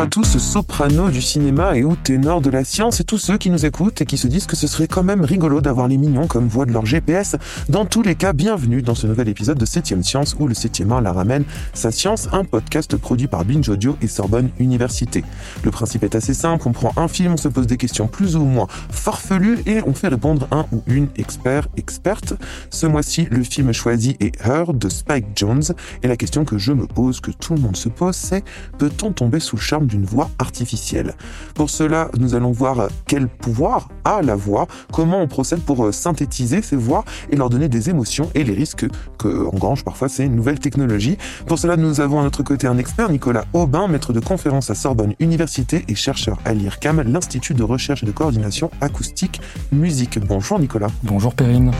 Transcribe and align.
À 0.00 0.06
tous, 0.06 0.38
soprano 0.38 1.10
du 1.10 1.20
cinéma 1.20 1.76
et 1.76 1.84
ou 1.84 1.94
ténor 1.94 2.40
de 2.40 2.48
la 2.48 2.64
science 2.64 3.00
et 3.00 3.04
tous 3.04 3.18
ceux 3.18 3.36
qui 3.36 3.50
nous 3.50 3.66
écoutent 3.66 4.00
et 4.00 4.06
qui 4.06 4.16
se 4.16 4.28
disent 4.28 4.46
que 4.46 4.56
ce 4.56 4.66
serait 4.66 4.88
quand 4.88 5.02
même 5.02 5.22
rigolo 5.22 5.60
d'avoir 5.60 5.88
les 5.88 5.98
mignons 5.98 6.26
comme 6.26 6.48
voix 6.48 6.64
de 6.64 6.72
leur 6.72 6.86
GPS. 6.86 7.36
Dans 7.68 7.84
tous 7.84 8.00
les 8.00 8.14
cas, 8.14 8.32
bienvenue 8.32 8.80
dans 8.80 8.94
ce 8.94 9.06
nouvel 9.06 9.28
épisode 9.28 9.58
de 9.58 9.66
7ème 9.66 10.02
Science 10.02 10.34
où 10.40 10.48
le 10.48 10.54
7ème 10.54 10.90
art 10.90 11.02
la 11.02 11.12
ramène 11.12 11.44
sa 11.74 11.90
science, 11.90 12.30
un 12.32 12.44
podcast 12.44 12.96
produit 12.96 13.26
par 13.26 13.44
Binge 13.44 13.68
Audio 13.68 13.98
et 14.00 14.06
Sorbonne 14.06 14.48
Université. 14.58 15.22
Le 15.64 15.70
principe 15.70 16.02
est 16.02 16.14
assez 16.14 16.32
simple, 16.32 16.66
on 16.66 16.72
prend 16.72 16.94
un 16.96 17.06
film, 17.06 17.34
on 17.34 17.36
se 17.36 17.48
pose 17.48 17.66
des 17.66 17.76
questions 17.76 18.06
plus 18.06 18.36
ou 18.36 18.44
moins 18.44 18.68
farfelues 18.88 19.58
et 19.66 19.82
on 19.86 19.92
fait 19.92 20.08
répondre 20.08 20.48
un 20.50 20.64
ou 20.72 20.82
une 20.86 21.08
expert, 21.16 21.68
experte. 21.76 22.32
Ce 22.70 22.86
mois-ci, 22.86 23.28
le 23.30 23.42
film 23.42 23.74
choisi 23.74 24.16
est 24.20 24.34
Her 24.46 24.72
de 24.72 24.88
Spike 24.88 25.26
Jones 25.36 25.74
et 26.02 26.08
la 26.08 26.16
question 26.16 26.46
que 26.46 26.56
je 26.56 26.72
me 26.72 26.86
pose, 26.86 27.20
que 27.20 27.32
tout 27.32 27.54
le 27.54 27.60
monde 27.60 27.76
se 27.76 27.90
pose, 27.90 28.16
c'est 28.16 28.44
peut-on 28.78 29.12
tomber 29.12 29.40
sous 29.40 29.56
le 29.56 29.60
charme 29.60 29.89
d'une 29.90 30.06
voix 30.06 30.30
artificielle 30.38 31.14
Pour 31.54 31.68
cela, 31.68 32.10
nous 32.18 32.34
allons 32.34 32.52
voir 32.52 32.88
quel 33.06 33.28
pouvoir 33.28 33.88
a 34.04 34.22
la 34.22 34.36
voix, 34.36 34.66
comment 34.92 35.20
on 35.20 35.28
procède 35.28 35.60
pour 35.60 35.84
euh, 35.84 35.92
synthétiser 35.92 36.62
ces 36.62 36.76
voix 36.76 37.04
et 37.30 37.36
leur 37.36 37.50
donner 37.50 37.68
des 37.68 37.90
émotions 37.90 38.30
et 38.34 38.44
les 38.44 38.54
risques 38.54 38.86
que 39.18 39.46
engrange 39.46 39.84
parfois 39.84 40.08
ces 40.08 40.28
nouvelles 40.28 40.60
technologies. 40.60 41.18
Pour 41.46 41.58
cela, 41.58 41.76
nous 41.76 42.00
avons 42.00 42.20
à 42.20 42.22
notre 42.22 42.42
côté 42.42 42.66
un 42.66 42.78
expert, 42.78 43.10
Nicolas 43.10 43.44
Aubin, 43.52 43.88
maître 43.88 44.12
de 44.12 44.20
conférence 44.20 44.70
à 44.70 44.74
Sorbonne 44.74 45.14
Université 45.20 45.84
et 45.88 45.94
chercheur 45.94 46.38
à 46.44 46.54
l'IRCAM, 46.54 47.02
l'Institut 47.02 47.54
de 47.54 47.62
recherche 47.62 48.02
et 48.02 48.06
de 48.06 48.12
coordination 48.12 48.70
acoustique 48.80 49.40
musique. 49.72 50.18
Bonjour 50.18 50.58
Nicolas. 50.58 50.90
Bonjour 51.02 51.34
Perrine. 51.34 51.72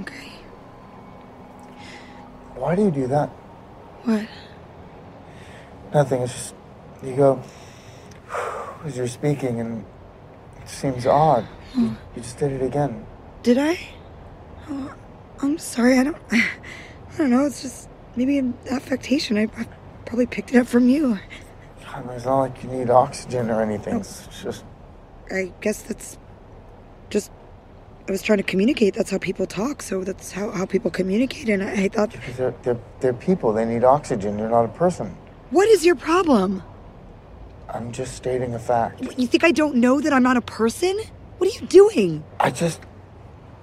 Okay. 0.00 0.30
Why 2.56 2.76
do 2.76 2.82
you 2.82 2.90
do 2.90 3.08
that? 3.08 3.30
What? 4.08 4.26
Nothing. 5.92 6.22
It's 6.22 6.32
just 6.32 6.54
you 7.02 7.14
go 7.14 7.42
as 8.86 8.96
you're 8.96 9.06
speaking, 9.06 9.60
and 9.60 9.84
it 10.62 10.68
seems 10.70 11.04
odd. 11.04 11.46
You, 11.74 11.88
hmm. 11.88 11.94
you 12.16 12.22
just 12.22 12.38
did 12.38 12.52
it 12.52 12.62
again. 12.62 13.04
Did 13.42 13.58
I? 13.58 13.78
Oh, 14.70 14.94
I'm 15.42 15.58
sorry. 15.58 15.98
I 15.98 16.04
don't. 16.04 16.16
I 16.32 16.42
don't 17.18 17.28
know. 17.28 17.44
It's 17.44 17.60
just 17.60 17.90
maybe 18.16 18.38
an 18.38 18.56
affectation. 18.70 19.36
I, 19.36 19.42
I 19.42 19.66
probably 20.06 20.24
picked 20.24 20.54
it 20.54 20.56
up 20.58 20.68
from 20.68 20.88
you. 20.88 21.18
I 21.86 22.00
mean, 22.00 22.10
it's 22.12 22.24
not 22.24 22.38
like 22.38 22.64
you 22.64 22.70
need 22.70 22.88
oxygen 22.88 23.50
or 23.50 23.60
anything. 23.60 23.96
Oh. 23.96 23.98
It's 23.98 24.26
just 24.42 24.64
I 25.30 25.52
guess 25.60 25.82
that's. 25.82 26.16
I 28.08 28.10
was 28.10 28.22
trying 28.22 28.38
to 28.38 28.42
communicate. 28.44 28.94
That's 28.94 29.10
how 29.10 29.18
people 29.18 29.46
talk. 29.46 29.82
So 29.82 30.02
that's 30.02 30.32
how, 30.32 30.50
how 30.50 30.64
people 30.64 30.90
communicate. 30.90 31.50
And 31.50 31.62
I, 31.62 31.84
I 31.84 31.88
thought, 31.88 32.10
because 32.10 32.36
they're, 32.38 32.54
they're 32.62 32.78
they're 33.00 33.12
people. 33.12 33.52
They 33.52 33.66
need 33.66 33.84
oxygen. 33.84 34.38
You're 34.38 34.48
not 34.48 34.64
a 34.64 34.68
person. 34.68 35.14
what 35.50 35.68
is 35.68 35.84
your 35.84 35.94
problem? 35.94 36.62
I'm 37.68 37.92
just 37.92 38.14
stating 38.14 38.54
a 38.54 38.58
fact. 38.58 39.02
You 39.18 39.26
think 39.26 39.44
I 39.44 39.50
don't 39.52 39.76
know 39.76 40.00
that 40.00 40.10
I'm 40.10 40.22
not 40.22 40.38
a 40.38 40.40
person? 40.40 40.98
What 41.36 41.50
are 41.50 41.60
you 41.60 41.66
doing? 41.66 42.24
I 42.40 42.50
just 42.50 42.80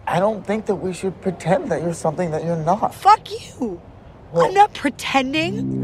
I 0.06 0.20
don't 0.20 0.46
think 0.46 0.68
that 0.68 0.76
we 0.76 0.94
should 0.94 1.20
pretend 1.22 1.72
that 1.72 1.82
you're 1.82 1.96
something 1.96 2.30
that 2.30 2.44
you're 2.46 2.56
not. 2.56 2.94
Fuck 2.94 3.32
you. 3.32 3.82
Well- 4.32 4.46
I'm 4.46 4.54
not 4.54 4.76
pretending. 4.76 5.82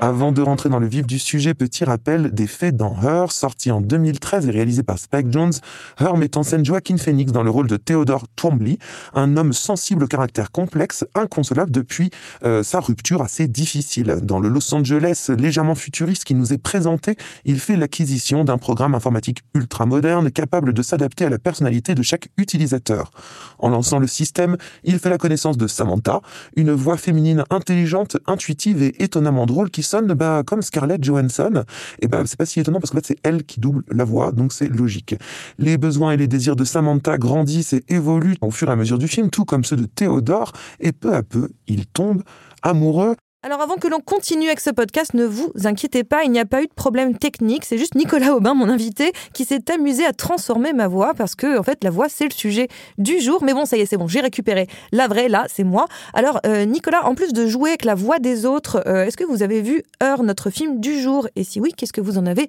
Avant 0.00 0.32
de 0.32 0.42
rentrer 0.42 0.68
dans 0.68 0.80
le 0.80 0.88
vif 0.88 1.06
du 1.06 1.20
sujet, 1.20 1.54
petit 1.54 1.84
rappel 1.84 2.32
des 2.32 2.48
faits 2.48 2.76
dans 2.76 2.96
Her, 3.00 3.30
sorti 3.30 3.70
en 3.70 3.80
2013 3.80 4.48
et 4.48 4.50
réalisé 4.50 4.82
par 4.82 4.98
Spike 4.98 5.30
Jones. 5.30 5.52
Her 6.00 6.16
met 6.16 6.36
en 6.36 6.42
scène 6.42 6.64
Joaquin 6.64 6.96
Phoenix 6.96 7.30
dans 7.30 7.44
le 7.44 7.50
rôle 7.50 7.68
de 7.68 7.76
Theodore 7.76 8.26
Twombly, 8.34 8.80
un 9.14 9.36
homme 9.36 9.52
sensible 9.52 10.02
au 10.02 10.06
caractère 10.08 10.50
complexe, 10.50 11.04
inconsolable 11.14 11.70
depuis 11.70 12.10
euh, 12.42 12.64
sa 12.64 12.80
rupture 12.80 13.22
assez 13.22 13.46
difficile. 13.46 14.18
Dans 14.20 14.40
le 14.40 14.48
Los 14.48 14.74
Angeles 14.74 15.30
légèrement 15.38 15.76
futuriste 15.76 16.24
qui 16.24 16.34
nous 16.34 16.52
est 16.52 16.58
présenté, 16.58 17.16
il 17.44 17.60
fait 17.60 17.76
l'acquisition 17.76 18.42
d'un 18.42 18.58
programme 18.58 18.96
informatique 18.96 19.42
ultra 19.54 19.86
moderne 19.86 20.32
capable 20.32 20.72
de 20.72 20.82
s'adapter 20.82 21.24
à 21.24 21.30
la 21.30 21.38
personnalité 21.38 21.94
de 21.94 22.02
chaque 22.02 22.30
utilisateur. 22.36 23.12
En 23.60 23.68
lançant 23.68 24.00
le 24.00 24.08
système, 24.08 24.56
il 24.82 24.98
fait 24.98 25.10
la 25.10 25.18
connaissance 25.18 25.56
de 25.56 25.68
Samantha, 25.68 26.20
une 26.56 26.72
voix 26.72 26.96
féminine 26.96 27.44
intelligente, 27.50 28.16
intuitive 28.26 28.82
et 28.82 29.00
étonnamment 29.04 29.46
drôle 29.46 29.70
qui 29.70 29.83
bah, 30.14 30.42
comme 30.46 30.62
Scarlett 30.62 31.02
Johansson. 31.02 31.64
Et 32.00 32.08
bah, 32.08 32.22
c'est 32.26 32.38
pas 32.38 32.46
si 32.46 32.60
étonnant 32.60 32.80
parce 32.80 32.90
que 32.90 32.96
fait, 32.96 33.06
c'est 33.06 33.18
elle 33.22 33.44
qui 33.44 33.60
double 33.60 33.84
la 33.90 34.04
voix, 34.04 34.32
donc 34.32 34.52
c'est 34.52 34.68
logique. 34.68 35.14
Les 35.58 35.78
besoins 35.78 36.12
et 36.12 36.16
les 36.16 36.28
désirs 36.28 36.56
de 36.56 36.64
Samantha 36.64 37.18
grandissent 37.18 37.72
et 37.72 37.84
évoluent 37.88 38.36
au 38.40 38.50
fur 38.50 38.68
et 38.68 38.72
à 38.72 38.76
mesure 38.76 38.98
du 38.98 39.08
film, 39.08 39.30
tout 39.30 39.44
comme 39.44 39.64
ceux 39.64 39.76
de 39.76 39.86
Théodore, 39.86 40.52
et 40.80 40.92
peu 40.92 41.14
à 41.14 41.22
peu, 41.22 41.50
il 41.66 41.86
tombe 41.86 42.22
amoureux 42.62 43.16
Alors 43.44 43.60
avant 43.60 43.74
que 43.74 43.88
l'on 43.88 44.00
continue 44.00 44.46
avec 44.46 44.58
ce 44.58 44.70
podcast, 44.70 45.12
ne 45.12 45.26
vous 45.26 45.52
inquiétez 45.64 46.02
pas, 46.02 46.24
il 46.24 46.30
n'y 46.30 46.40
a 46.40 46.46
pas 46.46 46.62
eu 46.62 46.66
de 46.66 46.72
problème 46.72 47.18
technique, 47.18 47.66
c'est 47.66 47.76
juste 47.76 47.94
Nicolas 47.94 48.34
Aubin, 48.34 48.54
mon 48.54 48.70
invité, 48.70 49.12
qui 49.34 49.44
s'est 49.44 49.70
amusé 49.70 50.06
à 50.06 50.14
transformer 50.14 50.72
ma 50.72 50.88
voix 50.88 51.12
parce 51.12 51.34
que 51.34 51.58
en 51.58 51.62
fait 51.62 51.84
la 51.84 51.90
voix 51.90 52.08
c'est 52.08 52.24
le 52.24 52.30
sujet 52.30 52.68
du 52.96 53.20
jour. 53.20 53.44
Mais 53.44 53.52
bon, 53.52 53.66
ça 53.66 53.76
y 53.76 53.82
est, 53.82 53.86
c'est 53.86 53.98
bon, 53.98 54.08
j'ai 54.08 54.22
récupéré 54.22 54.66
la 54.92 55.08
vraie, 55.08 55.28
là, 55.28 55.44
c'est 55.52 55.62
moi. 55.62 55.84
Alors 56.14 56.40
euh, 56.46 56.64
Nicolas, 56.64 57.04
en 57.04 57.14
plus 57.14 57.34
de 57.34 57.46
jouer 57.46 57.68
avec 57.68 57.84
la 57.84 57.94
voix 57.94 58.18
des 58.18 58.46
autres, 58.46 58.82
euh, 58.86 59.04
est-ce 59.04 59.18
que 59.18 59.24
vous 59.24 59.42
avez 59.42 59.60
vu 59.60 59.82
Heure, 60.02 60.22
notre 60.22 60.48
film 60.48 60.80
du 60.80 60.98
jour? 60.98 61.28
Et 61.36 61.44
si 61.44 61.60
oui, 61.60 61.74
qu'est-ce 61.76 61.92
que 61.92 62.00
vous 62.00 62.16
en 62.16 62.24
avez 62.24 62.48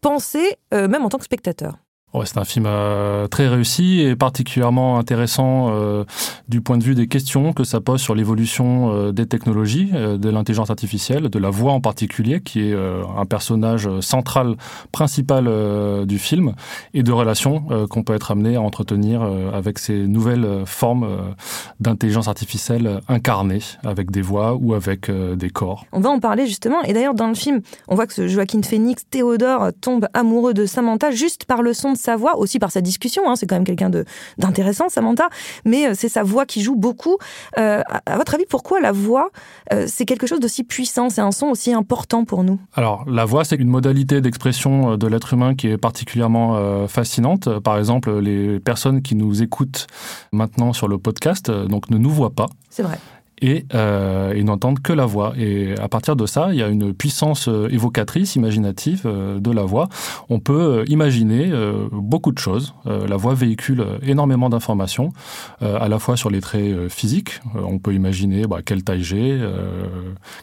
pensé, 0.00 0.58
euh, 0.74 0.88
même 0.88 1.04
en 1.04 1.10
tant 1.10 1.18
que 1.18 1.24
spectateur? 1.26 1.78
Ouais, 2.14 2.26
c'est 2.26 2.38
un 2.38 2.44
film 2.44 2.66
euh, 2.68 3.26
très 3.26 3.48
réussi 3.48 4.00
et 4.00 4.14
particulièrement 4.14 5.00
intéressant 5.00 5.70
euh, 5.70 6.04
du 6.48 6.60
point 6.60 6.78
de 6.78 6.84
vue 6.84 6.94
des 6.94 7.08
questions 7.08 7.52
que 7.52 7.64
ça 7.64 7.80
pose 7.80 8.00
sur 8.00 8.14
l'évolution 8.14 8.94
euh, 8.94 9.10
des 9.10 9.26
technologies, 9.26 9.90
euh, 9.94 10.16
de 10.16 10.30
l'intelligence 10.30 10.70
artificielle, 10.70 11.28
de 11.28 11.38
la 11.40 11.50
voix 11.50 11.72
en 11.72 11.80
particulier, 11.80 12.40
qui 12.40 12.68
est 12.68 12.72
euh, 12.72 13.02
un 13.18 13.24
personnage 13.24 13.88
central, 13.98 14.54
principal 14.92 15.46
euh, 15.48 16.06
du 16.06 16.20
film, 16.20 16.54
et 16.92 17.02
de 17.02 17.10
relations 17.10 17.64
qu'on 17.90 18.04
peut 18.04 18.14
être 18.14 18.30
amené 18.30 18.54
à 18.54 18.60
entretenir 18.60 19.22
avec 19.52 19.80
ces 19.80 20.06
nouvelles 20.06 20.62
formes 20.66 21.34
d'intelligence 21.80 22.28
artificielle 22.28 23.00
incarnées, 23.08 23.60
avec 23.84 24.10
des 24.12 24.22
voix 24.22 24.56
ou 24.60 24.74
avec 24.74 25.10
des 25.10 25.50
corps. 25.50 25.84
On 25.92 26.00
va 26.00 26.10
en 26.10 26.20
parler 26.20 26.46
justement. 26.46 26.82
Et 26.82 26.92
d'ailleurs, 26.92 27.14
dans 27.14 27.26
le 27.28 27.34
film, 27.34 27.60
on 27.88 27.94
voit 27.94 28.06
que 28.06 28.14
ce 28.14 28.28
Joaquin 28.28 28.62
Phoenix, 28.62 29.04
Théodore, 29.10 29.70
tombe 29.80 30.06
amoureux 30.14 30.54
de 30.54 30.66
Samantha 30.66 31.10
juste 31.10 31.46
par 31.46 31.62
le 31.62 31.72
son 31.72 31.92
de 31.92 31.98
sa 32.04 32.16
voix, 32.16 32.36
aussi 32.36 32.58
par 32.58 32.70
sa 32.70 32.80
discussion. 32.80 33.22
hein. 33.28 33.36
C'est 33.36 33.46
quand 33.46 33.56
même 33.56 33.64
quelqu'un 33.64 33.90
d'intéressant, 34.38 34.88
Samantha. 34.88 35.28
Mais 35.64 35.88
euh, 35.88 35.92
c'est 35.94 36.08
sa 36.08 36.22
voix 36.22 36.44
qui 36.46 36.60
joue 36.62 36.76
beaucoup. 36.76 37.16
Euh, 37.58 37.82
à, 37.88 38.12
à 38.12 38.16
votre 38.16 38.34
avis, 38.34 38.44
pourquoi 38.48 38.80
la 38.80 38.92
voix, 38.92 39.30
euh, 39.72 39.86
c'est 39.88 40.04
quelque 40.04 40.26
chose 40.26 40.40
d'aussi 40.40 40.64
puissant 40.64 41.08
C'est 41.08 41.22
un 41.22 41.32
son 41.32 41.46
aussi 41.46 41.72
important 41.72 42.24
pour 42.24 42.44
nous? 42.44 42.58
Alors, 42.74 43.04
la 43.08 43.24
voix, 43.24 43.44
c'est 43.44 43.56
une 43.56 43.68
modalité 43.68 44.20
d'expression 44.20 44.92
euh, 44.92 44.96
de 44.96 45.06
l'être 45.06 45.32
humain 45.32 45.54
qui 45.54 45.68
est 45.68 45.78
particulièrement 45.78 46.56
euh, 46.56 46.86
fascinante. 46.88 47.58
Par 47.60 47.78
exemple, 47.78 48.18
les 48.18 48.60
personnes 48.60 49.00
qui 49.02 49.14
nous 49.14 49.42
écoutent 49.42 49.86
maintenant 50.32 50.72
sur 50.72 50.88
le 50.88 50.98
podcast 50.98 51.50
donc 51.50 51.90
ne 51.90 51.98
nous 51.98 52.10
voient 52.10 52.34
pas 52.34 52.46
C'est 52.70 52.82
vrai. 52.82 52.98
Et 53.40 53.66
euh, 53.74 54.32
n'entendent 54.44 54.80
que 54.80 54.92
la 54.92 55.06
voix. 55.06 55.32
Et 55.36 55.74
à 55.78 55.88
partir 55.88 56.16
de 56.16 56.26
ça, 56.26 56.48
il 56.52 56.58
y 56.58 56.62
a 56.62 56.68
une 56.68 56.94
puissance 56.94 57.48
euh, 57.48 57.68
évocatrice, 57.70 58.36
imaginative 58.36 59.02
euh, 59.06 59.40
de 59.40 59.50
la 59.50 59.62
voix. 59.62 59.88
On 60.28 60.38
peut 60.38 60.80
euh, 60.80 60.84
imaginer 60.88 61.52
beaucoup 61.90 62.32
de 62.32 62.38
choses. 62.38 62.74
La 62.84 63.16
voix 63.16 63.34
véhicule 63.34 63.84
énormément 64.02 64.48
d'informations, 64.48 65.12
à 65.60 65.88
la 65.88 65.98
fois 65.98 66.16
sur 66.16 66.30
les 66.30 66.40
traits 66.40 66.88
physiques. 66.88 67.40
On 67.54 67.78
peut 67.78 67.94
imaginer 67.94 68.46
bah, 68.46 68.58
quelle 68.64 68.82
taille 68.82 69.02
j'ai, 69.02 69.40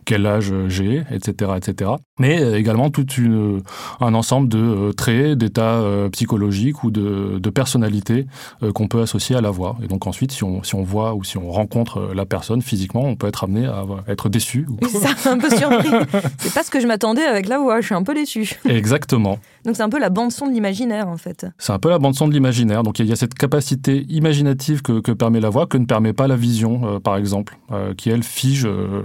quel 0.06 0.26
âge 0.26 0.54
j'ai, 0.68 1.04
etc., 1.12 1.52
etc. 1.58 1.92
Mais 2.20 2.60
également 2.60 2.90
tout 2.90 3.06
une, 3.14 3.62
un 4.00 4.14
ensemble 4.14 4.48
de 4.50 4.92
traits, 4.92 5.38
d'états 5.38 5.84
psychologiques 6.12 6.84
ou 6.84 6.92
de, 6.92 7.40
de 7.40 7.50
personnalités 7.50 8.26
qu'on 8.74 8.88
peut 8.88 9.02
associer 9.02 9.36
à 9.36 9.42
la 9.42 9.52
voix. 9.52 9.78
Et 9.84 9.88
donc 9.88 10.08
ensuite, 10.08 10.32
si 10.32 10.44
on, 10.44 10.64
si 10.64 10.76
on 10.76 10.84
voit 10.84 11.14
ou 11.14 11.24
si 11.24 11.38
on 11.38 11.52
rencontre 11.52 12.12
la 12.14 12.26
personne 12.26 12.62
physiquement, 12.62 12.81
on 12.94 13.16
peut 13.16 13.28
être 13.28 13.44
amené 13.44 13.66
à 13.68 13.84
être 14.08 14.30
déçu. 14.30 14.66
ou- 14.70 14.88
ça, 14.88 15.30
un 15.30 15.38
peu 15.38 15.50
surpris. 15.50 15.90
c'est 16.40 16.54
pas 16.54 16.64
ce 16.64 16.72
que 16.72 16.80
je 16.80 16.88
m'attendais 16.88 17.24
avec 17.24 17.48
la 17.48 17.58
voix. 17.60 17.82
Je 17.82 17.86
suis 17.88 17.96
un 17.96 18.04
peu 18.04 18.14
déçue. 18.14 18.60
Exactement. 18.68 19.40
Donc 19.66 19.76
c'est 19.76 19.84
un 19.84 19.90
peu 19.90 20.00
la 20.00 20.10
bande 20.10 20.32
son 20.32 20.48
de 20.48 20.52
l'imaginaire 20.54 21.08
en 21.08 21.18
fait. 21.18 21.46
C'est 21.60 21.72
un 21.74 21.80
peu 21.80 21.90
la 21.90 22.00
bande 22.00 22.16
son 22.16 22.28
de 22.28 22.34
l'imaginaire. 22.34 22.84
Donc 22.84 23.00
il 23.00 23.06
y 23.06 23.12
a 23.12 23.16
cette 23.16 23.34
capacité 23.36 24.06
imaginative 24.10 24.82
que, 24.82 25.00
que 25.02 25.12
permet 25.12 25.40
la 25.40 25.50
voix, 25.50 25.68
que 25.68 25.78
ne 25.78 25.86
permet 25.86 26.14
pas 26.14 26.28
la 26.28 26.36
vision, 26.36 26.82
euh, 26.96 27.00
par 27.00 27.16
exemple, 27.18 27.58
euh, 27.72 27.94
qui 27.94 28.10
elle 28.10 28.24
fige 28.24 28.66
euh, 28.66 29.04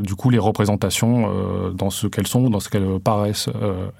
du 0.00 0.14
coup 0.14 0.30
les 0.30 0.38
représentations 0.38 1.06
dans 1.74 1.90
ce 1.90 2.06
qu'elles 2.06 2.26
sont, 2.26 2.48
dans 2.50 2.60
ce 2.60 2.68
qu'elles 2.68 3.00
paraissent 3.02 3.48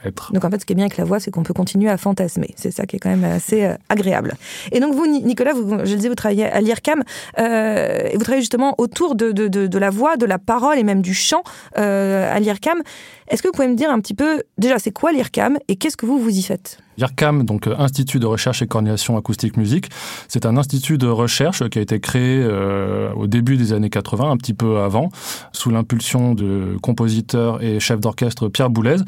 être. 0.05 0.32
Donc 0.32 0.44
en 0.44 0.50
fait, 0.50 0.61
ce 0.61 0.67
qui 0.67 0.72
est 0.72 0.76
bien 0.76 0.84
avec 0.84 0.96
la 0.96 1.05
voix, 1.05 1.19
c'est 1.20 1.31
qu'on 1.31 1.43
peut 1.43 1.55
continuer 1.55 1.88
à 1.90 1.96
fantasmer. 1.96 2.50
C'est 2.56 2.70
ça 2.70 2.87
qui 2.87 2.96
est 2.96 2.99
quand 2.99 3.08
même 3.11 3.25
assez 3.25 3.69
agréable. 3.88 4.34
Et 4.72 4.81
donc 4.81 4.94
vous, 4.94 5.06
Ni- 5.06 5.22
Nicolas, 5.22 5.52
vous, 5.55 5.70
je 5.84 5.90
le 5.90 5.96
disais, 5.96 6.08
vous 6.08 6.14
travaillez 6.14 6.44
à 6.46 6.61
l'IRCAM 6.61 7.02
et 7.38 8.12
vous 8.14 8.20
travaillez 8.22 8.43
justement 8.43 8.75
autour 8.79 9.15
de, 9.16 9.78
la 9.78 9.90
voix, 9.90 10.16
de 10.16 10.26
la 10.26 10.38
parole 10.38 10.78
et 10.78 10.84
même 10.84 11.02
du 11.02 11.14
chant 11.14 11.42
à 11.74 12.38
l'IRCAM. 12.38 12.82
Est-ce 13.28 13.42
que 13.42 13.48
vous 13.48 13.52
pouvez 13.52 13.68
me 13.68 13.74
dire 13.74 13.90
un 13.90 14.00
petit 14.00 14.14
peu, 14.14 14.42
déjà, 14.56 14.78
c'est 14.78 14.92
quoi 14.92 15.12
l'IRCAM 15.12 15.58
et 15.68 15.76
qu'est-ce 15.76 15.96
que 15.96 16.06
vous, 16.06 16.18
vous 16.18 16.36
y 16.36 16.42
faites? 16.42 16.78
L'IRCAM, 16.96 17.44
donc 17.44 17.66
Institut 17.66 18.18
de 18.18 18.26
recherche 18.26 18.62
et 18.62 18.66
coordination 18.66 19.16
acoustique 19.18 19.56
musique, 19.56 19.90
c'est 20.28 20.46
un 20.46 20.56
institut 20.56 20.96
de 20.96 21.08
recherche 21.08 21.68
qui 21.68 21.78
a 21.78 21.82
été 21.82 22.00
créé 22.00 22.40
euh, 22.42 23.12
au 23.14 23.26
début 23.26 23.56
des 23.56 23.72
années 23.72 23.90
80, 23.90 24.30
un 24.30 24.36
petit 24.36 24.54
peu 24.54 24.78
avant, 24.78 25.10
sous 25.66 25.72
l'impulsion 25.72 26.34
de 26.34 26.76
compositeur 26.80 27.60
et 27.60 27.80
chef 27.80 27.98
d'orchestre 27.98 28.48
Pierre 28.48 28.70
Boulez. 28.70 28.98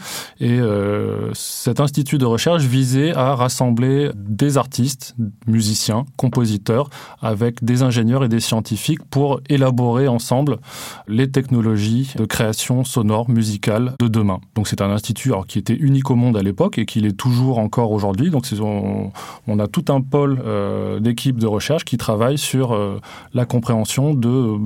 Et 0.41 0.59
euh, 0.59 1.31
cet 1.33 1.79
institut 1.79 2.19
de 2.19 2.25
recherche 2.25 2.65
visait 2.65 3.15
à 3.15 3.37
rassembler 3.37 4.11
des 4.17 4.59
artistes, 4.59 5.15
musiciens, 5.47 6.05
compositeurs, 6.17 6.91
avec 7.23 7.63
des 7.63 7.85
ingénieurs 7.85 8.25
et 8.25 8.29
des 8.29 8.41
scientifiques 8.41 9.05
pour 9.09 9.41
élaborer 9.49 10.09
ensemble 10.09 10.57
les 11.07 11.31
technologies 11.31 12.13
de 12.17 12.25
création 12.25 12.83
sonore, 12.83 13.31
musicale 13.31 13.95
de 14.01 14.09
demain. 14.09 14.41
Donc 14.57 14.67
c'est 14.67 14.81
un 14.81 14.91
institut 14.91 15.31
qui 15.47 15.61
était 15.61 15.77
unique 15.77 16.11
au 16.11 16.17
monde 16.17 16.37
à 16.37 16.43
l'époque 16.43 16.79
et 16.79 16.87
qui 16.87 17.01
l'est 17.01 17.17
toujours 17.17 17.61
encore 17.61 17.93
aujourd'hui. 17.93 18.31
Donc 18.31 18.47
on, 18.61 19.59
a 19.61 19.69
tout 19.69 19.85
un 19.91 20.01
pôle 20.01 20.43
euh, 20.45 20.99
d'équipes 20.99 21.39
de 21.39 21.47
recherche 21.47 21.85
qui 21.85 21.99
travaillent 21.99 22.37
sur 22.37 22.73
euh, 22.73 22.99
la 23.33 23.45
compréhension 23.45 24.13
de 24.13 24.59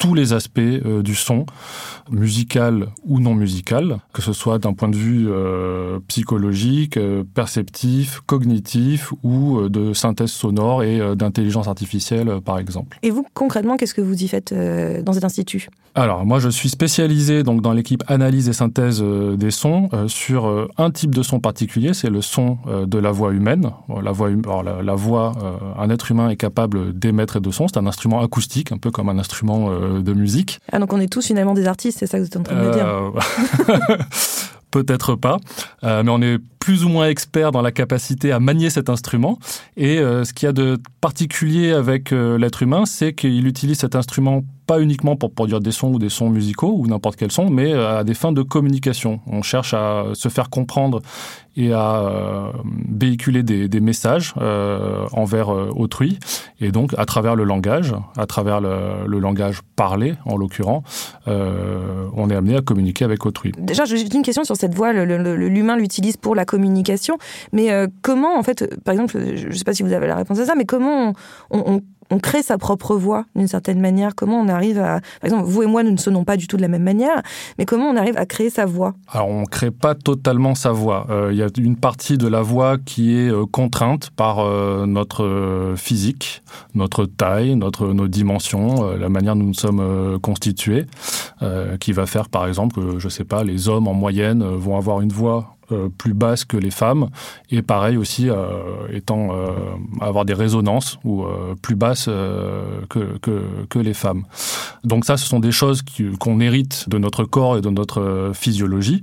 tous 0.00 0.14
les 0.14 0.32
aspects 0.32 0.58
euh, 0.58 1.02
du 1.02 1.14
son, 1.14 1.44
musical 2.10 2.88
ou 3.04 3.20
non 3.20 3.34
musical, 3.34 3.98
que 4.14 4.22
ce 4.22 4.32
soit 4.32 4.58
d'un 4.58 4.72
point 4.72 4.88
de 4.88 4.96
vue 4.96 5.28
euh, 5.28 6.00
psychologique, 6.08 6.96
euh, 6.96 7.22
perceptif, 7.34 8.20
cognitif 8.26 9.12
ou 9.22 9.68
de 9.68 9.92
synthèse 9.92 10.30
sonore 10.30 10.82
et 10.82 11.14
d'intelligence 11.14 11.68
artificielle, 11.68 12.40
par 12.44 12.58
exemple. 12.58 12.98
Et 13.02 13.10
vous, 13.10 13.26
concrètement, 13.34 13.76
qu'est-ce 13.76 13.94
que 13.94 14.00
vous 14.00 14.24
y 14.24 14.26
faites 14.26 14.54
dans 14.54 15.12
cet 15.12 15.24
institut? 15.24 15.68
Alors, 15.94 16.24
moi, 16.24 16.38
je 16.38 16.48
suis 16.48 16.68
spécialisé 16.68 17.42
donc 17.42 17.62
dans 17.62 17.72
l'équipe 17.72 18.04
analyse 18.06 18.48
et 18.48 18.52
synthèse 18.52 19.02
des 19.02 19.50
sons 19.50 19.88
sur 20.06 20.68
un 20.78 20.90
type 20.90 21.14
de 21.14 21.22
son 21.22 21.40
particulier, 21.40 21.94
c'est 21.94 22.10
le 22.10 22.22
son 22.22 22.58
de 22.86 22.98
la 22.98 23.10
voix 23.10 23.32
humaine. 23.32 23.70
La 24.02 24.12
voix, 24.12 24.28
hum, 24.28 24.42
alors, 24.44 24.62
la, 24.62 24.82
la 24.82 24.94
voix, 24.94 25.32
un 25.78 25.90
être 25.90 26.10
humain 26.10 26.28
est 26.28 26.36
capable 26.36 26.96
d'émettre 26.98 27.36
et 27.36 27.40
de 27.40 27.50
son. 27.50 27.66
C'est 27.68 27.78
un 27.78 27.86
instrument 27.86 28.20
acoustique, 28.22 28.72
un 28.72 28.78
peu 28.78 28.90
comme 28.90 29.08
un 29.08 29.18
instrument 29.18 29.70
euh, 29.70 30.00
de 30.00 30.12
musique. 30.12 30.60
Ah, 30.72 30.78
donc 30.78 30.92
on 30.92 31.00
est 31.00 31.12
tous 31.12 31.26
finalement 31.26 31.54
des 31.54 31.66
artistes, 31.66 31.98
c'est 31.98 32.06
ça 32.06 32.18
que 32.18 32.22
vous 32.22 32.28
êtes 32.28 32.36
en 32.36 32.42
train 32.42 32.54
de 32.54 32.66
me 32.66 32.72
dire 32.72 32.86
euh, 32.86 33.96
Peut-être 34.70 35.16
pas, 35.16 35.38
euh, 35.82 36.02
mais 36.04 36.10
on 36.10 36.22
est 36.22 36.38
plus 36.70 36.84
ou 36.84 36.88
moins 36.88 37.08
expert 37.08 37.50
dans 37.50 37.62
la 37.62 37.72
capacité 37.72 38.30
à 38.30 38.38
manier 38.38 38.70
cet 38.70 38.88
instrument. 38.88 39.40
Et 39.76 39.96
ce 39.96 40.32
qu'il 40.32 40.46
y 40.46 40.48
a 40.48 40.52
de 40.52 40.78
particulier 41.00 41.72
avec 41.72 42.12
l'être 42.12 42.62
humain, 42.62 42.84
c'est 42.86 43.12
qu'il 43.12 43.48
utilise 43.48 43.78
cet 43.80 43.96
instrument 43.96 44.44
pas 44.68 44.80
uniquement 44.80 45.16
pour 45.16 45.32
produire 45.32 45.58
des 45.58 45.72
sons 45.72 45.94
ou 45.94 45.98
des 45.98 46.10
sons 46.10 46.30
musicaux 46.30 46.72
ou 46.76 46.86
n'importe 46.86 47.16
quel 47.16 47.32
son, 47.32 47.50
mais 47.50 47.72
à 47.72 48.04
des 48.04 48.14
fins 48.14 48.30
de 48.30 48.42
communication. 48.42 49.18
On 49.26 49.42
cherche 49.42 49.74
à 49.74 50.04
se 50.14 50.28
faire 50.28 50.48
comprendre 50.48 51.02
et 51.56 51.72
à 51.72 52.00
euh, 52.00 52.52
véhiculer 52.88 53.42
des, 53.42 53.80
messages 53.80 54.34
euh, 54.40 55.06
envers 55.12 55.52
euh, 55.52 55.70
autrui. 55.74 56.18
Et 56.60 56.70
donc, 56.70 56.94
à 56.96 57.04
travers 57.04 57.34
le 57.34 57.44
langage, 57.44 57.94
à 58.16 58.26
travers 58.26 58.60
le, 58.60 59.06
le 59.06 59.18
langage 59.18 59.60
parlé, 59.74 60.14
en 60.26 60.36
l'occurrence, 60.36 61.16
on 61.26 62.28
est 62.30 62.34
amené 62.34 62.56
à 62.56 62.60
communiquer 62.60 63.04
avec 63.04 63.24
autrui. 63.24 63.52
Déjà, 63.56 63.84
j'ai 63.84 64.00
une 64.14 64.22
question 64.22 64.44
sur 64.44 64.56
cette 64.56 64.74
voix. 64.74 64.92
L'humain 64.92 65.76
l'utilise 65.76 66.16
pour 66.16 66.34
la 66.34 66.44
communication. 66.44 66.59
Mais 67.52 67.70
comment, 68.02 68.38
en 68.38 68.42
fait, 68.42 68.78
par 68.84 68.92
exemple, 68.92 69.18
je 69.36 69.46
ne 69.48 69.52
sais 69.52 69.64
pas 69.64 69.74
si 69.74 69.82
vous 69.82 69.92
avez 69.92 70.06
la 70.06 70.16
réponse 70.16 70.38
à 70.38 70.46
ça, 70.46 70.54
mais 70.54 70.64
comment 70.64 71.14
on, 71.50 71.80
crée 72.22 72.42
sa 72.42 72.58
propre 72.58 72.96
voix 72.96 73.24
d'une 73.36 73.46
certaine 73.46 73.80
manière? 73.80 74.14
Comment 74.16 74.40
on 74.40 74.48
arrive 74.48 74.78
à, 74.78 75.00
par 75.20 75.24
exemple, 75.24 75.44
vous 75.44 75.62
et 75.62 75.66
moi, 75.66 75.82
nous 75.82 75.92
ne 75.92 75.96
sonnons 75.96 76.24
pas 76.24 76.36
du 76.36 76.48
tout 76.48 76.56
de 76.56 76.62
la 76.62 76.68
même 76.68 76.82
manière, 76.82 77.22
mais 77.58 77.64
comment 77.64 77.84
on 77.84 77.96
arrive 77.96 78.16
à 78.16 78.26
créer 78.26 78.50
sa 78.50 78.66
voix? 78.66 78.94
Alors, 79.08 79.28
on 79.28 79.42
ne 79.42 79.46
crée 79.46 79.70
pas 79.70 79.94
totalement 79.94 80.54
sa 80.54 80.72
voix. 80.72 81.06
Euh, 81.10 81.28
il 81.30 81.38
y 81.38 81.42
a 81.42 81.48
une 81.58 81.76
partie 81.76 82.18
de 82.18 82.26
la 82.26 82.42
voix 82.42 82.78
qui 82.78 83.16
est 83.16 83.30
euh, 83.30 83.46
contrainte 83.46 84.10
par 84.10 84.40
euh, 84.40 84.86
notre 84.86 85.74
physique, 85.76 86.42
notre 86.74 87.04
taille, 87.04 87.54
notre 87.54 87.92
nos 87.92 88.08
dimensions, 88.08 88.90
la 88.96 89.08
manière 89.08 89.36
dont 89.36 89.44
nous 89.44 89.54
sommes 89.54 90.18
constitués, 90.20 90.86
qui 91.78 91.92
va 91.92 92.06
faire, 92.06 92.28
par 92.28 92.46
exemple, 92.46 92.80
je 92.98 93.04
ne 93.04 93.10
sais 93.10 93.24
pas, 93.24 93.44
les 93.44 93.68
hommes 93.68 93.88
en 93.88 93.94
moyenne 93.94 94.42
vont 94.42 94.76
avoir 94.76 95.00
une 95.00 95.12
voix 95.12 95.56
euh, 95.59 95.59
plus 95.98 96.14
basse 96.14 96.44
que 96.44 96.56
les 96.56 96.70
femmes 96.70 97.08
et 97.50 97.62
pareil 97.62 97.96
aussi 97.96 98.28
euh, 98.28 98.36
étant 98.92 99.28
euh, 99.32 99.50
avoir 100.00 100.24
des 100.24 100.34
résonances 100.34 100.98
ou 101.04 101.24
plus 101.62 101.74
basses 101.74 102.06
que, 102.88 103.18
que, 103.18 103.78
les 103.78 103.94
femmes. 103.94 104.24
Donc 104.84 105.04
ça, 105.04 105.16
ce 105.16 105.26
sont 105.26 105.40
des 105.40 105.52
choses 105.52 105.82
qu'on 106.18 106.40
hérite 106.40 106.88
de 106.88 106.98
notre 106.98 107.24
corps 107.24 107.56
et 107.56 107.60
de 107.60 107.70
notre 107.70 108.32
physiologie. 108.34 109.02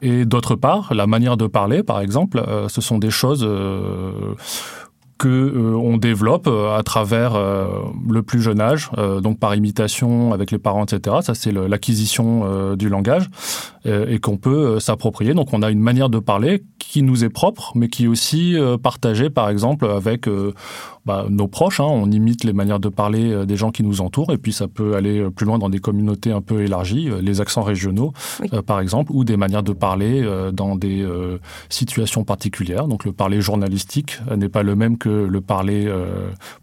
Et 0.00 0.24
d'autre 0.24 0.54
part, 0.54 0.94
la 0.94 1.06
manière 1.06 1.36
de 1.36 1.46
parler, 1.46 1.82
par 1.82 2.00
exemple, 2.00 2.42
ce 2.68 2.80
sont 2.80 2.98
des 2.98 3.10
choses 3.10 3.46
que 5.22 5.28
euh, 5.28 5.76
on 5.76 5.98
développe 5.98 6.48
euh, 6.48 6.76
à 6.76 6.82
travers 6.82 7.36
euh, 7.36 7.66
le 8.10 8.22
plus 8.24 8.42
jeune 8.42 8.60
âge, 8.60 8.90
donc 9.22 9.38
par 9.38 9.54
imitation 9.54 10.32
avec 10.32 10.50
les 10.50 10.58
parents, 10.58 10.84
etc. 10.84 11.16
Ça, 11.22 11.34
c'est 11.34 11.52
l'acquisition 11.52 12.74
du 12.74 12.88
langage 12.88 13.28
et 13.84 14.18
qu'on 14.20 14.36
peut 14.36 14.78
s'approprier. 14.80 15.34
Donc, 15.34 15.52
on 15.52 15.62
a 15.62 15.70
une 15.70 15.80
manière 15.80 16.08
de 16.08 16.18
parler 16.18 16.62
qui 16.78 17.02
nous 17.02 17.24
est 17.24 17.30
propre, 17.30 17.72
mais 17.74 17.88
qui 17.88 18.04
est 18.04 18.08
aussi 18.08 18.56
partagée, 18.82 19.30
par 19.30 19.48
exemple, 19.48 19.86
avec 19.86 20.28
bah, 21.04 21.26
nos 21.28 21.48
proches. 21.48 21.80
Hein, 21.80 21.88
on 21.88 22.10
imite 22.10 22.44
les 22.44 22.52
manières 22.52 22.78
de 22.78 22.88
parler 22.88 23.32
euh, 23.32 23.44
des 23.44 23.56
gens 23.56 23.70
qui 23.70 23.82
nous 23.82 24.00
entourent, 24.00 24.32
et 24.32 24.38
puis 24.38 24.52
ça 24.52 24.68
peut 24.68 24.94
aller 24.94 25.18
euh, 25.18 25.30
plus 25.30 25.46
loin 25.46 25.58
dans 25.58 25.68
des 25.68 25.80
communautés 25.80 26.30
un 26.30 26.40
peu 26.40 26.62
élargies, 26.62 27.10
euh, 27.10 27.20
les 27.20 27.40
accents 27.40 27.62
régionaux, 27.62 28.12
par 28.66 28.80
exemple, 28.80 29.10
ou 29.12 29.24
des 29.24 29.36
manières 29.36 29.62
de 29.62 29.72
parler 29.72 30.24
dans 30.52 30.76
des 30.76 31.06
situations 31.68 32.24
particulières. 32.24 32.86
Donc 32.86 33.04
le 33.04 33.12
parler 33.12 33.40
journalistique 33.40 34.18
n'est 34.36 34.48
pas 34.48 34.62
le 34.62 34.74
même 34.76 34.98
que 34.98 35.08
le 35.08 35.40
parler 35.40 35.90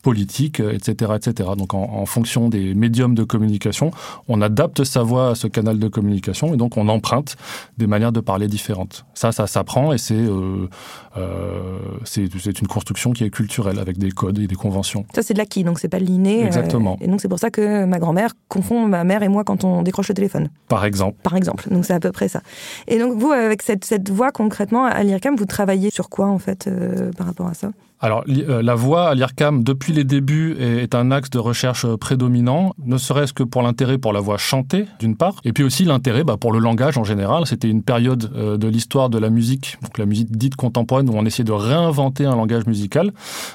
politique, 0.02 0.60
etc., 0.60 1.14
etc. 1.16 1.50
Donc 1.58 1.74
en, 1.74 1.82
en, 1.82 2.06
fonction 2.06 2.50
des 2.50 2.74
médiums 2.74 3.16
de 3.16 3.24
communication, 3.24 3.92
on 4.28 4.42
adapte 4.42 4.84
sa 4.84 5.04
voix 5.04 5.30
à 5.30 5.36
ce 5.36 5.48
canal 5.48 5.80
de 5.80 5.88
communication, 5.88 6.54
et 6.54 6.58
donc 6.58 6.78
on 6.78 6.88
emprunte 6.88 7.09
des 7.78 7.88
manières 7.88 8.12
de 8.12 8.20
parler 8.20 8.48
différentes. 8.48 9.06
Ça, 9.14 9.32
ça 9.32 9.48
s'apprend, 9.48 9.94
et 9.94 9.98
c'est 9.98 10.26
c'est 12.06 12.62
une 12.62 12.68
construction 12.68 13.12
qui 13.12 13.24
est 13.24 13.30
culturelle 13.30 13.80
avec 13.80 13.98
des 13.98 14.12
codes 14.12 14.40
et 14.40 14.48
des 14.48 14.56
conventions. 14.56 15.06
Ça, 15.14 15.22
c'est 15.22 15.34
de 15.34 15.40
l'acquis, 15.40 15.64
donc 15.64 15.80
c'est 15.80 15.90
pas 15.90 16.00
l'inné. 16.00 16.44
Euh, 16.44 16.48
Exactement. 16.48 16.98
et 17.02 17.08
donc 17.08 17.22
c'est 17.22 17.28
pour 17.28 17.40
ça 17.40 17.50
que 17.50 17.86
ma 17.86 18.00
grand-mère 18.00 18.32
confond 18.48 18.88
ma 18.88 19.04
mère 19.04 19.24
et 19.24 19.28
moi 19.30 19.44
quand 19.44 19.64
on 19.64 19.82
décroche 19.82 20.10
le 20.10 20.16
téléphone. 20.16 20.50
Par 20.68 20.86
exemple. 20.86 21.18
Par 21.24 21.36
exemple. 21.36 21.70
Donc 21.70 21.86
c'est 21.86 21.94
à 21.94 22.00
peu 22.00 22.12
près 22.12 22.28
ça. 22.28 22.42
Et 22.88 23.00
donc 23.00 23.18
vous, 23.18 23.32
avec 23.32 23.62
cette, 23.62 23.86
cette 23.86 24.10
voix 24.10 24.32
concrètement 24.32 24.86
à 24.86 25.04
l'IRCAM, 25.04 25.36
vous 25.36 25.46
travaillez 25.46 25.90
sur 25.92 26.10
quoi 26.10 26.28
en 26.28 26.40
fait 26.40 26.68
euh, 26.68 27.12
par 27.18 27.28
rapport 27.28 27.48
à 27.48 27.54
ça? 27.54 27.72
Alors, 28.02 28.24
euh, 28.30 28.62
la 28.62 28.76
voix 28.76 29.10
à 29.10 29.16
l'IRCAM, 29.16 29.64
depuis 29.64 29.92
les 29.92 30.06
débuts, 30.06 30.56
est 30.60 30.96
un 30.96 31.12
axe 31.12 31.30
de 31.30 31.40
recherche 31.40 31.86
prédominant, 31.96 32.74
ne 32.86 32.98
serait-ce 32.98 33.34
que 33.34 33.44
pour 33.44 33.62
l'intérêt 33.62 33.98
pour 33.98 34.14
la 34.14 34.22
voix 34.22 34.38
chantée, 34.38 34.86
d'une 35.00 35.18
part, 35.18 35.36
et 35.44 35.52
puis 35.52 35.66
aussi 35.66 35.84
l'intérêt 35.84 36.24
bah, 36.24 36.38
pour 36.38 36.54
le 36.54 36.60
langage 36.60 36.98
en 36.98 37.04
général. 37.04 37.46
C'était 37.46 37.70
une 37.70 37.84
période 37.84 38.32
euh, 38.36 38.58
de 38.58 38.68
l'histoire 38.70 39.10
de 39.10 39.18
la 39.18 39.30
musique, 39.30 39.78
donc 39.82 39.98
la 39.98 40.06
musique 40.06 40.32
dite 40.32 40.56
contemporaine, 40.56 41.10
où 41.10 41.14
on 41.14 41.26
essayait 41.26 41.44
de 41.44 41.52
réinventer 41.52 42.26
un 42.26 42.36
langage 42.38 42.66
musical. 42.68 43.12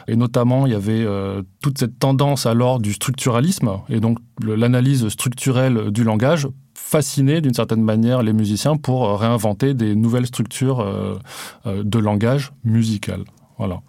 Et 0.08 0.16
notamment, 0.16 0.66
il 0.66 0.72
y 0.72 0.76
avait 0.76 1.04
euh, 1.04 1.42
toute 1.62 1.78
cette 1.78 1.98
tendance 1.98 2.44
alors 2.44 2.80
du 2.80 2.92
structuralisme, 2.92 3.70
et 3.88 4.00
donc 4.00 4.18
l'analyse 4.42 5.08
structurelle 5.08 5.90
du 5.90 6.04
langage 6.04 6.48
fascinait 6.74 7.40
d'une 7.40 7.54
certaine 7.54 7.82
manière 7.82 8.22
les 8.22 8.34
musiciens 8.34 8.76
pour 8.76 9.18
réinventer 9.18 9.72
des 9.72 9.94
nouvelles 9.94 10.26
structures 10.26 10.84
de 11.64 11.98
langage 11.98 12.52
musical. 12.64 13.24
Voilà. 13.58 13.80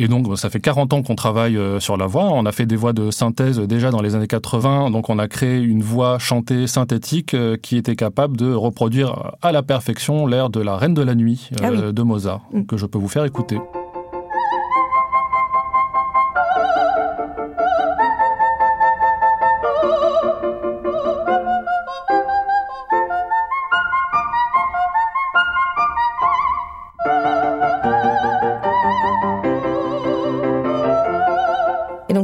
Et 0.00 0.06
donc, 0.06 0.38
ça 0.38 0.48
fait 0.48 0.60
40 0.60 0.92
ans 0.92 1.02
qu'on 1.02 1.16
travaille 1.16 1.56
euh, 1.56 1.80
sur 1.80 1.96
la 1.96 2.06
voix. 2.06 2.26
On 2.30 2.46
a 2.46 2.52
fait 2.52 2.66
des 2.66 2.76
voix 2.76 2.92
de 2.92 3.10
synthèse 3.10 3.58
déjà 3.58 3.90
dans 3.90 4.00
les 4.00 4.14
années 4.14 4.28
80. 4.28 4.90
Donc, 4.90 5.10
on 5.10 5.18
a 5.18 5.26
créé 5.26 5.60
une 5.60 5.82
voix 5.82 6.20
chantée 6.20 6.68
synthétique 6.68 7.34
euh, 7.34 7.56
qui 7.56 7.76
était 7.76 7.96
capable 7.96 8.36
de 8.36 8.52
reproduire 8.54 9.32
à 9.42 9.50
la 9.50 9.64
perfection 9.64 10.28
l'air 10.28 10.50
de 10.50 10.60
la 10.60 10.76
Reine 10.76 10.94
de 10.94 11.02
la 11.02 11.16
Nuit 11.16 11.50
ah 11.60 11.70
euh, 11.70 11.90
de 11.90 12.02
Mozart, 12.02 12.42
mm. 12.52 12.66
que 12.66 12.76
je 12.76 12.86
peux 12.86 12.98
vous 12.98 13.08
faire 13.08 13.24
écouter. 13.24 13.58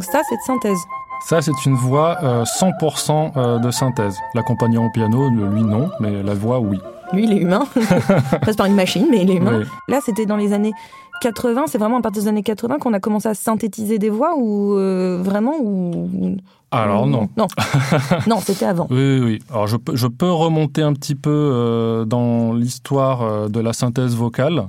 Ça, 0.04 0.22
c'est 0.28 0.36
de 0.36 0.42
synthèse. 0.42 0.78
Ça, 1.26 1.40
c'est 1.40 1.64
une 1.64 1.74
voix 1.74 2.18
100% 2.44 3.10
euh, 3.10 3.30
euh, 3.36 3.58
de 3.58 3.70
synthèse. 3.70 4.18
L'accompagnant 4.34 4.86
au 4.86 4.90
piano, 4.90 5.30
lui, 5.30 5.62
non, 5.62 5.90
mais 6.00 6.22
la 6.22 6.34
voix, 6.34 6.60
oui. 6.60 6.80
Lui, 7.12 7.24
il 7.24 7.32
est 7.32 7.40
humain. 7.40 7.66
Passe 8.44 8.56
par 8.56 8.66
une 8.66 8.74
machine, 8.74 9.06
mais 9.10 9.22
il 9.22 9.30
est 9.30 9.36
humain. 9.36 9.62
Là, 9.88 10.00
c'était 10.04 10.26
dans 10.26 10.36
les 10.36 10.52
années 10.52 10.72
80, 11.24 11.64
c'est 11.68 11.78
vraiment 11.78 11.96
à 11.96 12.02
partir 12.02 12.22
des 12.22 12.28
années 12.28 12.42
80 12.42 12.78
qu'on 12.78 12.92
a 12.92 13.00
commencé 13.00 13.28
à 13.28 13.34
synthétiser 13.34 13.98
des 13.98 14.10
voix 14.10 14.34
ou 14.36 14.74
euh, 14.76 15.22
vraiment 15.22 15.54
ou? 15.58 16.36
Alors 16.70 17.06
non. 17.06 17.30
Non, 17.38 17.46
non 18.26 18.40
c'était 18.40 18.66
avant. 18.66 18.86
Oui, 18.90 19.20
oui. 19.20 19.38
Alors 19.50 19.66
je 19.66 19.78
peux, 19.78 19.96
je 19.96 20.06
peux 20.06 20.30
remonter 20.30 20.82
un 20.82 20.92
petit 20.92 21.14
peu 21.14 21.30
euh, 21.30 22.04
dans 22.04 22.52
l'histoire 22.52 23.22
euh, 23.22 23.48
de 23.48 23.60
la 23.60 23.72
synthèse 23.72 24.14
vocale. 24.14 24.66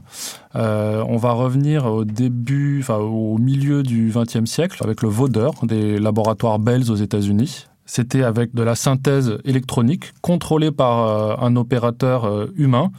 Euh, 0.56 1.04
on 1.10 1.18
va 1.18 1.32
revenir 1.32 1.88
au 1.88 2.06
début, 2.06 2.80
enfin 2.80 2.98
au 3.00 3.38
milieu 3.38 3.84
du 3.84 4.14
XXe 4.16 4.50
siècle 4.50 4.82
avec 4.82 5.02
le 5.02 5.10
vaudeur 5.10 5.52
des 5.64 6.00
laboratoires 6.00 6.60
Bells 6.60 6.90
aux 6.90 6.96
États-Unis. 6.96 7.66
C'était 7.88 8.24
avec 8.24 8.56
de 8.56 8.64
la 8.64 8.74
synthèse 8.74 9.38
électronique 9.46 10.14
contrôlée 10.22 10.72
par 10.72 11.08
euh, 11.08 11.36
un 11.40 11.56
opérateur 11.56 12.26
euh, 12.26 12.48
humain 12.58 12.90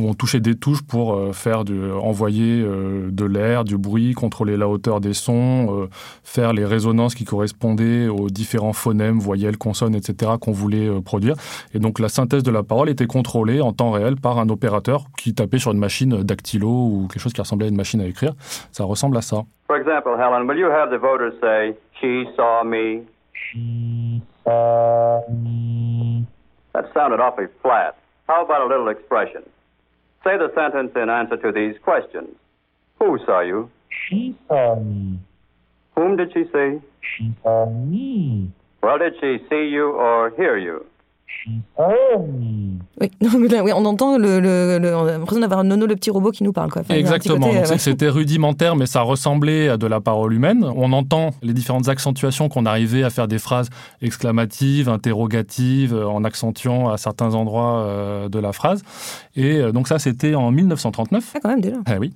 où 0.00 0.08
on 0.08 0.14
touchait 0.14 0.40
des 0.40 0.56
touches 0.56 0.82
pour 0.82 1.14
euh, 1.14 1.32
faire 1.32 1.64
du, 1.64 1.92
envoyer 1.92 2.62
de 2.62 3.24
l'air, 3.24 3.62
du 3.62 3.78
bruit, 3.78 4.14
contrôler 4.14 4.56
la 4.56 4.66
hauteur 4.66 5.00
des 5.00 5.12
sons, 5.12 5.88
faire 6.24 6.52
les 6.52 6.64
résonances 6.64 7.14
qui 7.14 7.24
correspondaient 7.24 8.08
aux 8.08 8.30
différents 8.30 8.72
phonèmes, 8.72 9.18
voyelles, 9.18 9.58
consonnes, 9.58 9.94
etc. 9.94 10.32
qu'on 10.40 10.52
voulait 10.52 10.90
produire. 11.02 11.36
Et 11.74 11.78
donc 11.78 11.98
la 11.98 12.08
synthèse 12.08 12.42
de 12.42 12.50
la 12.50 12.62
parole 12.62 12.88
était 12.88 13.06
contrôlée 13.06 13.60
en 13.60 13.72
temps 13.72 13.90
réel 13.92 14.16
par 14.16 14.38
un 14.38 14.48
opérateur 14.48 15.04
qui 15.16 15.34
tapait 15.34 15.58
sur 15.58 15.72
une 15.72 15.78
machine 15.78 16.22
dactylo 16.22 16.68
ou 16.68 17.08
quelque 17.10 17.22
chose 17.22 17.32
qui 17.32 17.40
ressemblait 17.40 17.66
à 17.66 17.68
une 17.68 17.76
machine 17.76 18.00
à 18.00 18.06
écrire. 18.06 18.32
Ça 18.72 18.84
ressemble 18.84 19.16
à 19.16 19.22
ça. 19.22 19.42
Helen? 22.02 23.21
That 26.74 26.92
sounded 26.94 27.20
awfully 27.20 27.48
flat. 27.62 27.96
How 28.28 28.44
about 28.44 28.62
a 28.62 28.66
little 28.66 28.88
expression? 28.88 29.42
Say 30.24 30.38
the 30.38 30.52
sentence 30.54 30.92
in 30.94 31.10
answer 31.10 31.36
to 31.36 31.52
these 31.52 31.76
questions. 31.82 32.34
Who 32.98 33.18
saw 33.26 33.40
you? 33.40 33.70
She 34.08 34.36
saw 34.48 34.76
me. 34.76 35.18
Whom 35.96 36.16
did 36.16 36.32
she 36.32 36.44
see? 36.52 36.80
She 37.00 37.34
saw 37.42 37.68
me. 37.68 38.52
Well, 38.82 38.98
did 38.98 39.14
she 39.20 39.38
see 39.50 39.68
you 39.68 39.90
or 39.92 40.30
hear 40.30 40.56
you? 40.56 40.86
Oui. 43.00 43.10
oui, 43.20 43.72
on 43.74 43.84
entend 43.84 44.16
le, 44.16 44.38
le, 44.38 44.78
le 44.78 44.94
on 44.94 45.06
a 45.06 45.12
l'impression 45.12 45.40
d'avoir 45.40 45.60
un 45.60 45.64
nono 45.64 45.86
le 45.86 45.96
petit 45.96 46.10
robot 46.10 46.30
qui 46.30 46.44
nous 46.44 46.52
parle. 46.52 46.70
Quoi. 46.70 46.82
Exactement. 46.88 47.48
Euh, 47.52 47.78
c'était 47.78 48.08
rudimentaire, 48.08 48.76
mais 48.76 48.86
ça 48.86 49.00
ressemblait 49.00 49.68
à 49.68 49.76
de 49.76 49.86
la 49.86 50.00
parole 50.00 50.34
humaine. 50.34 50.64
On 50.76 50.92
entend 50.92 51.30
les 51.42 51.52
différentes 51.52 51.88
accentuations 51.88 52.48
qu'on 52.48 52.66
arrivait 52.66 53.02
à 53.02 53.10
faire 53.10 53.26
des 53.26 53.38
phrases 53.38 53.70
exclamatives, 54.02 54.88
interrogatives, 54.88 55.94
euh, 55.94 56.06
en 56.06 56.24
accentuant 56.24 56.90
à 56.90 56.96
certains 56.96 57.34
endroits 57.34 57.80
euh, 57.80 58.28
de 58.28 58.38
la 58.38 58.52
phrase. 58.52 58.82
Et 59.34 59.60
donc 59.72 59.88
ça, 59.88 59.98
c'était 59.98 60.34
en 60.34 60.50
1939. 60.50 61.32
Ah, 61.34 61.38
quand 61.42 61.48
même 61.48 61.60
déjà. 61.60 61.76
Eh 61.92 61.98
oui. 61.98 62.12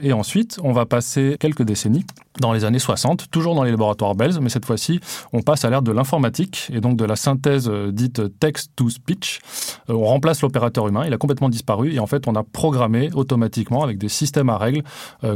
Et 0.00 0.12
ensuite, 0.12 0.58
on 0.62 0.72
va 0.72 0.84
passer 0.84 1.36
quelques 1.40 1.62
décennies 1.62 2.04
dans 2.40 2.52
les 2.52 2.64
années 2.64 2.78
60, 2.78 3.30
toujours 3.30 3.54
dans 3.54 3.62
les 3.62 3.70
laboratoires 3.70 4.14
Bells, 4.14 4.38
mais 4.40 4.48
cette 4.48 4.64
fois-ci, 4.64 5.00
on 5.32 5.42
passe 5.42 5.64
à 5.64 5.70
l'ère 5.70 5.82
de 5.82 5.92
l'informatique 5.92 6.68
et 6.72 6.80
donc 6.80 6.96
de 6.96 7.04
la 7.04 7.16
synthèse 7.16 7.70
dite 7.88 8.38
text-to-speech. 8.38 9.40
on 9.88 10.04
remplace 10.04 10.42
l'opérateur 10.42 10.88
humain, 10.88 11.04
il 11.06 11.12
a 11.12 11.18
complètement 11.18 11.48
disparu 11.48 11.94
et 11.94 11.98
en 11.98 12.06
fait, 12.06 12.28
on 12.28 12.34
a 12.34 12.42
programmé 12.42 13.10
automatiquement 13.14 13.82
avec 13.82 13.98
des 13.98 14.08
systèmes 14.08 14.48
à 14.48 14.58
règles 14.58 14.82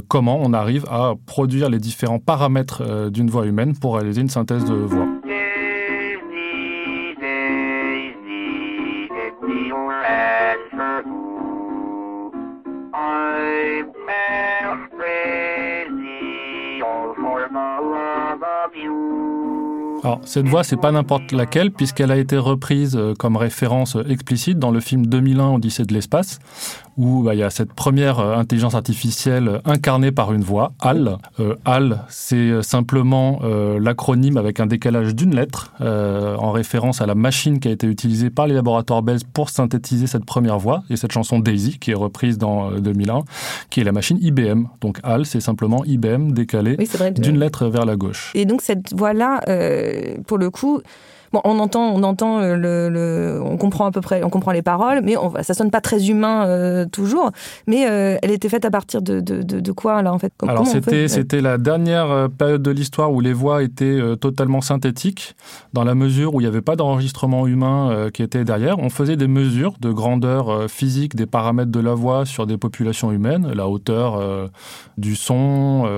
comment 0.08 0.38
on 0.40 0.52
arrive 0.52 0.84
à 0.90 1.14
produire 1.26 1.68
les 1.68 1.78
différents 1.78 2.18
paramètres 2.18 3.10
d'une 3.10 3.30
voix 3.30 3.46
humaine 3.46 3.76
pour 3.76 3.96
réaliser 3.96 4.20
une 4.20 4.30
synthèse 4.30 4.64
de 4.64 4.74
voix. 4.74 5.19
Alors, 20.02 20.20
cette 20.24 20.48
voix, 20.48 20.64
c'est 20.64 20.78
pas 20.78 20.92
n'importe 20.92 21.32
laquelle, 21.32 21.70
puisqu'elle 21.70 22.10
a 22.10 22.16
été 22.16 22.38
reprise 22.38 22.96
euh, 22.96 23.14
comme 23.14 23.36
référence 23.36 23.96
euh, 23.96 24.04
explicite 24.08 24.58
dans 24.58 24.70
le 24.70 24.80
film 24.80 25.04
2001 25.06 25.54
Odyssée 25.54 25.84
de 25.84 25.92
l'espace, 25.92 26.38
où 27.00 27.22
bah, 27.22 27.34
il 27.34 27.38
y 27.38 27.42
a 27.42 27.48
cette 27.48 27.72
première 27.72 28.20
euh, 28.20 28.36
intelligence 28.36 28.74
artificielle 28.74 29.60
incarnée 29.64 30.12
par 30.12 30.32
une 30.34 30.42
voix, 30.42 30.72
HAL. 30.80 31.16
HAL, 31.64 32.04
c'est 32.08 32.62
simplement 32.62 33.40
l'acronyme 33.80 34.36
avec 34.36 34.60
un 34.60 34.66
décalage 34.66 35.14
d'une 35.14 35.34
lettre, 35.34 35.72
en 35.80 36.52
référence 36.52 37.00
à 37.00 37.06
la 37.06 37.14
machine 37.14 37.58
qui 37.58 37.68
a 37.68 37.70
été 37.70 37.86
utilisée 37.86 38.30
par 38.30 38.46
les 38.46 38.54
laboratoires 38.54 39.02
Bell 39.02 39.18
pour 39.32 39.48
synthétiser 39.50 40.06
cette 40.06 40.24
première 40.24 40.58
voix, 40.58 40.82
et 40.90 40.96
cette 40.96 41.12
chanson 41.12 41.38
Daisy, 41.38 41.78
qui 41.78 41.92
est 41.92 41.94
reprise 41.94 42.38
dans 42.38 42.70
2001, 42.72 43.22
qui 43.70 43.80
est 43.80 43.84
la 43.84 43.92
machine 43.92 44.18
IBM. 44.20 44.64
Donc 44.80 44.98
HAL, 45.02 45.24
c'est 45.26 45.40
simplement 45.40 45.84
IBM 45.84 46.32
décalé 46.32 46.76
d'une 47.16 47.38
lettre 47.38 47.66
vers 47.66 47.86
la 47.86 47.96
gauche. 47.96 48.32
Et 48.34 48.44
donc 48.44 48.60
cette 48.62 48.94
voix-là 48.94 49.40
pour 50.26 50.38
le 50.38 50.50
coup, 50.50 50.80
Bon, 51.32 51.40
on 51.44 51.60
entend, 51.60 51.92
on 51.94 52.02
entend 52.02 52.40
euh, 52.40 52.56
le, 52.56 53.40
on 53.44 53.56
comprend 53.56 53.86
à 53.86 53.92
peu 53.92 54.00
près, 54.00 54.24
on 54.24 54.30
comprend 54.30 54.50
les 54.50 54.62
paroles, 54.62 55.00
mais 55.04 55.16
on, 55.16 55.32
ça 55.42 55.54
sonne 55.54 55.70
pas 55.70 55.80
très 55.80 56.10
humain 56.10 56.46
euh, 56.46 56.86
toujours. 56.86 57.30
Mais 57.68 57.88
euh, 57.88 58.18
elle 58.22 58.32
était 58.32 58.48
faite 58.48 58.64
à 58.64 58.70
partir 58.70 59.00
de, 59.00 59.20
de, 59.20 59.42
de, 59.42 59.72
quoi 59.72 60.02
là 60.02 60.12
en 60.12 60.18
fait? 60.18 60.32
Alors 60.46 60.66
c'était 60.66 61.06
c'était 61.06 61.40
la 61.40 61.56
dernière 61.56 62.28
période 62.36 62.62
de 62.62 62.70
l'histoire 62.72 63.12
où 63.12 63.20
les 63.20 63.32
voix 63.32 63.62
étaient 63.62 64.00
totalement 64.20 64.60
synthétiques, 64.60 65.36
dans 65.72 65.84
la 65.84 65.94
mesure 65.94 66.34
où 66.34 66.40
il 66.40 66.44
n'y 66.44 66.48
avait 66.48 66.62
pas 66.62 66.74
d'enregistrement 66.74 67.46
humain 67.46 68.08
qui 68.12 68.22
était 68.22 68.44
derrière. 68.44 68.78
On 68.80 68.90
faisait 68.90 69.16
des 69.16 69.28
mesures 69.28 69.74
de 69.80 69.92
grandeur 69.92 70.68
physique 70.68 71.14
des 71.14 71.26
paramètres 71.26 71.70
de 71.70 71.80
la 71.80 71.94
voix 71.94 72.26
sur 72.26 72.46
des 72.46 72.56
populations 72.56 73.12
humaines, 73.12 73.52
la 73.54 73.68
hauteur 73.68 74.20
du 74.98 75.14
son, 75.14 75.88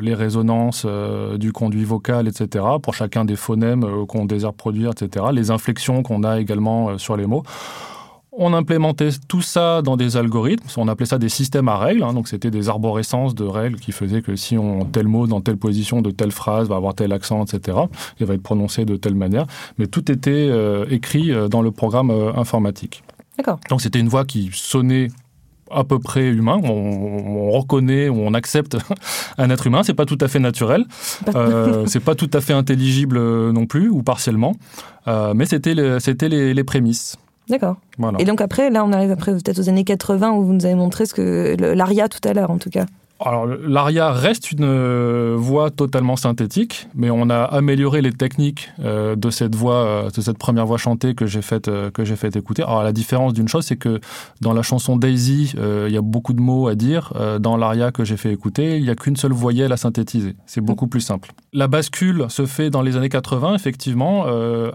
les 0.00 0.14
résonances 0.14 0.86
du 1.38 1.52
conduit 1.52 1.84
vocal, 1.84 2.26
etc. 2.26 2.64
Pour 2.82 2.94
chacun 2.94 3.24
des 3.24 3.36
phonèmes 3.36 4.06
qu'on 4.06 4.24
désire 4.24 4.52
produire 4.52 4.71
etc. 4.80 5.26
Les 5.32 5.50
inflexions 5.50 6.02
qu'on 6.02 6.24
a 6.24 6.40
également 6.40 6.90
euh, 6.90 6.98
sur 6.98 7.16
les 7.16 7.26
mots. 7.26 7.42
On 8.34 8.54
implémentait 8.54 9.10
tout 9.28 9.42
ça 9.42 9.82
dans 9.82 9.98
des 9.98 10.16
algorithmes, 10.16 10.66
on 10.78 10.88
appelait 10.88 11.04
ça 11.04 11.18
des 11.18 11.28
systèmes 11.28 11.68
à 11.68 11.76
règles, 11.76 12.02
hein. 12.02 12.14
donc 12.14 12.28
c'était 12.28 12.50
des 12.50 12.70
arborescences 12.70 13.34
de 13.34 13.44
règles 13.44 13.78
qui 13.78 13.92
faisaient 13.92 14.22
que 14.22 14.36
si 14.36 14.56
on 14.56 14.86
tel 14.86 15.06
mot 15.06 15.26
dans 15.26 15.42
telle 15.42 15.58
position 15.58 16.00
de 16.00 16.10
telle 16.10 16.32
phrase 16.32 16.66
va 16.66 16.76
avoir 16.76 16.94
tel 16.94 17.12
accent, 17.12 17.44
etc., 17.44 17.76
il 18.20 18.24
va 18.24 18.32
être 18.32 18.42
prononcé 18.42 18.86
de 18.86 18.96
telle 18.96 19.16
manière, 19.16 19.44
mais 19.76 19.86
tout 19.86 20.10
était 20.10 20.30
euh, 20.30 20.86
écrit 20.88 21.30
euh, 21.30 21.48
dans 21.48 21.60
le 21.60 21.72
programme 21.72 22.10
informatique. 22.10 23.02
D'accord. 23.36 23.60
Donc 23.68 23.82
c'était 23.82 24.00
une 24.00 24.08
voix 24.08 24.24
qui 24.24 24.48
sonnait 24.52 25.08
à 25.72 25.84
peu 25.84 25.98
près 25.98 26.28
humain. 26.28 26.60
On, 26.62 27.50
reconnaît 27.50 28.08
ou 28.08 28.16
on 28.16 28.32
accepte 28.34 28.76
un 29.38 29.50
être 29.50 29.66
humain. 29.66 29.82
C'est 29.82 29.94
pas 29.94 30.06
tout 30.06 30.18
à 30.20 30.28
fait 30.28 30.38
naturel. 30.38 30.86
Euh, 31.34 31.84
c'est 31.86 32.00
pas 32.00 32.14
tout 32.14 32.30
à 32.32 32.40
fait 32.40 32.54
intelligible 32.54 33.18
non 33.50 33.66
plus 33.66 33.88
ou 33.90 34.02
partiellement. 34.02 34.54
Euh, 35.08 35.34
mais 35.34 35.46
c'était 35.46 35.74
c'était 36.00 36.28
les, 36.28 36.64
prémices. 36.64 37.16
D'accord. 37.48 37.76
Et 38.18 38.24
donc 38.24 38.40
après, 38.40 38.70
là, 38.70 38.84
on 38.84 38.92
arrive 38.92 39.10
après 39.10 39.32
peut-être 39.32 39.58
aux 39.58 39.68
années 39.68 39.84
80 39.84 40.32
où 40.32 40.44
vous 40.44 40.52
nous 40.52 40.64
avez 40.64 40.74
montré 40.74 41.06
ce 41.06 41.14
que 41.14 41.56
l'aria 41.58 42.08
tout 42.08 42.26
à 42.26 42.32
l'heure, 42.32 42.50
en 42.50 42.58
tout 42.58 42.70
cas. 42.70 42.86
Alors, 43.24 43.46
l'aria 43.46 44.10
reste 44.10 44.50
une 44.50 44.64
euh, 44.64 45.36
voix 45.38 45.70
totalement 45.70 46.16
synthétique, 46.16 46.88
mais 46.94 47.10
on 47.10 47.30
a 47.30 47.42
amélioré 47.42 48.02
les 48.02 48.12
techniques 48.12 48.70
euh, 48.80 49.14
de 49.14 49.30
cette 49.30 49.54
voix, 49.54 49.84
euh, 49.86 50.10
de 50.10 50.20
cette 50.20 50.38
première 50.38 50.66
voix 50.66 50.78
chantée 50.78 51.14
que 51.14 51.26
j'ai 51.26 51.42
faite 51.42 51.70
que 51.92 52.04
j'ai 52.04 52.16
fait 52.16 52.34
écouter. 52.34 52.62
Alors, 52.62 52.82
la 52.82 52.92
différence 52.92 53.32
d'une 53.32 53.46
chose, 53.46 53.64
c'est 53.64 53.76
que 53.76 54.00
dans 54.40 54.52
la 54.52 54.62
chanson 54.62 54.96
Daisy, 54.96 55.54
il 55.56 55.92
y 55.92 55.96
a 55.96 56.02
beaucoup 56.02 56.32
de 56.32 56.40
mots 56.40 56.68
à 56.68 56.74
dire. 56.74 57.12
dans 57.40 57.56
l'aria 57.56 57.92
que 57.92 58.04
j'ai 58.04 58.16
fait 58.16 58.32
écouter, 58.32 58.76
il 58.76 58.82
n'y 58.82 58.90
a 58.90 58.94
qu'une 58.94 59.16
seule 59.16 59.32
voyelle 59.32 59.72
à 59.72 59.76
synthétiser. 59.76 60.34
C'est 60.46 60.60
beaucoup 60.60 60.86
plus 60.86 61.00
simple. 61.00 61.32
La 61.52 61.68
bascule 61.68 62.26
se 62.28 62.46
fait 62.46 62.70
dans 62.70 62.82
les 62.82 62.96
années 62.96 63.08
80, 63.08 63.54
effectivement, 63.54 64.24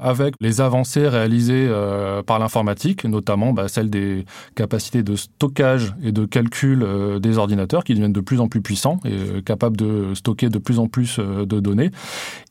avec 0.01 0.35
les 0.39 0.61
avancées 0.61 1.07
réalisées 1.07 1.69
par 2.25 2.39
l'informatique, 2.39 3.03
notamment 3.05 3.53
bah, 3.53 3.67
celle 3.67 3.89
des 3.89 4.25
capacités 4.55 5.03
de 5.03 5.15
stockage 5.15 5.93
et 6.01 6.11
de 6.11 6.25
calcul 6.25 6.85
des 7.19 7.37
ordinateurs 7.37 7.83
qui 7.83 7.93
deviennent 7.93 8.13
de 8.13 8.21
plus 8.21 8.36
en 8.39 8.47
plus 8.47 8.61
puissant 8.61 8.99
et 9.05 9.11
euh, 9.11 9.41
capable 9.41 9.77
de 9.77 10.13
stocker 10.13 10.49
de 10.49 10.57
plus 10.57 10.79
en 10.79 10.87
plus 10.87 11.17
euh, 11.19 11.45
de 11.45 11.59
données. 11.59 11.91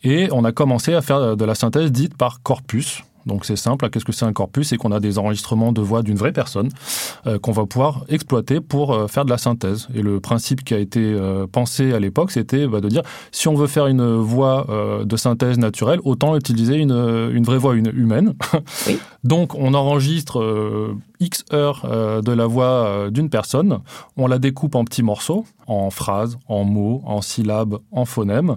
Et 0.02 0.28
on 0.32 0.44
a 0.44 0.52
commencé 0.52 0.94
à 0.94 1.02
faire 1.02 1.36
de 1.36 1.44
la 1.44 1.54
synthèse 1.54 1.92
dite 1.92 2.16
par 2.16 2.42
corpus. 2.42 3.02
Donc 3.26 3.44
c'est 3.44 3.56
simple, 3.56 3.90
qu'est-ce 3.90 4.04
que 4.04 4.12
c'est 4.12 4.24
un 4.24 4.32
corpus? 4.32 4.68
C'est 4.68 4.76
qu'on 4.76 4.92
a 4.92 5.00
des 5.00 5.18
enregistrements 5.18 5.72
de 5.72 5.80
voix 5.80 6.04
d'une 6.04 6.16
vraie 6.16 6.32
personne 6.32 6.68
euh, 7.26 7.40
qu'on 7.40 7.50
va 7.50 7.66
pouvoir 7.66 8.04
exploiter 8.08 8.60
pour 8.60 9.10
faire 9.10 9.24
de 9.24 9.30
la 9.30 9.38
synthèse. 9.38 9.88
Et 9.96 10.02
le 10.02 10.20
principe 10.20 10.62
qui 10.62 10.74
a 10.74 10.78
été 10.78 11.16
pensé 11.50 11.92
à 11.92 11.98
l'époque, 11.98 12.30
c'était 12.30 12.68
bah, 12.68 12.80
de 12.80 12.88
dire 12.88 13.02
si 13.32 13.48
on 13.48 13.54
veut 13.54 13.66
faire 13.66 13.88
une 13.88 14.16
voix 14.18 14.64
de 15.04 15.16
synthèse 15.16 15.58
naturelle, 15.58 15.98
autant 16.04 16.36
utiliser 16.36 16.76
une, 16.76 16.92
une 16.92 17.42
vraie 17.42 17.58
voix 17.58 17.74
humaine. 17.74 18.34
Donc 19.24 19.56
on 19.56 19.74
enregistre 19.74 20.94
X 21.20 21.44
heures 21.52 21.82
euh, 21.84 22.22
de 22.22 22.32
la 22.32 22.46
voix 22.46 22.86
euh, 22.86 23.10
d'une 23.10 23.30
personne, 23.30 23.80
on 24.16 24.26
la 24.26 24.38
découpe 24.38 24.74
en 24.74 24.84
petits 24.84 25.02
morceaux, 25.02 25.44
en 25.66 25.90
phrases, 25.90 26.38
en 26.48 26.64
mots, 26.64 27.02
en 27.04 27.22
syllabes, 27.22 27.78
en 27.90 28.04
phonèmes. 28.04 28.56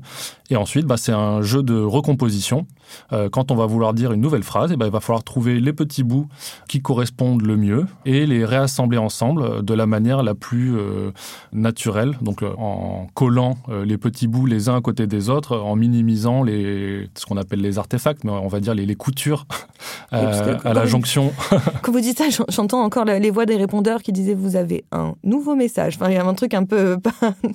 Et 0.50 0.56
ensuite, 0.56 0.86
bah, 0.86 0.98
c'est 0.98 1.12
un 1.12 1.42
jeu 1.42 1.64
de 1.64 1.80
recomposition. 1.80 2.66
Euh, 3.14 3.30
quand 3.30 3.52
on 3.52 3.56
va 3.56 3.66
vouloir 3.66 3.94
dire 3.94 4.12
une 4.12 4.22
nouvelle 4.22 4.44
phrase, 4.44 4.72
et 4.72 4.78
ben 4.78 4.88
il 4.88 4.92
va 4.92 5.00
falloir 5.00 5.24
trouver 5.24 5.60
les 5.60 5.74
petits 5.74 6.04
bouts 6.04 6.28
qui 6.68 6.82
correspondent 6.82 7.44
le 7.44 7.56
mieux 7.56 7.86
et 8.06 8.26
les 8.26 8.46
réassembler 8.46 8.98
ensemble 8.98 9.64
de 9.64 9.74
la 9.74 9.86
manière 9.86 10.24
la 10.24 10.34
plus 10.34 10.76
euh, 10.78 11.12
naturelle, 11.54 12.18
donc 12.22 12.44
euh, 12.44 12.52
en 12.58 13.08
collant 13.14 13.58
euh, 13.70 13.86
les 13.86 13.98
petits 13.98 14.28
bouts 14.28 14.46
les 14.46 14.70
uns 14.70 14.76
à 14.76 14.82
côté 14.82 15.08
des 15.08 15.30
autres, 15.30 15.58
en 15.58 15.76
minimisant 15.76 16.44
les, 16.44 17.10
ce 17.16 17.26
qu'on 17.26 17.38
appelle 17.38 17.62
les 17.62 17.78
artefacts, 17.78 18.24
mais 18.24 18.32
on 18.32 18.48
va 18.48 18.60
dire 18.60 18.74
les, 18.74 18.86
les 18.86 18.96
coutures 18.96 19.46
euh, 20.14 20.58
que 20.58 20.68
à 20.68 20.74
la 20.74 20.86
jonction. 20.86 21.32
Quand 21.82 21.92
vous 21.92 22.02
dites 22.02 22.18
ça, 22.18 22.26
j'entends 22.50 22.84
encore 22.84 23.06
les 23.06 23.32
voix 23.32 23.46
des 23.46 23.56
répondeurs 23.56 24.02
qui 24.02 24.12
disaient 24.12 24.34
vous 24.34 24.56
avez 24.56 24.86
un 24.92 25.16
nouveau 25.24 25.56
message. 25.56 25.96
Enfin, 25.96 26.10
il 26.10 26.16
y 26.16 26.18
a 26.18 26.26
un 26.26 26.34
truc 26.34 26.54
un 26.54 26.66
peu. 26.66 26.98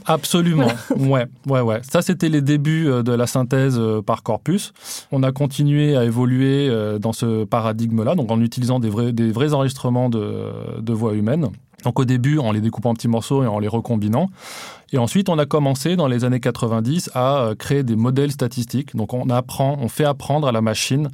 Absolument. 0.07 0.69
Ouais, 0.97 1.27
ouais, 1.47 1.61
ouais. 1.61 1.81
Ça, 1.83 2.03
c'était 2.03 2.29
les 2.29 2.41
débuts 2.41 2.89
euh, 2.89 3.03
de 3.03 3.13
la 3.13 3.27
synthèse 3.27 3.77
euh, 3.79 4.01
par 4.01 4.23
corpus. 4.23 4.73
On 5.13 5.23
a 5.23 5.33
continué 5.33 5.97
à 5.97 6.05
évoluer 6.05 6.69
euh, 6.69 6.99
dans 6.99 7.13
ce 7.13 7.45
paradigme-là, 7.45 8.15
donc 8.15 8.31
en 8.31 8.41
utilisant 8.41 8.79
des 8.79 8.89
vrais, 8.89 9.13
des 9.13 9.31
vrais 9.31 9.53
enregistrements 9.55 10.09
de, 10.09 10.81
de 10.81 10.93
voix 10.93 11.15
humaines. 11.15 11.51
Donc 11.85 11.99
au 12.01 12.05
début, 12.05 12.39
en 12.39 12.53
les 12.53 12.61
découpant 12.61 12.91
en 12.91 12.95
petits 12.95 13.09
morceaux 13.09 13.43
et 13.43 13.47
en 13.47 13.59
les 13.59 13.69
recombinant. 13.69 14.29
Et 14.93 14.99
ensuite, 14.99 15.29
on 15.29 15.39
a 15.39 15.47
commencé 15.47 15.97
dans 15.97 16.07
les 16.07 16.25
années 16.25 16.41
90 16.41 17.11
à 17.15 17.39
euh, 17.39 17.55
créer 17.55 17.83
des 17.83 17.97
modèles 17.97 18.31
statistiques. 18.31 18.95
Donc 18.95 19.13
on 19.13 19.29
apprend, 19.29 19.77
on 19.81 19.89
fait 19.89 20.05
apprendre 20.05 20.47
à 20.47 20.53
la 20.53 20.61
machine 20.61 21.09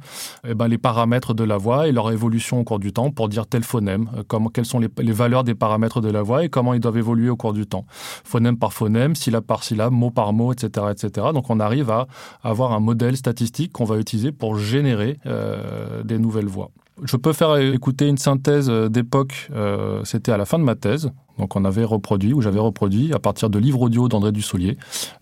eh 0.47 0.53
ben, 0.53 0.67
les 0.67 0.77
paramètres 0.77 1.33
de 1.33 1.43
la 1.43 1.57
voix 1.57 1.87
et 1.87 1.91
leur 1.91 2.11
évolution 2.11 2.59
au 2.59 2.63
cours 2.63 2.79
du 2.79 2.93
temps 2.93 3.09
pour 3.09 3.27
dire 3.27 3.47
tel 3.47 3.63
phonème, 3.63 4.09
euh, 4.15 4.23
comment, 4.27 4.49
quelles 4.49 4.65
sont 4.65 4.79
les, 4.79 4.89
les 4.99 5.11
valeurs 5.11 5.43
des 5.43 5.55
paramètres 5.55 5.99
de 5.99 6.09
la 6.09 6.21
voix 6.21 6.43
et 6.43 6.49
comment 6.49 6.73
ils 6.73 6.79
doivent 6.79 6.97
évoluer 6.97 7.29
au 7.29 7.35
cours 7.35 7.53
du 7.53 7.65
temps 7.65 7.85
phonème 8.23 8.57
par 8.57 8.71
phonème, 8.71 9.15
syllabe 9.15 9.45
par 9.45 9.63
syllabe, 9.63 9.93
mot 9.93 10.11
par 10.11 10.31
mot, 10.33 10.53
etc., 10.53 10.87
etc. 10.91 11.27
Donc 11.33 11.49
on 11.49 11.59
arrive 11.59 11.89
à 11.89 12.07
avoir 12.43 12.73
un 12.73 12.79
modèle 12.79 13.17
statistique 13.17 13.71
qu'on 13.71 13.85
va 13.85 13.97
utiliser 13.97 14.31
pour 14.31 14.57
générer 14.57 15.17
euh, 15.25 16.03
des 16.03 16.19
nouvelles 16.19 16.47
voix. 16.47 16.71
Je 17.03 17.17
peux 17.17 17.33
faire 17.33 17.57
écouter 17.57 18.07
une 18.07 18.17
synthèse 18.17 18.69
euh, 18.69 18.87
d'époque, 18.87 19.49
euh, 19.53 20.03
c'était 20.03 20.31
à 20.31 20.37
la 20.37 20.45
fin 20.45 20.59
de 20.59 20.63
ma 20.63 20.75
thèse, 20.75 21.11
donc 21.39 21.55
on 21.55 21.65
avait 21.65 21.83
reproduit, 21.83 22.33
ou 22.33 22.41
j'avais 22.41 22.59
reproduit, 22.59 23.13
à 23.13 23.19
partir 23.19 23.49
de 23.49 23.57
livres 23.57 23.81
audio 23.81 24.07
d'André 24.07 24.31
Dussolier, 24.31 24.77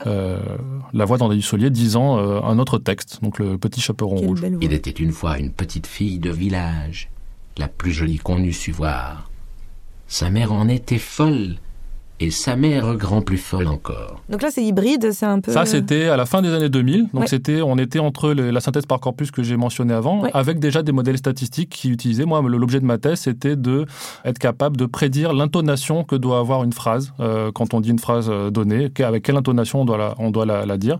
euh, 0.05 0.37
la 0.91 1.05
voix 1.05 1.17
d'André 1.17 1.37
Dussolier 1.37 1.69
disant 1.69 2.17
euh, 2.17 2.41
un 2.41 2.59
autre 2.59 2.77
texte, 2.77 3.19
donc 3.21 3.39
le 3.39 3.57
petit 3.57 3.79
chaperon 3.79 4.17
Quelle 4.17 4.27
rouge. 4.27 4.43
Il 4.61 4.73
était 4.73 4.89
une 4.89 5.11
fois 5.13 5.39
une 5.39 5.51
petite 5.51 5.87
fille 5.87 6.19
de 6.19 6.29
village, 6.29 7.09
la 7.57 7.69
plus 7.69 7.91
jolie 7.91 8.17
qu'on 8.17 8.39
eût 8.39 8.53
su 8.53 8.71
voir. 8.71 9.29
Sa 10.07 10.29
mère 10.29 10.51
en 10.51 10.67
était 10.67 10.97
folle, 10.97 11.55
et 12.19 12.31
sa 12.31 12.55
mère 12.55 12.95
grand 12.95 13.21
plus 13.21 13.37
folle 13.37 13.67
encore. 13.67 14.21
Donc 14.29 14.41
là, 14.41 14.49
c'est 14.51 14.63
hybride, 14.63 15.11
c'est 15.11 15.25
un 15.25 15.39
peu. 15.39 15.51
Ça, 15.51 15.65
c'était 15.65 16.05
à 16.09 16.17
la 16.17 16.25
fin 16.25 16.41
des 16.41 16.49
années 16.53 16.69
2000. 16.69 17.07
Donc, 17.13 17.21
Ouais. 17.21 17.27
c'était, 17.27 17.61
on 17.61 17.77
était 17.77 17.99
entre 17.99 18.33
le- 18.33 18.51
la 18.51 18.59
synthèse 18.59 18.85
par 18.85 18.99
corpus 18.99 19.31
que 19.31 19.41
j'ai 19.43 19.55
mentionné 19.57 19.93
avant, 19.93 20.21
Ouais. 20.23 20.31
avec 20.33 20.59
déjà 20.59 20.83
des 20.83 20.91
modèles 20.91 21.17
statistiques 21.17 21.69
qui 21.69 21.89
utilisaient. 21.89 22.25
Moi, 22.25 22.41
l'objet 22.41 22.79
de 22.79 22.85
ma 22.85 22.97
thèse, 22.97 23.19
c'était 23.21 23.55
de 23.55 23.85
être 24.25 24.39
capable 24.39 24.75
de 24.77 24.85
prédire 24.85 25.33
l'intonation 25.33 26.03
que 26.03 26.15
doit 26.15 26.39
avoir 26.39 26.63
une 26.63 26.73
phrase 26.73 27.13
euh, 27.19 27.51
quand 27.53 27.73
on 27.73 27.79
dit 27.81 27.89
une 27.91 27.99
phrase 27.99 28.27
euh, 28.29 28.49
donnée, 28.49 28.89
avec 28.99 29.23
quelle 29.23 29.37
intonation 29.37 29.81
on 29.81 29.85
doit 29.85 29.97
la, 29.97 30.15
on 30.19 30.29
doit 30.31 30.45
la, 30.45 30.65
la 30.65 30.77
dire. 30.77 30.99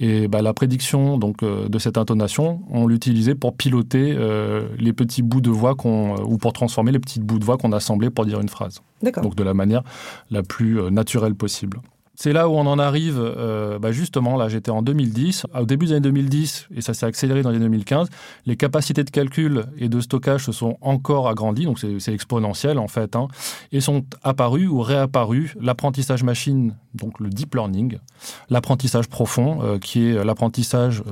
Et 0.00 0.26
bah, 0.26 0.42
la 0.42 0.52
prédiction 0.52 1.18
donc 1.18 1.42
euh, 1.42 1.68
de 1.68 1.78
cette 1.78 1.98
intonation, 1.98 2.62
on 2.70 2.86
l'utilisait 2.86 3.34
pour 3.34 3.56
piloter 3.56 4.14
euh, 4.16 4.68
les 4.78 4.92
petits 4.92 5.22
bouts 5.22 5.40
de 5.40 5.50
voix 5.50 5.74
qu'on, 5.74 6.16
euh, 6.16 6.22
ou 6.24 6.36
pour 6.36 6.52
transformer 6.52 6.90
les 6.90 6.98
petits 6.98 7.20
bouts 7.20 7.38
de 7.38 7.44
voix 7.44 7.56
qu'on 7.56 7.72
assemblait 7.72 8.10
pour 8.10 8.26
dire 8.26 8.40
une 8.40 8.48
phrase 8.48 8.80
D'accord. 9.02 9.22
donc 9.22 9.36
de 9.36 9.44
la 9.44 9.54
manière 9.54 9.82
la 10.30 10.42
plus 10.42 10.90
naturelle 10.90 11.34
possible. 11.34 11.80
C'est 12.16 12.32
là 12.32 12.48
où 12.48 12.52
on 12.52 12.66
en 12.66 12.78
arrive, 12.78 13.18
euh, 13.18 13.78
bah 13.80 13.90
justement, 13.90 14.36
là 14.36 14.48
j'étais 14.48 14.70
en 14.70 14.82
2010, 14.82 15.46
au 15.58 15.64
début 15.64 15.86
des 15.86 15.92
années 15.92 16.00
2010, 16.00 16.68
et 16.76 16.80
ça 16.80 16.94
s'est 16.94 17.06
accéléré 17.06 17.42
dans 17.42 17.50
les 17.50 17.56
années 17.56 17.64
2015, 17.64 18.08
les 18.46 18.56
capacités 18.56 19.02
de 19.02 19.10
calcul 19.10 19.64
et 19.78 19.88
de 19.88 20.00
stockage 20.00 20.44
se 20.44 20.52
sont 20.52 20.78
encore 20.80 21.28
agrandies, 21.28 21.64
donc 21.64 21.80
c'est 21.80 22.14
exponentiel 22.14 22.78
en 22.78 22.86
fait, 22.86 23.16
hein, 23.16 23.26
et 23.72 23.80
sont 23.80 24.04
apparus 24.22 24.68
ou 24.68 24.80
réapparus 24.80 25.56
l'apprentissage 25.60 26.22
machine, 26.22 26.76
donc 26.94 27.18
le 27.18 27.30
deep 27.30 27.56
learning, 27.56 27.98
l'apprentissage 28.48 29.08
profond, 29.08 29.62
euh, 29.62 29.78
qui 29.78 30.06
est 30.06 30.24
l'apprentissage 30.24 31.02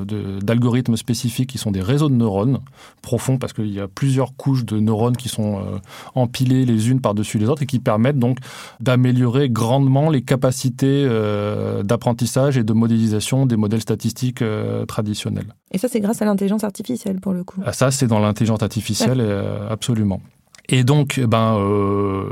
d'algorithmes 0.43 0.97
spécifiques 0.97 1.51
qui 1.51 1.59
sont 1.59 1.73
des 1.73 1.83
réseaux 1.83 2.11
de 2.11 2.15
neurones, 2.15 2.61
profonds 3.03 3.39
parce 3.39 3.53
qu'il 3.53 3.73
y 3.73 3.81
a 3.81 3.89
plusieurs 3.89 4.37
couches 4.37 4.65
de 4.65 4.79
neurones 4.79 5.17
qui 5.17 5.29
sont 5.29 5.59
euh, 5.59 5.79
empilées 6.15 6.65
les 6.65 6.91
unes 6.91 7.01
par-dessus 7.01 7.39
les 7.39 7.49
autres 7.49 7.63
et 7.63 7.67
qui 7.67 7.81
permettent 7.81 8.21
donc 8.21 8.39
d'améliorer 8.79 9.51
grandement 9.51 10.09
les 10.09 10.23
capacités 10.23 10.92
euh, 10.93 11.83
d'apprentissage 11.83 12.57
et 12.59 12.65
de 12.65 12.73
modélisation 12.73 13.47
des 13.47 13.57
modèles 13.57 13.81
statistiques 13.81 14.43
euh, 14.43 14.85
traditionnels. 14.87 15.55
Et 15.71 15.79
ça, 15.79 15.89
c'est 15.89 16.01
grâce 16.01 16.23
à 16.23 16.25
l'intelligence 16.25 16.65
artificielle 16.65 17.21
pour 17.21 17.33
le 17.33 17.45
coup. 17.45 17.61
Ah, 17.65 17.73
Ça, 17.73 17.91
c'est 17.91 18.07
dans 18.07 18.19
l'intelligence 18.19 18.63
artificielle, 18.63 19.21
euh, 19.21 19.69
absolument. 19.69 20.21
Et 20.69 20.85
donc, 20.85 21.19
eh 21.19 21.27
ben, 21.27 21.57
euh, 21.59 22.25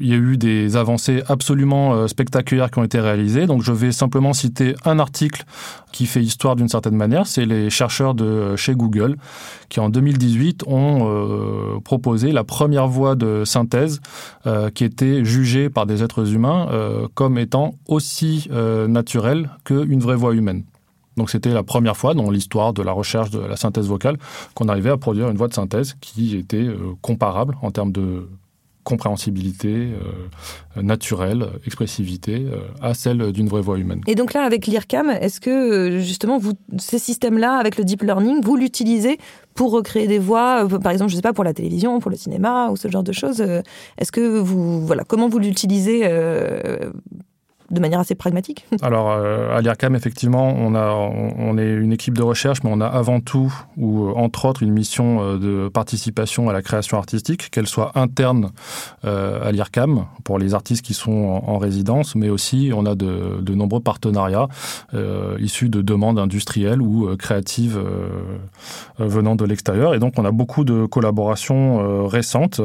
il 0.00 0.08
y 0.08 0.14
a 0.14 0.16
eu 0.16 0.38
des 0.38 0.76
avancées 0.76 1.22
absolument 1.28 1.94
euh, 1.94 2.06
spectaculaires 2.08 2.70
qui 2.70 2.78
ont 2.78 2.84
été 2.84 2.98
réalisées. 2.98 3.46
Donc, 3.46 3.62
je 3.62 3.72
vais 3.72 3.92
simplement 3.92 4.32
citer 4.32 4.74
un 4.84 4.98
article 4.98 5.44
qui 5.92 6.06
fait 6.06 6.22
histoire 6.22 6.56
d'une 6.56 6.68
certaine 6.68 6.96
manière. 6.96 7.26
C'est 7.26 7.44
les 7.44 7.68
chercheurs 7.68 8.14
de 8.14 8.24
euh, 8.24 8.56
chez 8.56 8.74
Google 8.74 9.16
qui, 9.68 9.80
en 9.80 9.90
2018, 9.90 10.64
ont 10.66 11.80
proposé 11.84 12.32
la 12.32 12.44
première 12.44 12.86
voie 12.86 13.16
de 13.16 13.44
synthèse 13.44 14.00
qui 14.74 14.84
était 14.84 15.24
jugée 15.24 15.68
par 15.68 15.86
des 15.86 16.02
êtres 16.02 16.32
humains 16.32 16.68
comme 17.14 17.38
étant 17.38 17.74
aussi 17.88 18.48
naturelle 18.88 19.50
qu'une 19.64 20.00
vraie 20.00 20.16
voix 20.16 20.34
humaine. 20.34 20.62
Donc, 21.16 21.30
c'était 21.30 21.52
la 21.52 21.62
première 21.62 21.96
fois 21.96 22.14
dans 22.14 22.30
l'histoire 22.30 22.72
de 22.72 22.82
la 22.82 22.92
recherche 22.92 23.30
de 23.30 23.40
la 23.40 23.56
synthèse 23.56 23.86
vocale 23.86 24.16
qu'on 24.54 24.68
arrivait 24.68 24.90
à 24.90 24.96
produire 24.96 25.28
une 25.28 25.36
voix 25.36 25.48
de 25.48 25.54
synthèse 25.54 25.96
qui 26.00 26.36
était 26.36 26.56
euh, 26.56 26.94
comparable 27.02 27.56
en 27.62 27.70
termes 27.70 27.92
de 27.92 28.28
compréhensibilité 28.82 29.70
euh, 30.76 30.82
naturelle, 30.82 31.46
expressivité, 31.66 32.44
euh, 32.46 32.60
à 32.82 32.92
celle 32.92 33.32
d'une 33.32 33.48
vraie 33.48 33.62
voix 33.62 33.78
humaine. 33.78 34.02
Et 34.06 34.14
donc 34.14 34.34
là, 34.34 34.42
avec 34.42 34.66
l'IRCAM, 34.66 35.08
est-ce 35.08 35.40
que 35.40 36.00
justement, 36.00 36.36
vous, 36.36 36.52
ces 36.78 36.98
systèmes-là, 36.98 37.56
avec 37.56 37.78
le 37.78 37.84
deep 37.84 38.02
learning, 38.02 38.42
vous 38.42 38.56
l'utilisez 38.56 39.18
pour 39.54 39.72
recréer 39.72 40.06
des 40.06 40.18
voix, 40.18 40.68
par 40.82 40.92
exemple, 40.92 41.10
je 41.10 41.16
sais 41.16 41.22
pas, 41.22 41.32
pour 41.32 41.44
la 41.44 41.54
télévision, 41.54 41.98
pour 41.98 42.10
le 42.10 42.16
cinéma 42.16 42.68
ou 42.70 42.76
ce 42.76 42.88
genre 42.88 43.04
de 43.04 43.12
choses 43.12 43.40
Est-ce 43.40 44.12
que 44.12 44.38
vous, 44.38 44.84
voilà, 44.84 45.04
comment 45.04 45.28
vous 45.28 45.38
l'utilisez 45.38 46.02
de 47.74 47.80
manière 47.80 48.00
assez 48.00 48.14
pragmatique 48.14 48.66
Alors, 48.82 49.10
euh, 49.10 49.56
à 49.56 49.60
l'IRCAM, 49.60 49.94
effectivement, 49.94 50.54
on, 50.56 50.74
a, 50.74 50.90
on, 50.90 51.58
est 51.58 51.70
une 51.70 51.92
équipe 51.92 52.16
de 52.16 52.22
recherche, 52.22 52.62
mais 52.64 52.70
on 52.72 52.80
a 52.80 52.86
avant 52.86 53.20
tout, 53.20 53.52
ou 53.76 54.06
euh, 54.06 54.12
entre 54.14 54.46
autres, 54.46 54.62
une 54.62 54.72
mission 54.72 55.20
euh, 55.20 55.38
de 55.38 55.68
participation 55.68 56.48
à 56.48 56.52
la 56.52 56.62
création 56.62 56.96
artistique, 56.96 57.50
qu'elle 57.50 57.66
soit 57.66 57.92
interne 57.96 58.50
à 59.02 59.50
l'IRCAM, 59.52 60.06
pour 60.22 60.38
les 60.38 60.54
artistes 60.54 60.82
qui 60.82 60.94
sont 60.94 61.12
en, 61.12 61.48
en 61.48 61.58
résidence, 61.58 62.14
mais 62.14 62.30
aussi 62.30 62.70
on 62.74 62.86
a 62.86 62.94
de, 62.94 63.54
nombreux 63.54 63.80
partenariats 63.80 64.48
issus 65.38 65.68
de 65.68 65.82
demandes 65.82 66.18
industrielles 66.18 66.80
ou 66.80 67.14
créatives 67.16 67.78
venant 68.98 69.36
de 69.36 69.44
l'extérieur. 69.44 69.94
Et 69.94 69.98
donc, 69.98 70.14
on 70.18 70.24
a 70.24 70.30
beaucoup 70.30 70.64
de 70.64 70.86
collaborations 70.86 72.06
récentes 72.06 72.60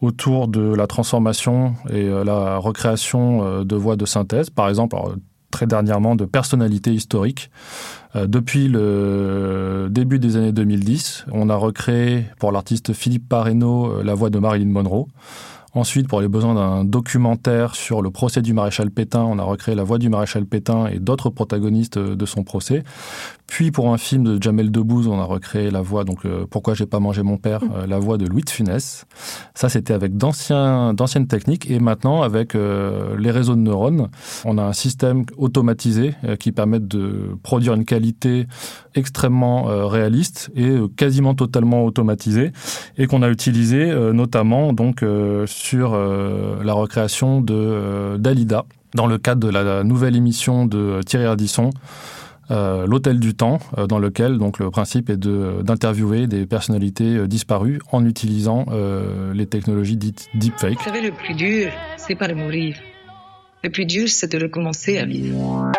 autour 0.00 0.48
de 0.48 0.74
la 0.74 0.86
transformation 0.86 1.74
et 1.90 2.08
la 2.08 2.56
recréation 2.56 3.64
de 3.64 3.76
voix 3.76 3.96
de 3.96 4.06
Par 4.54 4.68
exemple, 4.68 4.96
très 5.52 5.66
dernièrement, 5.66 6.16
de 6.16 6.24
personnalités 6.24 6.92
historiques. 6.92 7.50
Euh, 8.16 8.26
depuis 8.26 8.66
le 8.66 9.86
début 9.90 10.18
des 10.18 10.36
années 10.36 10.52
2010, 10.52 11.26
on 11.30 11.48
a 11.48 11.54
recréé 11.54 12.24
pour 12.40 12.50
l'artiste 12.50 12.92
Philippe 12.92 13.28
Parreno 13.28 13.86
euh, 13.86 14.02
la 14.02 14.14
voix 14.14 14.30
de 14.30 14.40
Marilyn 14.40 14.70
Monroe. 14.70 15.06
Ensuite, 15.74 16.06
pour 16.06 16.20
les 16.20 16.28
besoins 16.28 16.54
d'un 16.54 16.84
documentaire 16.84 17.74
sur 17.74 18.02
le 18.02 18.10
procès 18.10 18.42
du 18.42 18.52
maréchal 18.52 18.90
Pétain, 18.90 19.22
on 19.22 19.38
a 19.38 19.42
recréé 19.42 19.74
la 19.74 19.84
voix 19.84 19.98
du 19.98 20.10
maréchal 20.10 20.44
Pétain 20.44 20.86
et 20.86 20.98
d'autres 20.98 21.30
protagonistes 21.30 21.96
euh, 21.96 22.14
de 22.14 22.26
son 22.26 22.44
procès. 22.44 22.82
Puis, 23.46 23.70
pour 23.70 23.92
un 23.92 23.98
film 23.98 24.24
de 24.24 24.42
Jamel 24.42 24.70
Debbouze, 24.70 25.06
on 25.08 25.18
a 25.18 25.24
recréé 25.24 25.70
la 25.70 25.80
voix, 25.80 26.04
donc 26.04 26.24
euh, 26.24 26.46
Pourquoi 26.50 26.74
j'ai 26.74 26.86
pas 26.86 27.00
mangé 27.00 27.22
mon 27.22 27.38
père, 27.38 27.60
euh, 27.74 27.86
la 27.86 27.98
voix 27.98 28.18
de 28.18 28.26
Louis 28.26 28.42
de 28.42 28.50
Funès. 28.50 29.06
Ça, 29.54 29.70
c'était 29.70 29.94
avec 29.94 30.16
d'anciens, 30.16 30.94
d'anciennes 30.94 31.26
techniques. 31.26 31.70
Et 31.70 31.78
maintenant, 31.78 32.22
avec 32.22 32.54
euh, 32.54 33.16
les 33.18 33.30
réseaux 33.30 33.54
de 33.54 33.60
neurones, 33.60 34.08
on 34.44 34.58
a 34.58 34.62
un 34.62 34.72
système 34.72 35.24
automatisé 35.38 36.14
euh, 36.24 36.36
qui 36.36 36.52
permet 36.52 36.80
de 36.80 37.36
produire 37.42 37.74
une 37.74 37.84
qualité 37.84 38.46
extrêmement 38.94 39.70
euh, 39.70 39.86
réaliste 39.86 40.50
et 40.54 40.68
euh, 40.68 40.88
quasiment 40.88 41.34
totalement 41.34 41.84
automatisée 41.84 42.52
et 42.98 43.06
qu'on 43.06 43.22
a 43.22 43.28
utilisé 43.28 43.90
euh, 43.90 44.12
notamment 44.12 44.72
donc 44.72 45.02
euh, 45.02 45.46
sur 45.62 45.94
euh, 45.94 46.62
la 46.64 46.72
recréation 46.72 47.40
de 47.40 47.54
euh, 47.54 48.18
Dalida 48.18 48.64
dans 48.94 49.06
le 49.06 49.16
cadre 49.16 49.46
de 49.46 49.48
la 49.48 49.84
nouvelle 49.84 50.16
émission 50.16 50.66
de 50.66 51.00
Thierry 51.06 51.24
Ardisson 51.24 51.70
euh, 52.50 52.84
L'Hôtel 52.84 53.20
du 53.20 53.34
Temps, 53.34 53.60
euh, 53.78 53.86
dans 53.86 54.00
lequel 54.00 54.38
donc 54.38 54.58
le 54.58 54.70
principe 54.72 55.08
est 55.08 55.16
de 55.16 55.62
d'interviewer 55.62 56.26
des 56.26 56.46
personnalités 56.46 57.16
euh, 57.16 57.28
disparues 57.28 57.80
en 57.92 58.04
utilisant 58.04 58.66
euh, 58.72 59.32
les 59.34 59.46
technologies 59.46 59.96
dites 59.96 60.28
deepfake. 60.34 60.78
Vous 60.78 60.84
savez, 60.84 61.00
le 61.00 61.12
plus 61.12 61.34
dur, 61.34 61.70
c'est 61.96 62.16
pas 62.16 62.26
de 62.26 62.34
mourir. 62.34 62.76
Le 63.62 63.70
plus 63.70 63.86
dur, 63.86 64.08
c'est 64.08 64.32
de 64.32 64.42
recommencer 64.42 64.98
à 64.98 65.04
vivre. 65.04 65.70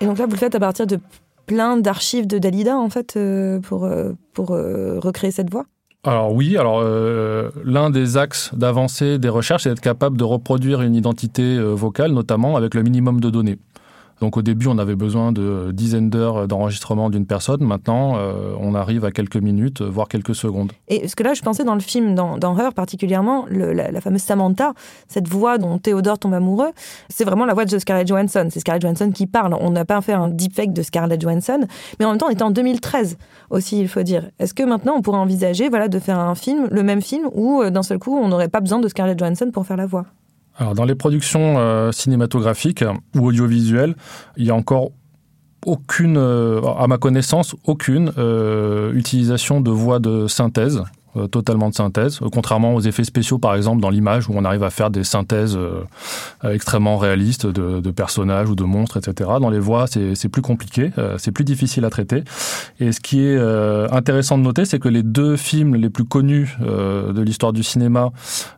Et 0.00 0.06
donc 0.06 0.16
là, 0.16 0.24
vous 0.24 0.32
le 0.32 0.38
faites 0.38 0.54
à 0.54 0.60
partir 0.60 0.86
de 0.86 0.98
plein 1.44 1.76
d'archives 1.76 2.26
de 2.26 2.38
Dalida, 2.38 2.76
en 2.78 2.88
fait, 2.88 3.16
euh, 3.16 3.60
pour, 3.60 3.84
euh, 3.84 4.12
pour 4.32 4.52
euh, 4.52 4.98
recréer 4.98 5.30
cette 5.30 5.50
voix 5.50 5.66
Alors 6.06 6.32
oui, 6.32 6.56
alors 6.56 6.82
euh, 6.84 7.50
l'un 7.64 7.90
des 7.90 8.16
axes 8.16 8.54
d'avancée 8.54 9.18
des 9.18 9.28
recherches, 9.28 9.64
c'est 9.64 9.70
d'être 9.70 9.80
capable 9.80 10.16
de 10.16 10.22
reproduire 10.22 10.80
une 10.82 10.94
identité 10.94 11.42
euh, 11.42 11.74
vocale, 11.74 12.12
notamment 12.12 12.56
avec 12.56 12.74
le 12.74 12.84
minimum 12.84 13.20
de 13.20 13.28
données. 13.28 13.58
Donc 14.20 14.36
au 14.36 14.42
début, 14.42 14.66
on 14.66 14.78
avait 14.78 14.94
besoin 14.94 15.32
de 15.32 15.70
dizaines 15.72 16.10
d'heures 16.10 16.48
d'enregistrement 16.48 17.10
d'une 17.10 17.26
personne. 17.26 17.62
Maintenant, 17.62 18.16
euh, 18.16 18.54
on 18.60 18.74
arrive 18.74 19.04
à 19.04 19.10
quelques 19.10 19.36
minutes, 19.36 19.82
voire 19.82 20.08
quelques 20.08 20.34
secondes. 20.34 20.72
Et 20.88 21.00
parce 21.00 21.14
que 21.14 21.22
là, 21.22 21.34
je 21.34 21.42
pensais 21.42 21.64
dans 21.64 21.74
le 21.74 21.80
film, 21.80 22.14
dans, 22.14 22.56
Her 22.56 22.72
particulièrement, 22.74 23.46
la 23.50 24.00
fameuse 24.00 24.22
Samantha, 24.22 24.72
cette 25.08 25.28
voix 25.28 25.58
dont 25.58 25.78
Théodore 25.78 26.18
tombe 26.18 26.34
amoureux, 26.34 26.70
c'est 27.08 27.24
vraiment 27.24 27.44
la 27.44 27.54
voix 27.54 27.64
de 27.64 27.78
Scarlett 27.78 28.06
Johansson. 28.06 28.48
C'est 28.50 28.60
Scarlett 28.60 28.82
Johansson 28.82 29.10
qui 29.12 29.26
parle. 29.26 29.54
On 29.60 29.70
n'a 29.70 29.84
pas 29.84 30.00
fait 30.00 30.14
un 30.14 30.28
deepfake 30.28 30.72
de 30.72 30.82
Scarlett 30.82 31.20
Johansson, 31.20 31.66
mais 31.98 32.06
en 32.06 32.10
même 32.10 32.18
temps, 32.18 32.26
on 32.28 32.32
était 32.32 32.42
en 32.42 32.50
2013 32.50 33.18
aussi, 33.50 33.80
il 33.80 33.88
faut 33.88 34.02
dire. 34.02 34.30
Est-ce 34.38 34.54
que 34.54 34.62
maintenant, 34.62 34.94
on 34.96 35.02
pourrait 35.02 35.18
envisager 35.18 35.68
voilà, 35.68 35.88
de 35.88 35.98
faire 35.98 36.18
un 36.18 36.34
film, 36.34 36.68
le 36.70 36.82
même 36.82 37.02
film, 37.02 37.28
où 37.32 37.62
euh, 37.62 37.70
d'un 37.70 37.82
seul 37.82 37.98
coup, 37.98 38.16
on 38.16 38.28
n'aurait 38.28 38.48
pas 38.48 38.60
besoin 38.60 38.78
de 38.78 38.88
Scarlett 38.88 39.18
Johansson 39.18 39.50
pour 39.52 39.66
faire 39.66 39.76
la 39.76 39.86
voix? 39.86 40.06
Dans 40.58 40.84
les 40.84 40.94
productions 40.94 41.58
euh, 41.58 41.92
cinématographiques 41.92 42.84
ou 43.14 43.26
audiovisuelles, 43.26 43.94
il 44.38 44.46
y 44.46 44.50
a 44.50 44.54
encore 44.54 44.92
aucune, 45.66 46.16
euh, 46.16 46.62
à 46.78 46.86
ma 46.86 46.96
connaissance, 46.96 47.54
aucune 47.64 48.12
euh, 48.16 48.92
utilisation 48.94 49.60
de 49.60 49.70
voix 49.70 49.98
de 49.98 50.26
synthèse, 50.28 50.82
euh, 51.16 51.26
totalement 51.28 51.70
de 51.70 51.74
synthèse, 51.74 52.20
euh, 52.22 52.28
contrairement 52.32 52.74
aux 52.74 52.80
effets 52.80 53.04
spéciaux, 53.04 53.38
par 53.38 53.54
exemple, 53.54 53.80
dans 53.80 53.90
l'image, 53.90 54.28
où 54.28 54.32
on 54.34 54.44
arrive 54.44 54.62
à 54.62 54.70
faire 54.70 54.90
des 54.90 55.04
synthèses 55.04 55.56
euh, 55.56 55.82
extrêmement 56.44 56.98
réalistes 56.98 57.46
de, 57.46 57.90
personnages 57.90 58.50
ou 58.50 58.54
de 58.54 58.64
monstres, 58.64 58.98
etc. 58.98 59.30
Dans 59.40 59.48
les 59.48 59.58
voix, 59.58 59.86
c'est 59.86 60.28
plus 60.28 60.42
compliqué, 60.42 60.90
c'est 61.18 61.32
plus 61.32 61.44
difficile 61.44 61.84
à 61.84 61.90
traiter. 61.90 62.24
Et 62.80 62.92
ce 62.92 63.00
qui 63.00 63.24
est 63.24 63.38
intéressant 63.90 64.36
de 64.36 64.42
noter, 64.42 64.64
c'est 64.64 64.78
que 64.78 64.88
les 64.88 65.02
deux 65.02 65.36
films 65.36 65.76
les 65.76 65.88
plus 65.88 66.04
connus 66.04 66.58
de 66.60 67.20
l'histoire 67.22 67.52
du 67.52 67.62
cinéma 67.62 68.10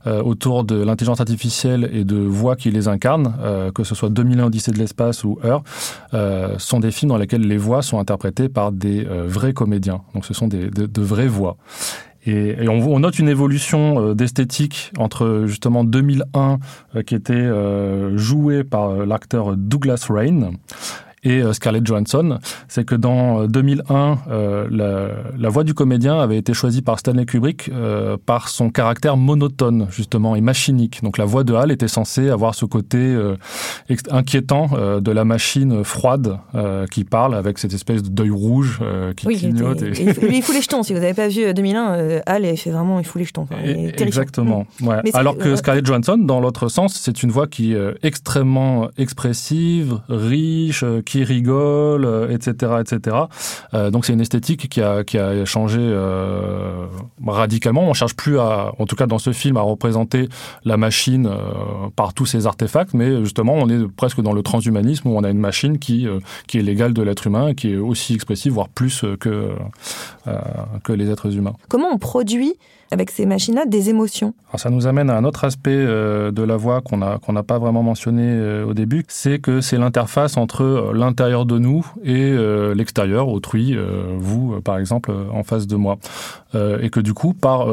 autour 0.06 0.64
de 0.64 0.82
l'intelligence 0.82 1.20
artificielle 1.20 1.88
et 1.92 2.04
de 2.04 2.16
voix 2.16 2.56
qui 2.56 2.70
les 2.70 2.88
incarnent, 2.88 3.34
que 3.74 3.84
ce 3.84 3.94
soit 3.94 4.08
2001 4.08 4.46
Odyssée 4.46 4.72
de 4.72 4.78
l'espace 4.78 5.22
ou 5.24 5.38
Heure, 5.44 5.62
sont 6.58 6.80
des 6.80 6.90
films 6.90 7.10
dans 7.10 7.18
lesquels 7.18 7.46
les 7.46 7.58
voix 7.58 7.82
sont 7.82 7.98
interprétées 7.98 8.48
par 8.48 8.72
des 8.72 9.04
vrais 9.04 9.52
comédiens. 9.52 10.00
Donc 10.14 10.24
ce 10.24 10.34
sont 10.34 10.48
de 10.48 11.02
vraies 11.02 11.28
voix. 11.28 11.56
Et, 12.28 12.68
on, 12.68 12.80
on 12.80 13.00
note 13.00 13.18
une 13.18 13.28
évolution 13.28 14.00
euh, 14.00 14.14
d'esthétique 14.14 14.92
entre 14.98 15.44
justement 15.46 15.84
2001, 15.84 16.58
euh, 16.94 17.02
qui 17.02 17.14
était 17.14 17.32
euh, 17.34 18.16
joué 18.16 18.64
par 18.64 19.06
l'acteur 19.06 19.56
Douglas 19.56 20.06
Rain, 20.08 20.52
et 21.24 21.42
euh, 21.42 21.52
Scarlett 21.52 21.86
Johansson, 21.86 22.38
c'est 22.68 22.84
que 22.84 22.94
dans 22.94 23.42
euh, 23.42 23.46
2001, 23.46 24.18
euh, 24.30 24.66
la, 24.70 25.08
la 25.38 25.48
voix 25.48 25.64
du 25.64 25.74
comédien 25.74 26.18
avait 26.20 26.36
été 26.38 26.54
choisie 26.54 26.82
par 26.82 26.98
Stanley 26.98 27.24
Kubrick 27.26 27.68
euh, 27.72 28.16
par 28.24 28.48
son 28.48 28.70
caractère 28.70 29.16
monotone 29.16 29.86
justement 29.90 30.36
et 30.36 30.40
machinique. 30.40 31.02
Donc 31.02 31.18
la 31.18 31.24
voix 31.24 31.44
de 31.44 31.54
Hal 31.54 31.70
était 31.72 31.88
censée 31.88 32.28
avoir 32.30 32.54
ce 32.54 32.64
côté 32.64 32.98
euh, 32.98 33.36
inquiétant 34.10 34.68
euh, 34.74 35.00
de 35.00 35.10
la 35.10 35.24
machine 35.24 35.84
froide 35.84 36.38
euh, 36.54 36.86
qui 36.86 37.04
parle 37.04 37.34
avec 37.34 37.58
cette 37.58 37.72
espèce 37.74 38.02
d'œil 38.02 38.30
rouge 38.30 38.78
euh, 38.82 39.12
qui 39.14 39.26
Oui, 39.26 39.36
clignote. 39.38 39.82
et- 39.82 40.02
il, 40.02 40.42
fout 40.42 40.54
les 40.54 40.62
jetons. 40.62 40.82
Si 40.82 40.92
vous 40.94 41.00
n'avez 41.00 41.14
pas 41.14 41.28
vu 41.28 41.42
euh, 41.44 41.52
2001, 41.52 41.92
euh, 41.94 42.20
Hal, 42.26 42.44
il 42.44 42.56
fait 42.56 42.70
vraiment, 42.70 42.98
il 43.00 43.04
fout 43.06 43.18
les 43.20 43.26
jetons. 43.26 43.46
Il 43.64 43.70
est. 43.70 44.00
Exactement. 44.00 44.66
Ouais. 44.82 45.00
Alors 45.14 45.36
que. 45.36 45.56
Scarlett 45.56 45.84
Johansson, 45.84 46.16
dans 46.18 46.40
l'autre 46.40 46.68
sens, 46.68 46.94
c'est 46.94 47.22
une 47.22 47.30
voix 47.30 47.46
qui 47.46 47.72
est 47.72 47.76
euh, 47.76 47.94
extrêmement 48.02 48.88
expressive, 48.96 49.98
riche, 50.08 50.82
euh, 50.84 51.02
qui 51.08 51.24
rigole, 51.24 52.04
euh, 52.04 52.28
etc., 52.28 52.72
etc. 52.80 53.16
Euh, 53.72 53.90
donc 53.90 54.04
c'est 54.04 54.12
une 54.12 54.20
esthétique 54.20 54.68
qui 54.68 54.82
a, 54.82 55.04
qui 55.04 55.18
a 55.18 55.44
changé 55.46 55.80
euh, 55.80 56.86
radicalement. 57.26 57.82
On 57.88 57.94
cherche 57.94 58.14
plus 58.14 58.38
à, 58.38 58.72
en 58.78 58.84
tout 58.84 58.94
cas 58.94 59.06
dans 59.06 59.18
ce 59.18 59.32
film, 59.32 59.56
à 59.56 59.62
représenter 59.62 60.28
la 60.64 60.76
machine 60.76 61.30
par 61.96 62.12
tous 62.12 62.26
ses 62.26 62.46
artefacts, 62.46 62.92
mais 62.92 63.24
justement 63.24 63.54
on 63.54 63.68
est 63.68 63.88
presque 63.88 64.20
dans 64.20 64.34
le 64.34 64.42
transhumanisme 64.42 65.08
où 65.08 65.16
on 65.16 65.24
a 65.24 65.30
une 65.30 65.38
machine 65.38 65.78
qui, 65.78 66.06
qui 66.46 66.58
est 66.58 66.62
l'égale 66.62 66.92
de 66.92 67.02
l'être 67.02 67.26
humain, 67.26 67.54
qui 67.54 67.72
est 67.72 67.76
aussi 67.76 68.14
expressive, 68.14 68.52
voire 68.52 68.68
plus 68.68 69.04
que, 69.18 69.52
que 70.84 70.92
les 70.92 71.10
êtres 71.10 71.34
humains. 71.34 71.54
Comment 71.68 71.88
on 71.90 71.98
produit 71.98 72.54
avec 72.90 73.10
ces 73.10 73.26
machines-là 73.26 73.66
des 73.66 73.90
émotions? 73.90 74.34
Alors 74.48 74.60
ça 74.60 74.70
nous 74.70 74.86
amène 74.86 75.10
à 75.10 75.16
un 75.16 75.24
autre 75.24 75.44
aspect 75.44 75.70
euh, 75.70 76.30
de 76.30 76.42
la 76.42 76.56
voix 76.56 76.80
qu'on 76.80 77.02
a 77.02 77.18
qu'on 77.18 77.32
n'a 77.32 77.42
pas 77.42 77.58
vraiment 77.58 77.82
mentionné 77.82 78.22
euh, 78.24 78.64
au 78.64 78.74
début, 78.74 79.04
c'est 79.08 79.38
que 79.38 79.60
c'est 79.60 79.76
l'interface 79.76 80.36
entre 80.36 80.90
l'intérieur 80.98 81.46
de 81.46 81.58
nous 81.58 81.86
et 82.04 82.32
euh, 82.32 82.74
l'extérieur, 82.74 83.28
autrui, 83.28 83.74
euh, 83.74 84.16
vous 84.18 84.54
euh, 84.54 84.60
par 84.60 84.78
exemple 84.78 85.12
en 85.32 85.42
face 85.42 85.66
de 85.66 85.76
moi, 85.76 85.98
et 86.54 86.90
que 86.90 87.00
du 87.00 87.14
coup 87.14 87.34
par 87.34 87.68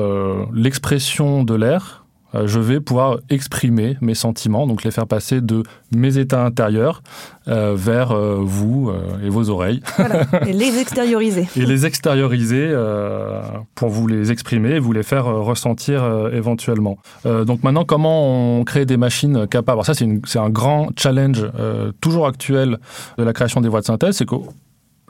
l'expression 0.53 1.43
de 1.43 1.55
l'air, 1.55 2.04
je 2.33 2.59
vais 2.59 2.79
pouvoir 2.81 3.19
exprimer 3.29 3.97
mes 4.01 4.15
sentiments, 4.15 4.67
donc 4.67 4.83
les 4.83 4.91
faire 4.91 5.07
passer 5.07 5.39
de 5.41 5.63
mes 5.95 6.17
états 6.17 6.43
intérieurs 6.43 7.01
euh, 7.47 7.73
vers 7.77 8.11
euh, 8.11 8.39
vous 8.41 8.89
euh, 8.89 9.25
et 9.25 9.29
vos 9.29 9.49
oreilles 9.49 9.81
Voilà, 9.97 10.23
et 10.47 10.51
les 10.51 10.79
extérioriser. 10.79 11.47
et 11.55 11.65
les 11.65 11.85
extérioriser 11.85 12.67
euh, 12.69 13.39
pour 13.75 13.89
vous 13.89 14.07
les 14.07 14.31
exprimer 14.31 14.71
et 14.71 14.79
vous 14.79 14.91
les 14.91 15.03
faire 15.03 15.27
euh, 15.27 15.39
ressentir 15.41 16.03
euh, 16.03 16.31
éventuellement. 16.31 16.97
Euh, 17.25 17.45
donc 17.45 17.63
maintenant, 17.63 17.85
comment 17.85 18.57
on 18.59 18.63
crée 18.63 18.85
des 18.85 18.97
machines 18.97 19.47
capables? 19.47 19.75
Alors 19.79 19.85
ça, 19.85 19.93
c'est 19.93 20.39
un 20.39 20.49
grand 20.49 20.89
challenge 20.97 21.45
euh, 21.59 21.91
toujours 22.01 22.27
actuel 22.27 22.79
de 23.17 23.23
la 23.23 23.31
création 23.33 23.61
des 23.61 23.69
voix 23.69 23.79
de 23.81 23.85
synthèse, 23.85 24.17
c'est 24.17 24.25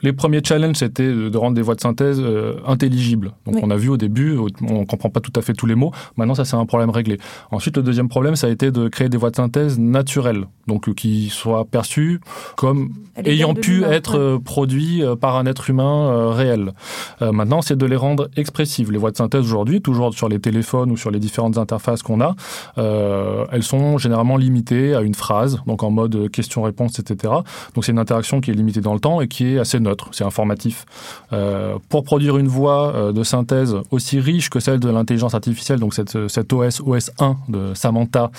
les 0.05 0.13
premiers 0.13 0.41
challenges, 0.43 0.77
c'était 0.77 1.07
de 1.07 1.37
rendre 1.37 1.55
des 1.55 1.63
voix 1.63 1.73
de 1.75 1.81
synthèse 1.81 2.21
euh, 2.21 2.53
intelligibles. 2.67 3.31
Donc 3.45 3.55
Oui. 3.55 3.61
on 3.63 3.71
a 3.71 3.75
vu 3.75 3.89
au 3.89 3.97
début, 3.97 4.37
on 4.37 4.85
comprend 4.85 5.09
pas 5.09 5.19
tout 5.19 5.33
à 5.35 5.41
fait 5.41 5.53
tous 5.53 5.65
les 5.65 5.73
mots. 5.73 5.91
Maintenant, 6.15 6.35
ça 6.35 6.45
c'est 6.45 6.55
un 6.55 6.65
problème 6.65 6.91
réglé. 6.91 7.17
Ensuite, 7.51 7.75
le 7.75 7.83
deuxième 7.83 8.07
problème, 8.07 8.35
ça 8.35 8.47
a 8.47 8.51
été 8.51 8.69
de 8.71 8.87
créer 8.87 9.09
des 9.09 9.17
voix 9.17 9.31
de 9.31 9.35
synthèse 9.35 9.79
naturelles, 9.79 10.45
donc 10.67 10.87
euh, 10.87 10.93
qui 10.93 11.29
soient 11.29 11.65
perçues 11.65 12.21
comme 12.55 12.89
ayant 13.23 13.55
pu 13.55 13.83
être 13.83 14.17
euh, 14.19 14.39
produits 14.39 15.03
euh, 15.03 15.15
par 15.15 15.37
un 15.37 15.45
être 15.47 15.69
humain 15.69 16.31
réel. 16.31 16.73
Maintenant, 17.21 17.61
c'est 17.61 17.75
de 17.75 17.85
les 17.85 17.95
rendre 17.95 18.29
expressives. 18.35 18.91
Les 18.91 18.97
voix 18.97 19.11
de 19.11 19.17
synthèse 19.17 19.41
aujourd'hui, 19.41 19.81
toujours 19.81 20.13
sur 20.13 20.29
les 20.29 20.39
téléphones 20.39 20.91
ou 20.91 20.97
sur 20.97 21.09
les 21.09 21.19
différentes 21.19 21.57
interfaces 21.57 22.03
qu'on 22.03 22.21
a, 22.21 22.35
elles 22.77 23.63
sont 23.63 23.97
généralement 23.97 24.37
limitées 24.37 24.93
à 24.93 25.01
une 25.01 25.15
phrase, 25.15 25.61
donc 25.65 25.81
en 25.83 25.89
mode 25.89 26.29
question-réponse, 26.29 26.99
etc. 26.99 27.33
Donc 27.73 27.85
c'est 27.85 27.91
une 27.91 27.99
interaction 27.99 28.41
qui 28.41 28.51
est 28.51 28.53
limitée 28.53 28.81
dans 28.81 28.93
le 28.93 28.99
temps 28.99 29.21
et 29.21 29.27
qui 29.27 29.55
est 29.55 29.59
assez 29.59 29.79
neutre, 29.79 29.94
c'est 30.11 30.23
informatif. 30.23 30.85
Euh, 31.33 31.77
pour 31.89 32.03
produire 32.03 32.37
une 32.37 32.47
voix 32.47 32.93
euh, 32.95 33.11
de 33.11 33.23
synthèse 33.23 33.75
aussi 33.91 34.19
riche 34.19 34.49
que 34.49 34.59
celle 34.59 34.79
de 34.79 34.89
l'intelligence 34.89 35.33
artificielle, 35.33 35.79
donc 35.79 35.93
cette, 35.93 36.27
cette 36.27 36.51
OS 36.53 36.81
OS1 36.81 37.35
de 37.49 37.73
Samantha 37.73 38.31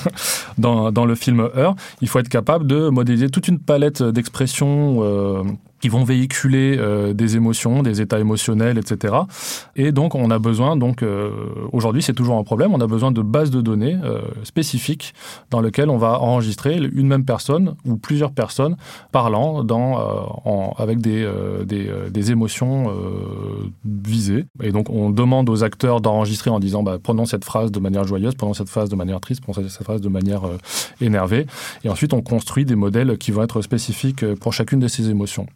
dans, 0.58 0.92
dans 0.92 1.04
le 1.04 1.14
film 1.14 1.48
Heure, 1.56 1.74
il 2.00 2.08
faut 2.08 2.18
être 2.18 2.28
capable 2.28 2.66
de 2.66 2.88
modéliser 2.88 3.28
toute 3.28 3.48
une 3.48 3.58
palette 3.58 4.02
d'expressions 4.02 4.98
euh, 5.02 5.42
qui 5.80 5.88
vont 5.88 6.04
véhiculer 6.04 6.76
euh, 6.78 7.12
des 7.12 7.36
émotions, 7.36 7.82
des 7.82 8.00
états 8.00 8.18
émotionnels, 8.18 8.78
etc. 8.78 9.14
Et 9.76 9.92
donc 9.92 10.14
on 10.14 10.30
a 10.30 10.38
besoin, 10.38 10.76
donc 10.76 11.02
euh, 11.02 11.30
aujourd'hui 11.72 12.02
c'est 12.02 12.14
toujours 12.14 12.36
un 12.38 12.44
problème, 12.44 12.74
on 12.74 12.80
a 12.80 12.86
besoin 12.86 13.10
de 13.12 13.22
bases 13.22 13.50
de 13.50 13.60
données 13.60 13.96
euh, 14.04 14.20
spécifiques 14.42 15.14
dans 15.50 15.60
lesquelles 15.60 15.90
on 15.90 15.98
va 15.98 16.20
enregistrer 16.20 16.76
une 16.76 17.06
même 17.06 17.24
personne 17.24 17.74
ou 17.84 17.96
plusieurs 17.96 18.32
personnes 18.32 18.76
parlant 19.12 19.62
dans, 19.64 19.98
euh, 19.98 20.02
en- 20.44 20.74
avec 20.78 21.00
des, 21.00 21.22
euh, 21.22 21.64
des, 21.64 21.88
euh, 21.88 22.10
des 22.10 22.30
émotions 22.30 22.92
visées. 23.84 24.44
Et 24.62 24.70
donc 24.72 24.90
on 24.90 25.10
demande 25.10 25.48
aux 25.48 25.64
acteurs 25.64 26.00
d'enregistrer 26.00 26.50
en 26.50 26.58
disant 26.60 26.82
bah, 26.82 26.98
prenons 27.02 27.24
cette 27.26 27.44
phrase 27.44 27.70
de 27.72 27.78
manière 27.80 28.04
joyeuse, 28.04 28.34
prenons 28.34 28.54
cette 28.54 28.68
phrase 28.68 28.88
de 28.88 28.96
manière 28.96 29.20
triste, 29.20 29.42
prenons 29.42 29.66
cette 29.68 29.82
phrase 29.84 30.00
de 30.00 30.08
manière 30.08 30.42
énervée. 31.00 31.46
Et 31.84 31.88
ensuite 31.88 32.12
on 32.12 32.20
construit 32.22 32.64
des 32.64 32.74
modèles 32.76 33.16
qui 33.18 33.30
vont 33.30 33.42
être 33.42 33.62
spécifiques 33.62 34.24
pour 34.36 34.52
chacune 34.52 34.80
de 34.80 34.88
ces 34.88 35.10
émotions. 35.10 35.46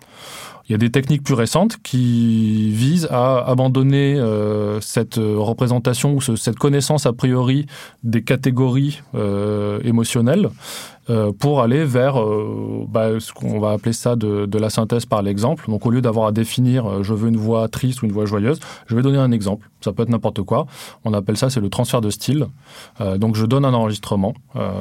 Il 0.68 0.72
y 0.72 0.74
a 0.76 0.78
des 0.78 0.90
techniques 0.90 1.24
plus 1.24 1.34
récentes 1.34 1.76
qui 1.82 2.70
visent 2.70 3.08
à 3.10 3.38
abandonner 3.50 4.14
euh, 4.16 4.80
cette 4.80 5.18
euh, 5.18 5.34
représentation 5.38 6.14
ou 6.14 6.20
ce- 6.20 6.36
cette 6.36 6.56
connaissance 6.56 7.04
a 7.04 7.12
priori 7.12 7.66
des 8.04 8.22
catégories 8.22 9.02
euh, 9.16 9.80
émotionnelles 9.84 10.50
euh, 11.10 11.32
pour 11.32 11.60
aller 11.60 11.84
vers 11.84 12.20
euh, 12.20 12.86
bah, 12.88 13.18
ce 13.18 13.32
qu'on 13.32 13.58
va 13.58 13.72
appeler 13.72 13.92
ça 13.92 14.14
de, 14.14 14.46
de 14.46 14.58
la 14.58 14.70
synthèse 14.70 15.04
par 15.04 15.22
l'exemple. 15.22 15.68
Donc 15.68 15.84
au 15.84 15.90
lieu 15.90 16.00
d'avoir 16.00 16.28
à 16.28 16.32
définir 16.32 16.86
euh, 16.86 17.02
je 17.02 17.12
veux 17.12 17.28
une 17.28 17.36
voix 17.36 17.68
triste 17.68 18.02
ou 18.02 18.06
une 18.06 18.12
voix 18.12 18.24
joyeuse, 18.24 18.60
je 18.86 18.94
vais 18.94 19.02
donner 19.02 19.18
un 19.18 19.32
exemple. 19.32 19.68
Ça 19.80 19.92
peut 19.92 20.04
être 20.04 20.10
n'importe 20.10 20.42
quoi. 20.42 20.66
On 21.04 21.12
appelle 21.12 21.36
ça 21.36 21.50
c'est 21.50 21.60
le 21.60 21.68
transfert 21.68 22.00
de 22.00 22.10
style. 22.10 22.46
Euh, 23.00 23.18
donc 23.18 23.34
je 23.34 23.46
donne 23.46 23.64
un 23.64 23.74
enregistrement 23.74 24.34
euh, 24.54 24.78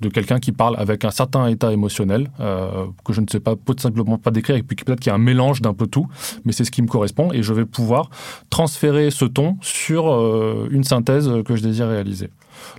de 0.00 0.08
quelqu'un 0.08 0.38
qui 0.38 0.52
parle 0.52 0.76
avec 0.78 1.04
un 1.04 1.10
certain 1.10 1.46
état 1.48 1.70
émotionnel 1.70 2.30
euh, 2.40 2.86
que 3.04 3.12
je 3.12 3.20
ne 3.20 3.26
sais 3.30 3.40
pas 3.40 3.54
peut 3.54 3.74
simplement 3.78 4.16
pas 4.16 4.30
décrire 4.30 4.56
et 4.56 4.62
puis 4.62 4.76
peut-être 4.76 5.00
qu'il 5.00 5.10
y 5.10 5.12
a 5.12 5.16
un 5.16 5.18
mélange 5.18 5.60
d'un 5.60 5.74
peu 5.74 5.86
tout, 5.86 6.06
mais 6.44 6.52
c'est 6.52 6.64
ce 6.64 6.70
qui 6.70 6.80
me 6.80 6.88
correspond 6.88 7.30
et 7.32 7.42
je 7.42 7.52
vais 7.52 7.66
pouvoir 7.66 8.08
transférer 8.48 9.10
ce 9.10 9.26
ton 9.26 9.58
sur 9.60 10.06
une 10.70 10.84
synthèse 10.84 11.30
que 11.44 11.56
je 11.56 11.62
désire 11.62 11.88
réaliser. 11.88 12.30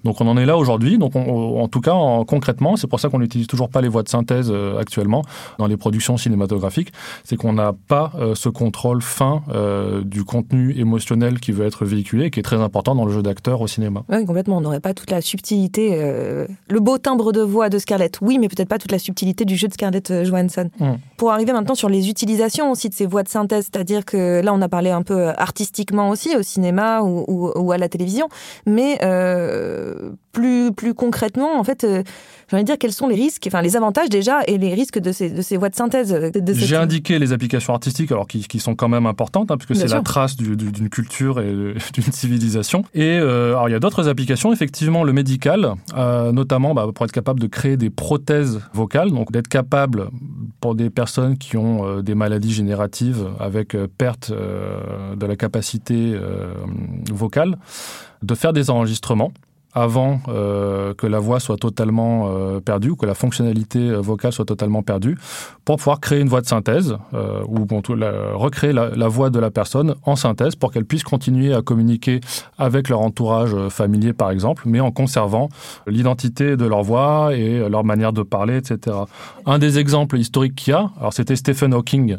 Donc 0.04 0.22
on 0.22 0.28
en 0.28 0.38
est 0.38 0.46
là 0.46 0.58
aujourd'hui. 0.58 0.98
Donc 0.98 1.16
on- 1.16 1.62
en 1.62 1.68
tout 1.68 1.82
cas, 1.82 1.94
en- 1.94 2.26
concrètement, 2.26 2.76
c'est 2.76 2.88
pour 2.88 3.00
ça 3.00 3.10
qu'on 3.10 3.20
n'utilise 3.20 3.48
toujours 3.48 3.70
pas 3.70 3.82
les 3.82 3.88
voix 3.88 4.04
de 4.04 4.10
synthèse 4.10 4.50
euh, 4.52 4.80
actuellement 4.80 5.22
dans 5.60 5.68
les 5.68 5.78
productions 5.78 6.18
cinématographiques. 6.18 6.92
C'est 7.24 7.36
qu'on 7.36 7.54
n'a 7.54 7.74
pas 7.88 8.12
euh, 8.20 8.36
ce 8.36 8.50
contrôle 8.50 9.02
fin 9.02 9.42
euh, 9.54 10.02
du 10.04 10.24
contenu 10.24 10.78
émotionnel 10.78 11.40
qui 11.40 11.52
veut 11.52 11.66
être 11.66 11.86
véhiculé, 11.86 12.26
et 12.26 12.30
qui 12.32 12.40
est 12.40 12.44
très 12.44 12.62
important 12.62 12.96
dans 12.96 13.06
le 13.06 13.12
jeu 13.14 13.22
d'acteur 13.22 13.62
au 13.62 13.68
cinéma. 13.68 14.04
Oui, 14.10 14.26
complètement. 14.26 14.58
On 14.58 14.62
n'aurait 14.62 14.80
pas 14.80 14.94
toute 14.94 15.10
la 15.12 15.22
subtilité, 15.22 15.98
le 16.70 16.80
beau 16.80 16.98
timbre 16.98 17.32
de 17.32 17.42
voix 17.42 17.70
de 17.70 17.78
Scarlett. 17.80 18.20
Oui, 18.22 18.38
mais 18.40 18.48
peut-être 18.50 18.68
pas 18.70 18.78
toute 18.78 18.92
la 18.92 19.00
subtilité 19.00 19.46
du 19.46 19.56
jeu 19.56 19.68
de 19.68 19.74
Scarlett 19.74 20.24
Johansson. 20.24 20.70
Mm. 20.80 20.92
Pour 21.18 21.32
arriver 21.32 21.54
maintenant 21.54 21.76
sur 21.76 21.90
les 21.90 22.10
utilisations 22.10 22.72
aussi 22.72 22.90
de 22.90 22.94
ces 22.94 23.06
voix 23.06 23.24
de 23.24 23.30
synthèse, 23.30 23.70
c'est-à-dire 23.72 24.06
que 24.06 24.42
là, 24.42 24.54
on 24.54 24.62
a 24.62 24.70
parlé 24.70 24.90
un 24.92 25.02
peu 25.02 25.30
artistiquement 25.30 26.10
aussi, 26.10 26.36
au 26.36 26.44
cinéma 26.44 27.02
ou, 27.02 27.24
ou- 27.28 27.52
ou 27.56 27.72
à 27.72 27.78
la 27.78 27.90
télévision, 27.90 28.28
mais 28.66 29.00
euh, 29.04 29.73
plus, 30.32 30.72
plus 30.74 30.94
concrètement, 30.94 31.60
en 31.60 31.64
fait, 31.64 31.84
euh, 31.84 32.04
j'ai 32.50 32.56
envie 32.58 32.64
de 32.64 32.68
dire 32.68 32.78
quels 32.78 32.92
sont 32.92 33.08
les 33.08 33.16
risques, 33.16 33.44
enfin 33.48 33.62
les 33.62 33.76
avantages 33.78 34.10
déjà 34.10 34.42
et 34.48 34.58
les 34.58 34.74
risques 34.74 35.00
de 35.00 35.12
ces, 35.12 35.30
de 35.30 35.42
ces 35.42 35.58
voix 35.58 35.70
de 35.70 35.76
synthèse. 35.76 36.10
de- 36.12 36.40
de 36.40 36.54
cette- 36.54 36.64
J'ai 36.66 36.76
indiqué 36.76 37.20
les 37.20 37.32
applications 37.34 37.74
artistiques, 37.74 38.12
alors 38.12 38.28
qui, 38.28 38.48
qui 38.48 38.60
sont 38.60 38.76
quand 38.76 38.90
même 38.90 39.06
importantes, 39.06 39.52
hein, 39.52 39.58
puisque 39.58 39.76
c'est 39.76 39.88
la 39.96 40.02
trace 40.02 40.36
du- 40.36 40.56
du- 40.56 40.72
d'une 40.72 40.90
culture 40.90 41.40
et 41.40 41.54
d'une 41.94 42.12
civilisation. 42.12 42.84
Et 42.94 43.18
euh, 43.20 43.50
alors 43.52 43.70
il 43.70 43.72
y 43.72 43.76
a 43.76 43.80
d'autres 43.80 44.08
applications, 44.10 44.52
effectivement, 44.54 45.04
le 45.04 45.14
médical, 45.14 45.74
euh, 45.98 46.32
notamment 46.32 46.74
bah, 46.74 46.88
pour 46.94 47.06
être 47.06 47.12
capable 47.12 47.40
de 47.40 47.48
créer 47.48 47.78
des 47.78 47.90
prothèses 47.90 48.60
vocales, 48.74 49.12
donc 49.12 49.32
d'être 49.32 49.48
capable 49.48 50.10
pour 50.60 50.76
des 50.76 50.90
personnes 50.90 51.38
qui 51.38 51.58
ont 51.58 52.02
des 52.02 52.16
maladies 52.16 52.54
génératives 52.54 53.28
avec 53.40 53.76
perte 53.98 54.32
de 54.32 55.26
la 55.26 55.36
capacité 55.36 56.16
vocale, 57.12 57.58
de 58.22 58.36
faire 58.36 58.54
des 58.54 58.70
enregistrements 58.70 59.32
avant 59.74 60.20
euh, 60.28 60.94
que 60.94 61.08
la 61.08 61.20
voix 61.20 61.40
soit 61.40 61.58
totalement 61.58 62.28
euh, 62.28 62.60
perdue 62.60 62.92
ou 62.92 62.96
que 62.96 63.06
la 63.06 63.16
fonctionnalité 63.16 63.80
euh, 63.80 64.02
vocale 64.02 64.32
soit 64.32 64.46
totalement 64.46 64.84
perdue, 64.84 65.18
pour 65.66 65.78
pouvoir 65.78 66.00
créer 66.00 66.20
une 66.20 66.30
voix 66.30 66.42
de 66.42 66.46
synthèse 66.46 66.98
euh, 67.14 67.42
ou 67.48 67.66
bon, 67.66 67.82
recréer 68.34 68.74
la, 68.74 68.90
la 68.90 69.08
voix 69.08 69.30
de 69.30 69.40
la 69.40 69.52
personne 69.52 69.96
en 70.04 70.16
synthèse 70.16 70.56
pour 70.56 70.72
qu'elle 70.72 70.86
puisse 70.86 71.04
continuer 71.04 71.54
à 71.54 71.62
communiquer 71.62 72.22
avec 72.58 72.90
leur 72.90 73.02
entourage 73.02 73.54
euh, 73.54 73.70
familier 73.70 74.14
par 74.14 74.32
exemple, 74.32 74.64
mais 74.66 74.80
en 74.80 74.92
conservant 74.92 75.50
l'identité 75.88 76.56
de 76.56 76.66
leur 76.66 76.84
voix 76.84 77.32
et 77.34 77.68
leur 77.70 77.84
manière 77.84 78.14
de 78.14 78.22
parler, 78.22 78.58
etc. 78.58 78.96
Un 79.46 79.60
des 79.60 79.80
exemples 79.80 80.18
historiques 80.18 80.56
qu'il 80.56 80.72
y 80.72 80.76
a, 80.76 80.92
alors 81.00 81.14
c'était 81.14 81.36
Stephen 81.36 81.74
Hawking, 81.74 82.18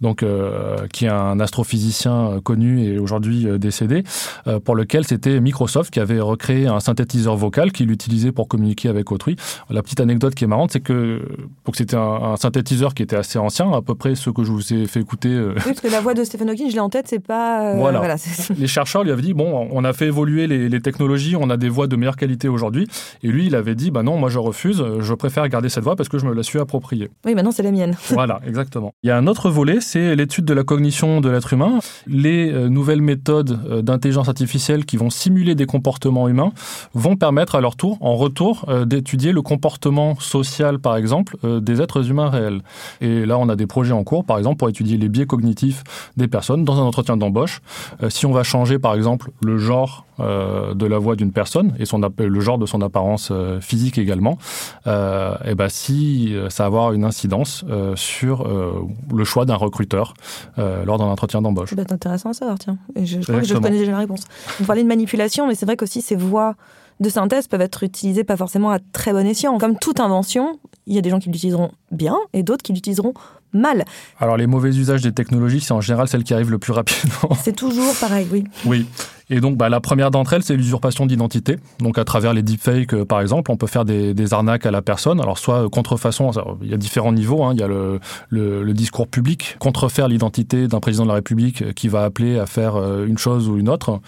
donc 0.00 0.22
euh, 0.22 0.86
qui 0.92 1.06
est 1.06 1.08
un 1.08 1.40
astrophysicien 1.40 2.30
euh, 2.32 2.40
connu 2.40 2.82
et 2.84 2.98
aujourd'hui 2.98 3.46
euh, 3.48 3.58
décédé, 3.58 4.04
euh, 4.46 4.60
pour 4.60 4.74
lequel 4.76 5.04
c'était 5.04 5.40
Microsoft 5.40 5.90
qui 5.92 6.00
avait 6.00 6.20
recréé 6.20 6.66
un 6.66 6.80
synthétiseur 6.80 7.36
vocal 7.36 7.72
qu'il 7.72 7.90
utilisait 7.90 8.32
pour 8.32 8.48
communiquer 8.48 8.88
avec 8.88 9.10
autrui. 9.12 9.36
La 9.70 9.82
petite 9.82 10.00
anecdote 10.00 10.34
qui 10.34 10.44
est 10.44 10.46
marrante, 10.46 10.70
c'est 10.72 10.80
que 10.80 11.22
donc 11.64 11.76
c'était 11.76 11.96
un, 11.96 12.00
un 12.00 12.36
synthétiseur 12.36 12.94
qui 12.94 13.02
était 13.02 13.16
assez 13.16 13.38
ancien, 13.38 13.72
à 13.72 13.82
peu 13.82 13.94
près 13.94 14.14
ce 14.14 14.30
que 14.30 14.44
je 14.44 14.52
vous 14.52 14.72
ai 14.74 14.86
fait 14.86 15.00
écouter. 15.00 15.28
euh, 15.30 15.54
Oui, 15.56 15.62
parce 15.66 15.80
que 15.80 15.88
la 15.88 16.00
voix 16.00 16.14
de 16.14 16.24
Stephen 16.24 16.50
Hawking, 16.50 16.68
je 16.68 16.74
l'ai 16.74 16.80
en 16.80 16.88
tête, 16.90 17.08
c'est 17.08 17.18
pas. 17.18 17.74
Voilà. 17.76 18.16
les 18.58 18.66
chercheurs 18.66 19.02
lui 19.04 19.10
avaient 19.12 19.22
dit 19.22 19.34
bon, 19.34 19.68
on 19.70 19.84
a 19.84 19.92
fait 19.92 20.06
évoluer 20.06 20.46
les, 20.46 20.68
les 20.68 20.80
technologies, 20.80 21.36
on 21.36 21.50
a 21.50 21.56
des 21.56 21.68
voix 21.68 21.86
de 21.86 21.96
meilleure 21.96 22.16
qualité 22.16 22.48
aujourd'hui, 22.48 22.86
et 23.22 23.28
lui 23.28 23.46
il 23.46 23.54
avait 23.54 23.74
dit 23.74 23.90
bah 23.90 24.02
non, 24.02 24.16
moi 24.18 24.28
je 24.30 24.38
refuse, 24.38 24.84
je 25.00 25.14
préfère 25.14 25.48
garder 25.48 25.68
cette 25.68 25.84
voix 25.84 25.96
parce 25.96 26.08
que 26.08 26.18
je 26.18 26.26
me 26.26 26.34
la 26.34 26.42
suis 26.42 26.58
appropriée. 26.58 27.08
Oui, 27.24 27.34
maintenant 27.34 27.50
c'est 27.52 27.62
la 27.62 27.70
mienne. 27.72 27.96
Voilà, 28.10 28.40
exactement. 28.46 28.92
Il 29.02 29.08
y 29.08 29.10
a 29.10 29.16
un 29.16 29.26
autre 29.26 29.50
volet, 29.50 29.80
c'est 29.86 30.16
l'étude 30.16 30.44
de 30.44 30.52
la 30.52 30.64
cognition 30.64 31.20
de 31.20 31.30
l'être 31.30 31.52
humain. 31.52 31.78
Les 32.08 32.50
euh, 32.50 32.68
nouvelles 32.68 33.00
méthodes 33.00 33.60
euh, 33.70 33.82
d'intelligence 33.82 34.28
artificielle 34.28 34.84
qui 34.84 34.96
vont 34.96 35.10
simuler 35.10 35.54
des 35.54 35.66
comportements 35.66 36.26
humains 36.26 36.50
vont 36.92 37.14
permettre 37.14 37.54
à 37.54 37.60
leur 37.60 37.76
tour, 37.76 37.96
en 38.00 38.16
retour, 38.16 38.64
euh, 38.68 38.84
d'étudier 38.84 39.30
le 39.30 39.42
comportement 39.42 40.18
social, 40.18 40.80
par 40.80 40.96
exemple, 40.96 41.36
des 41.60 41.80
êtres 41.80 42.10
humains 42.10 42.30
réels. 42.30 42.62
Et 43.00 43.26
là, 43.26 43.38
on 43.38 43.48
a 43.48 43.54
des 43.54 43.66
projets 43.66 43.92
en 43.92 44.02
cours, 44.02 44.24
par 44.24 44.38
exemple, 44.38 44.56
pour 44.56 44.68
étudier 44.68 44.96
les 44.96 45.08
biais 45.08 45.26
cognitifs 45.26 45.84
des 46.16 46.26
personnes 46.26 46.64
dans 46.64 46.80
un 46.80 46.84
entretien 46.84 47.16
d'embauche. 47.16 47.60
Si 48.08 48.26
on 48.26 48.32
va 48.32 48.42
changer, 48.42 48.78
par 48.78 48.94
exemple, 48.94 49.30
le 49.42 49.58
genre 49.58 50.04
de 50.18 50.86
la 50.86 50.98
voix 50.98 51.14
d'une 51.14 51.30
personne 51.30 51.74
et 51.78 51.84
son, 51.84 52.00
le 52.00 52.40
genre 52.40 52.56
de 52.56 52.64
son 52.64 52.80
apparence 52.80 53.30
physique 53.60 53.98
également, 53.98 54.38
euh, 54.86 55.34
et 55.44 55.54
ben 55.54 55.68
si 55.68 56.34
ça 56.48 56.62
va 56.62 56.66
avoir 56.66 56.92
une 56.92 57.04
incidence 57.04 57.64
sur 57.96 58.48
le 58.48 59.24
choix 59.24 59.44
d'un 59.44 59.56
recruteur 59.76 60.14
euh, 60.58 60.84
lors 60.84 60.96
d'un 60.98 61.04
entretien 61.04 61.42
d'embauche. 61.42 61.70
Ça 61.70 61.76
peut 61.76 61.82
être 61.82 61.92
intéressant 61.92 62.30
à 62.30 62.32
savoir, 62.32 62.58
tiens. 62.58 62.78
Et 62.94 63.04
je, 63.04 63.20
je 63.20 63.26
crois 63.26 63.40
que 63.40 63.46
je 63.46 63.54
connais 63.54 63.78
déjà 63.78 63.92
la 63.92 63.98
réponse. 63.98 64.22
On 64.60 64.64
parlait 64.64 64.82
de 64.82 64.88
manipulation, 64.88 65.46
mais 65.46 65.54
c'est 65.54 65.66
vrai 65.66 65.76
qu'aussi 65.76 66.00
ces 66.00 66.16
voix 66.16 66.54
de 66.98 67.10
synthèse 67.10 67.46
peuvent 67.46 67.60
être 67.60 67.82
utilisées 67.82 68.24
pas 68.24 68.38
forcément 68.38 68.70
à 68.70 68.78
très 68.78 69.12
bon 69.12 69.26
escient. 69.26 69.58
Comme 69.58 69.78
toute 69.78 70.00
invention, 70.00 70.58
il 70.86 70.94
y 70.94 70.98
a 70.98 71.02
des 71.02 71.10
gens 71.10 71.18
qui 71.18 71.28
l'utiliseront 71.28 71.72
bien 71.90 72.16
et 72.32 72.42
d'autres 72.42 72.62
qui 72.62 72.72
l'utiliseront 72.72 73.12
mal. 73.52 73.84
Alors 74.18 74.38
les 74.38 74.46
mauvais 74.46 74.70
usages 74.70 75.02
des 75.02 75.12
technologies, 75.12 75.60
c'est 75.60 75.72
en 75.72 75.82
général 75.82 76.08
celles 76.08 76.24
qui 76.24 76.32
arrivent 76.32 76.50
le 76.50 76.58
plus 76.58 76.72
rapidement. 76.72 77.36
C'est 77.42 77.54
toujours 77.54 77.94
pareil, 78.00 78.26
oui. 78.32 78.44
Oui. 78.64 78.86
Et 79.28 79.40
donc, 79.40 79.56
bah, 79.56 79.68
la 79.68 79.80
première 79.80 80.10
d'entre 80.12 80.34
elles, 80.34 80.42
c'est 80.44 80.56
l'usurpation 80.56 81.04
d'identité. 81.04 81.56
Donc, 81.80 81.98
à 81.98 82.04
travers 82.04 82.32
les 82.32 82.42
deepfakes, 82.42 82.94
euh, 82.94 83.04
par 83.04 83.20
exemple, 83.20 83.50
on 83.50 83.56
peut 83.56 83.66
faire 83.66 83.84
des, 83.84 84.14
des 84.14 84.32
arnaques 84.32 84.66
à 84.66 84.70
la 84.70 84.82
personne. 84.82 85.20
Alors, 85.20 85.38
soit 85.38 85.64
euh, 85.64 85.68
contrefaçon, 85.68 86.30
il 86.62 86.70
y 86.70 86.74
a 86.74 86.76
différents 86.76 87.12
niveaux. 87.12 87.42
hein. 87.42 87.50
Il 87.52 87.58
y 87.58 87.62
a 87.64 87.66
le, 87.66 87.98
le, 88.28 88.62
le 88.62 88.72
discours 88.72 89.08
public, 89.08 89.56
contrefaire 89.58 90.06
l'identité 90.06 90.68
d'un 90.68 90.78
président 90.78 91.02
de 91.04 91.08
la 91.08 91.14
République 91.14 91.62
euh, 91.62 91.72
qui 91.72 91.88
va 91.88 92.04
appeler 92.04 92.38
à 92.38 92.46
faire 92.46 92.76
une 92.76 93.18
chose 93.18 93.48
ou 93.48 93.58
une 93.58 93.68
autre 93.68 94.00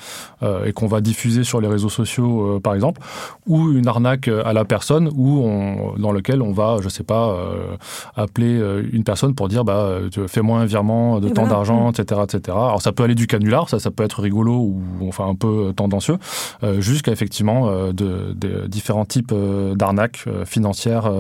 euh, 0.42 0.64
et 0.66 0.72
qu'on 0.72 0.86
va 0.86 1.00
diffuser 1.00 1.42
sur 1.42 1.60
les 1.60 1.68
réseaux 1.68 1.88
sociaux, 1.88 2.56
euh, 2.56 2.60
par 2.60 2.74
exemple, 2.76 3.00
ou 3.46 3.72
une 3.72 3.88
arnaque 3.88 4.28
à 4.28 4.52
la 4.52 4.64
personne 4.64 5.10
où 5.16 5.40
on, 5.44 5.94
dans 5.98 6.12
lequel 6.12 6.42
on 6.42 6.52
va, 6.52 6.76
je 6.80 6.88
sais 6.88 7.02
pas, 7.02 7.30
euh, 7.30 7.76
appeler 8.14 8.62
une 8.92 9.02
personne 9.02 9.34
pour 9.34 9.48
dire, 9.48 9.64
bah, 9.64 9.98
fais-moi 10.28 10.60
un 10.60 10.64
virement 10.64 11.18
de 11.18 11.28
Et 11.28 11.32
tant 11.32 11.42
voilà. 11.42 11.56
d'argent, 11.56 11.90
etc., 11.90 12.20
etc. 12.24 12.40
Alors, 12.56 12.82
ça 12.82 12.92
peut 12.92 13.02
aller 13.02 13.14
du 13.16 13.26
canular, 13.26 13.68
ça, 13.68 13.78
ça 13.80 13.90
peut 13.90 14.04
être 14.04 14.20
rigolo 14.22 14.54
ou 14.54 15.07
enfin 15.08 15.26
un 15.26 15.34
peu 15.34 15.72
tendancieux, 15.74 16.18
euh, 16.62 16.80
jusqu'à 16.80 17.12
effectivement 17.12 17.68
euh, 17.68 17.92
de, 17.92 18.66
différents 18.66 19.04
types 19.04 19.32
euh, 19.32 19.74
d'arnaques 19.74 20.24
financières 20.44 21.10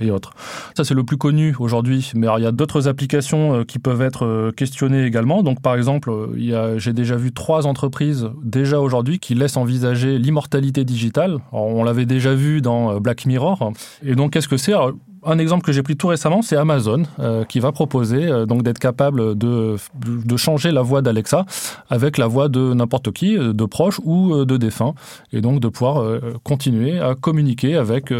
et 0.00 0.10
autres. 0.10 0.32
Ça, 0.76 0.84
c'est 0.84 0.94
le 0.94 1.04
plus 1.04 1.16
connu 1.16 1.54
aujourd'hui, 1.58 2.10
mais 2.14 2.26
il 2.38 2.42
y 2.42 2.46
a 2.46 2.52
d'autres 2.52 2.88
applications 2.88 3.64
qui 3.64 3.78
peuvent 3.78 4.02
être 4.02 4.50
questionnées 4.56 5.04
également. 5.04 5.42
Donc, 5.42 5.60
par 5.60 5.74
exemple, 5.74 6.12
j'ai 6.76 6.92
déjà 6.92 7.16
vu 7.16 7.32
trois 7.32 7.66
entreprises 7.66 8.30
déjà 8.42 8.80
aujourd'hui 8.80 9.18
qui 9.18 9.34
laissent 9.34 9.56
envisager 9.56 10.18
l'immortalité 10.18 10.84
digitale. 10.84 11.38
On 11.52 11.84
l'avait 11.84 12.06
déjà 12.06 12.34
vu 12.34 12.60
dans 12.60 13.00
Black 13.00 13.26
Mirror. 13.26 13.72
Et 14.04 14.14
donc, 14.14 14.32
qu'est-ce 14.32 14.48
que 14.48 14.56
c'est? 14.56 14.74
Un 15.24 15.38
exemple 15.38 15.64
que 15.64 15.72
j'ai 15.72 15.82
pris 15.82 15.96
tout 15.96 16.08
récemment, 16.08 16.42
c'est 16.42 16.56
Amazon 16.56 17.04
euh, 17.18 17.44
qui 17.44 17.60
va 17.60 17.72
proposer 17.72 18.26
euh, 18.26 18.46
donc 18.46 18.62
d'être 18.62 18.78
capable 18.78 19.36
de, 19.36 19.76
de 20.04 20.36
changer 20.36 20.72
la 20.72 20.82
voix 20.82 21.02
d'Alexa 21.02 21.44
avec 21.90 22.18
la 22.18 22.26
voix 22.26 22.48
de 22.48 22.74
n'importe 22.74 23.12
qui, 23.12 23.36
euh, 23.36 23.52
de 23.52 23.64
proche 23.64 24.00
ou 24.04 24.44
de 24.44 24.56
défunt, 24.56 24.94
et 25.32 25.40
donc 25.40 25.60
de 25.60 25.68
pouvoir 25.68 26.20
continuer 26.42 26.98
à 26.98 27.14
communiquer 27.14 27.76
avec 27.76 28.12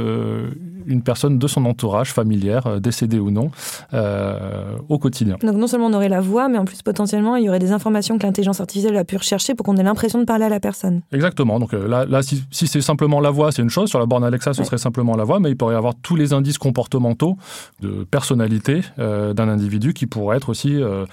une 0.87 1.03
personne 1.03 1.39
de 1.39 1.47
son 1.47 1.65
entourage 1.65 2.13
familière, 2.13 2.67
euh, 2.67 2.81
décédée 2.81 3.19
ou 3.19 3.31
non, 3.31 3.51
euh, 3.95 4.77
au 4.89 4.99
quotidien. 4.99 5.37
Donc 5.43 5.55
non 5.57 5.67
seulement 5.67 5.87
on 5.87 5.93
aurait 5.95 6.09
la 6.09 6.21
voix, 6.21 6.49
mais 6.49 6.59
en 6.59 6.65
plus 6.65 6.83
potentiellement 6.83 7.37
il 7.37 7.45
y 7.45 7.49
aurait 7.49 7.59
des 7.59 7.73
informations 7.73 8.19
que 8.19 8.25
l'intelligence 8.27 8.61
artificielle 8.61 8.97
a 8.97 9.05
pu 9.05 9.17
rechercher 9.17 9.55
pour 9.55 9.65
qu'on 9.67 9.77
ait 9.77 9.83
l'impression 9.83 10.19
de 10.19 10.25
parler 10.25 10.45
à 10.45 10.49
la 10.49 10.61
personne. 10.61 11.03
Exactement. 11.13 11.59
Donc 11.61 11.75
euh, 11.75 11.87
là, 11.89 12.05
là 12.05 12.23
si, 12.23 12.45
si 12.51 12.67
c'est 12.67 12.81
simplement 12.81 13.21
la 13.21 13.31
voix, 13.31 13.53
c'est 13.53 13.63
une 13.63 13.71
chose. 13.71 13.89
Sur 13.89 13.99
la 13.99 14.07
borne 14.07 14.25
Alexa, 14.25 14.53
ce 14.55 14.61
Ouais. 14.61 14.65
serait 14.67 14.79
simplement 14.79 15.17
la 15.17 15.25
voix, 15.25 15.41
mais 15.41 15.51
il 15.51 15.57
pourrait 15.57 15.75
y 15.75 15.77
avoir 15.77 15.95
tous 16.03 16.17
les 16.17 16.33
indices 16.33 16.59
comportementaux 16.59 17.37
de 17.81 18.05
personnalité 18.11 18.83
euh, 18.99 19.33
d'un 19.35 19.49
individu 19.49 19.93
qui 19.93 20.07
pourraient 20.07 20.37
être 20.37 20.49
aussi 20.49 20.81
euh, 20.83 21.05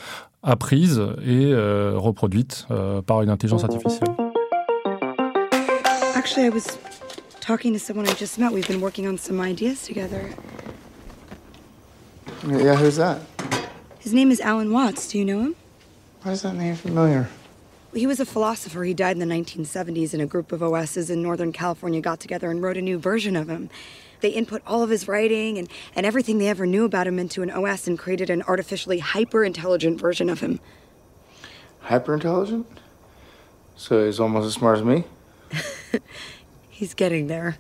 apprises 0.44 1.02
et 1.26 1.46
euh, 1.52 1.94
reproduites 1.96 2.66
euh, 2.72 3.02
par 3.02 3.22
une 3.22 3.30
intelligence 3.30 3.64
artificielle. 3.64 4.08
Actually, 6.16 6.48
I 6.48 6.50
was 6.50 6.78
talking 7.50 7.74
to 7.74 7.80
someone 7.80 8.08
I 8.08 8.14
just 8.14 8.38
met. 8.38 8.52
We've 8.52 8.68
been 8.68 8.80
working 8.80 9.08
on 9.08 9.18
some 9.18 9.42
ideas 9.42 9.84
together. 9.84 10.30
Yeah, 12.46 12.76
who's 12.76 12.98
that? 12.98 13.22
His 13.98 14.14
name 14.14 14.30
is 14.30 14.40
Alan 14.40 14.72
Watts. 14.72 15.08
Do 15.08 15.18
you 15.18 15.26
know 15.26 15.42
him? 15.42 15.56
Why 16.22 16.34
is 16.34 16.44
that 16.44 16.54
name 16.54 16.76
familiar? 16.76 17.28
He 17.92 18.06
was 18.06 18.20
a 18.20 18.26
philosopher. 18.28 18.84
He 18.84 18.94
died 18.94 19.18
in 19.18 19.28
the 19.28 19.34
1970s, 19.34 20.14
and 20.14 20.22
a 20.22 20.28
group 20.28 20.52
of 20.52 20.62
OSs 20.62 21.10
in 21.10 21.24
Northern 21.24 21.52
California 21.52 22.02
got 22.02 22.20
together 22.20 22.52
and 22.52 22.62
wrote 22.62 22.78
a 22.78 22.84
new 22.84 23.00
version 23.00 23.36
of 23.36 23.50
him. 23.50 23.72
They 24.22 24.30
input 24.30 24.62
all 24.68 24.84
of 24.84 24.92
his 24.92 25.08
writing 25.08 25.58
and, 25.58 25.68
and 25.96 26.06
everything 26.06 26.38
they 26.38 26.50
ever 26.50 26.68
knew 26.68 26.86
about 26.86 27.08
him 27.08 27.18
into 27.18 27.42
an 27.42 27.50
OS 27.50 27.88
and 27.88 27.98
created 27.98 28.30
an 28.30 28.44
artificially 28.44 29.00
hyper 29.00 29.44
intelligent 29.44 30.00
version 30.00 30.30
of 30.30 30.42
him. 30.42 30.60
Hyper 31.80 32.14
intelligent? 32.14 32.68
So 33.76 34.06
he's 34.06 34.20
almost 34.20 34.46
as 34.46 34.54
smart 34.54 34.78
as 34.78 34.84
me? 34.84 35.06
He's 36.80 36.96
getting 36.96 37.28
there. 37.28 37.58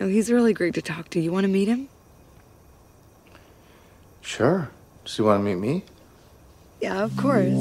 No, 0.00 0.08
he's 0.08 0.28
really 0.28 0.52
great 0.52 0.74
to 0.74 0.82
talk 0.82 1.08
to. 1.10 1.20
You 1.20 1.30
want 1.30 1.44
to 1.44 1.48
meet 1.48 1.68
him? 1.68 1.86
Sure. 4.22 4.68
Does 5.04 5.16
he 5.16 5.22
want 5.22 5.38
to 5.38 5.44
meet 5.44 5.54
me? 5.56 5.84
Yeah, 6.82 7.04
of 7.04 7.14
course. 7.16 7.54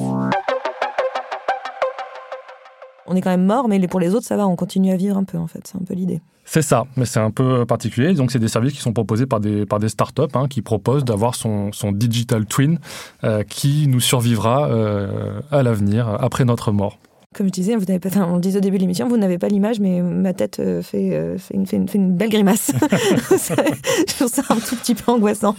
On 3.06 3.16
est 3.16 3.22
quand 3.22 3.30
même 3.30 3.46
mort, 3.46 3.68
mais 3.68 3.88
pour 3.88 4.00
les 4.00 4.16
autres, 4.16 4.26
ça 4.26 4.36
va, 4.36 4.48
on 4.48 4.56
continue 4.56 4.92
à 4.92 4.96
vivre 4.96 5.16
un 5.16 5.26
peu, 5.26 5.38
en 5.38 5.46
fait. 5.46 5.68
C'est 5.68 5.78
un 5.78 5.86
peu 5.86 5.94
l'idée. 5.94 6.22
C'est 6.44 6.64
ça, 6.64 6.86
mais 6.98 7.06
c'est 7.06 7.20
un 7.20 7.30
peu 7.30 7.68
particulier. 7.68 8.14
Donc, 8.14 8.32
c'est 8.32 8.40
des 8.40 8.48
services 8.48 8.74
qui 8.74 8.82
sont 8.82 8.94
proposés 8.94 9.28
par 9.28 9.40
des, 9.40 9.68
par 9.68 9.78
des 9.78 9.90
startups 9.90 10.24
hein, 10.34 10.48
qui 10.48 10.64
proposent 10.64 11.06
d'avoir 11.06 11.36
son, 11.36 11.72
son 11.72 11.92
digital 11.92 12.48
twin 12.48 12.80
euh, 13.24 13.44
qui 13.44 13.88
nous 13.88 14.00
survivra 14.00 14.70
euh, 14.70 15.40
à 15.52 15.62
l'avenir, 15.62 16.08
après 16.20 16.46
notre 16.46 16.72
mort. 16.72 16.98
Comme 17.36 17.48
je 17.48 17.52
disais, 17.52 17.76
vous 17.76 17.84
n'avez 17.84 18.00
pas, 18.00 18.08
enfin, 18.08 18.26
on 18.30 18.36
le 18.36 18.42
disait 18.42 18.60
au 18.60 18.62
début 18.62 18.78
de 18.78 18.84
l'émission, 18.84 19.10
vous 19.10 19.18
n'avez 19.18 19.38
pas 19.38 19.50
l'image, 19.50 19.82
mais 19.82 20.02
ma 20.02 20.34
tête 20.34 20.60
euh, 20.62 20.82
fait, 20.82 21.14
euh, 21.14 21.38
fait, 21.38 21.54
une, 21.54 21.66
fait, 21.66 21.76
une, 21.76 21.90
fait 21.90 21.98
une 21.98 22.16
belle 22.16 22.30
grimace. 22.30 22.72
je 22.90 24.16
trouve 24.16 24.30
ça 24.30 24.42
un 24.50 24.56
tout 24.56 24.78
petit 24.78 24.96
peu 24.96 25.12
angoissant. 25.12 25.54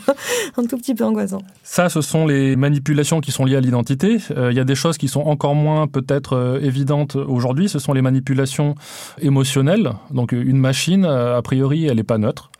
un 0.56 0.64
tout 0.64 0.78
petit 0.78 0.94
peu 0.94 1.04
angoissant. 1.04 1.42
Ça, 1.62 1.90
ce 1.90 2.00
sont 2.00 2.26
les 2.26 2.56
manipulations 2.56 3.20
qui 3.20 3.30
sont 3.30 3.44
liées 3.44 3.56
à 3.56 3.60
l'identité. 3.60 4.16
Euh, 4.30 4.50
Il 4.50 4.56
y 4.56 4.60
a 4.60 4.64
des 4.64 4.74
choses 4.74 4.96
qui 4.96 5.08
sont 5.08 5.20
encore 5.20 5.54
moins 5.54 5.86
peut-être 5.86 6.60
évidentes 6.62 7.16
aujourd'hui. 7.16 7.68
Ce 7.68 7.78
sont 7.78 7.92
les 7.92 8.02
manipulations 8.02 8.74
émotionnelles. 9.20 9.90
Donc 10.10 10.32
une 10.32 10.58
machine, 10.58 11.04
a 11.04 11.42
priori, 11.42 11.84
elle 11.84 11.96
n'est 11.96 12.04
pas 12.04 12.16
neutre 12.16 12.50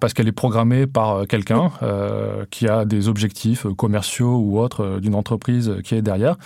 parce 0.00 0.14
qu'elle 0.14 0.28
est 0.28 0.32
programmée 0.32 0.86
par 0.86 1.26
quelqu'un 1.26 1.70
euh, 1.82 2.44
qui 2.50 2.68
a 2.68 2.84
des 2.84 3.08
objectifs 3.08 3.66
commerciaux 3.76 4.36
ou 4.36 4.58
autres 4.58 4.98
d'une 5.00 5.14
entreprise 5.14 5.76
qui 5.84 5.94
est 5.94 6.02
derrière. 6.02 6.36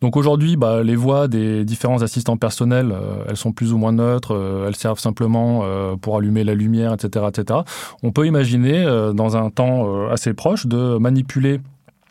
Donc 0.00 0.16
aujourd'hui, 0.16 0.56
bah, 0.56 0.82
les 0.82 0.96
voix 0.96 1.28
des 1.28 1.57
différents 1.64 2.02
assistants 2.02 2.36
personnels, 2.36 2.92
euh, 2.92 3.24
elles 3.28 3.36
sont 3.36 3.52
plus 3.52 3.72
ou 3.72 3.78
moins 3.78 3.92
neutres, 3.92 4.34
euh, 4.34 4.66
elles 4.68 4.76
servent 4.76 4.98
simplement 4.98 5.62
euh, 5.64 5.96
pour 5.96 6.16
allumer 6.16 6.44
la 6.44 6.54
lumière, 6.54 6.92
etc., 6.92 7.26
etc. 7.28 7.60
On 8.02 8.12
peut 8.12 8.26
imaginer, 8.26 8.84
dans 9.14 9.36
un 9.36 9.50
temps 9.50 10.08
assez 10.08 10.34
proche, 10.34 10.66
de 10.66 10.98
manipuler 10.98 11.60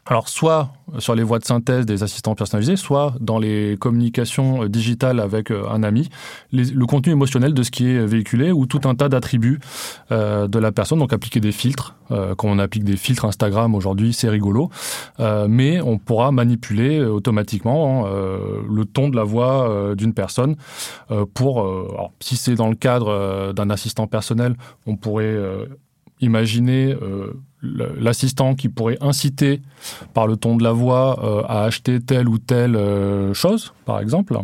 alors, 0.09 0.29
soit 0.29 0.71
sur 0.99 1.15
les 1.15 1.23
voies 1.23 1.39
de 1.39 1.43
synthèse 1.43 1.85
des 1.85 2.01
assistants 2.01 2.33
personnalisés, 2.33 2.77
soit 2.77 3.13
dans 3.19 3.39
les 3.39 3.75
communications 3.77 4.63
euh, 4.63 4.69
digitales 4.69 5.19
avec 5.19 5.51
euh, 5.51 5.67
un 5.69 5.83
ami, 5.83 6.09
le 6.53 6.85
contenu 6.85 7.11
émotionnel 7.11 7.53
de 7.53 7.61
ce 7.61 7.71
qui 7.71 7.89
est 7.89 8.05
véhiculé 8.05 8.53
ou 8.53 8.65
tout 8.65 8.81
un 8.85 8.95
tas 8.95 9.09
d'attributs 9.09 9.59
euh, 10.13 10.47
de 10.47 10.59
la 10.59 10.71
personne. 10.71 10.99
Donc, 10.99 11.11
appliquer 11.11 11.41
des 11.41 11.51
filtres. 11.51 11.95
Euh, 12.11 12.35
on 12.41 12.57
applique 12.57 12.85
des 12.85 12.95
filtres 12.95 13.25
Instagram 13.25 13.75
aujourd'hui, 13.75 14.13
c'est 14.13 14.29
rigolo. 14.29 14.69
Mais 15.19 15.81
on 15.81 15.97
pourra 15.97 16.31
manipuler 16.31 17.03
automatiquement 17.03 18.05
hein, 18.05 18.09
le 18.69 18.85
ton 18.85 19.09
de 19.09 19.17
la 19.17 19.25
voix 19.25 19.93
d'une 19.95 20.13
personne 20.13 20.55
pour, 21.33 21.59
alors, 21.59 22.13
si 22.21 22.37
c'est 22.37 22.55
dans 22.55 22.69
le 22.69 22.75
cadre 22.75 23.51
d'un 23.51 23.69
assistant 23.69 24.07
personnel, 24.07 24.55
on 24.85 24.95
pourrait 24.95 25.37
imaginer 26.21 26.95
l'assistant 27.61 28.55
qui 28.55 28.69
pourrait 28.69 28.97
inciter 29.01 29.61
par 30.13 30.27
le 30.27 30.37
ton 30.37 30.57
de 30.57 30.63
la 30.63 30.71
voix 30.71 31.19
euh, 31.23 31.43
à 31.47 31.63
acheter 31.63 31.99
telle 31.99 32.29
ou 32.29 32.37
telle 32.37 32.75
euh, 32.75 33.33
chose, 33.33 33.73
par 33.85 33.99
exemple. 33.99 34.37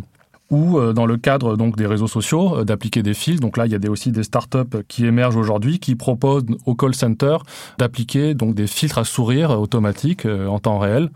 Ou 0.53 0.77
euh, 0.77 0.93
dans 0.93 1.07
le 1.07 1.17
cadre 1.17 1.57
donc 1.57 1.75
des 1.75 1.87
réseaux 1.87 2.07
sociaux, 2.07 2.59
euh, 2.59 2.63
d'appliquer 2.63 3.01
des 3.01 3.15
filtres. 3.15 3.41
Donc 3.41 3.57
là, 3.57 3.65
il 3.65 3.71
y 3.71 3.75
a 3.75 3.79
des, 3.79 3.89
aussi 3.89 4.11
des 4.11 4.23
startups 4.23 4.83
qui 4.87 5.05
émergent 5.05 5.37
aujourd'hui 5.37 5.79
qui 5.79 5.95
proposent 5.95 6.45
au 6.65 6.75
call 6.75 6.93
center 6.93 7.37
d'appliquer 7.79 8.35
donc 8.35 8.53
des 8.53 8.67
filtres 8.67 8.99
à 8.99 9.03
sourire 9.03 9.51
automatiques 9.59 10.25
euh, 10.25 10.47
en 10.47 10.59
temps 10.59 10.77
réel, 10.77 11.09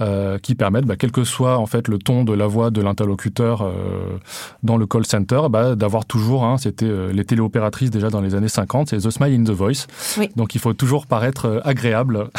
euh, 0.00 0.38
qui 0.38 0.54
permettent, 0.54 0.86
bah, 0.86 0.96
quel 0.96 1.12
que 1.12 1.24
soit 1.24 1.58
en 1.58 1.66
fait 1.66 1.88
le 1.88 1.98
ton 1.98 2.24
de 2.24 2.32
la 2.32 2.46
voix 2.46 2.70
de 2.70 2.80
l'interlocuteur 2.80 3.62
euh, 3.62 4.18
dans 4.62 4.76
le 4.76 4.86
call 4.86 5.04
center, 5.04 5.42
bah, 5.50 5.74
d'avoir 5.74 6.06
toujours, 6.06 6.44
hein, 6.44 6.56
c'était 6.58 7.12
les 7.12 7.24
téléopératrices 7.24 7.90
déjà 7.90 8.08
dans 8.08 8.20
les 8.20 8.34
années 8.34 8.48
50, 8.48 8.88
c'est 8.90 8.98
The 8.98 9.10
Smile 9.10 9.40
in 9.40 9.44
the 9.44 9.50
Voice. 9.50 9.86
Oui. 10.18 10.30
Donc 10.36 10.54
il 10.54 10.60
faut 10.60 10.72
toujours 10.72 11.06
paraître 11.06 11.60
agréable. 11.64 12.30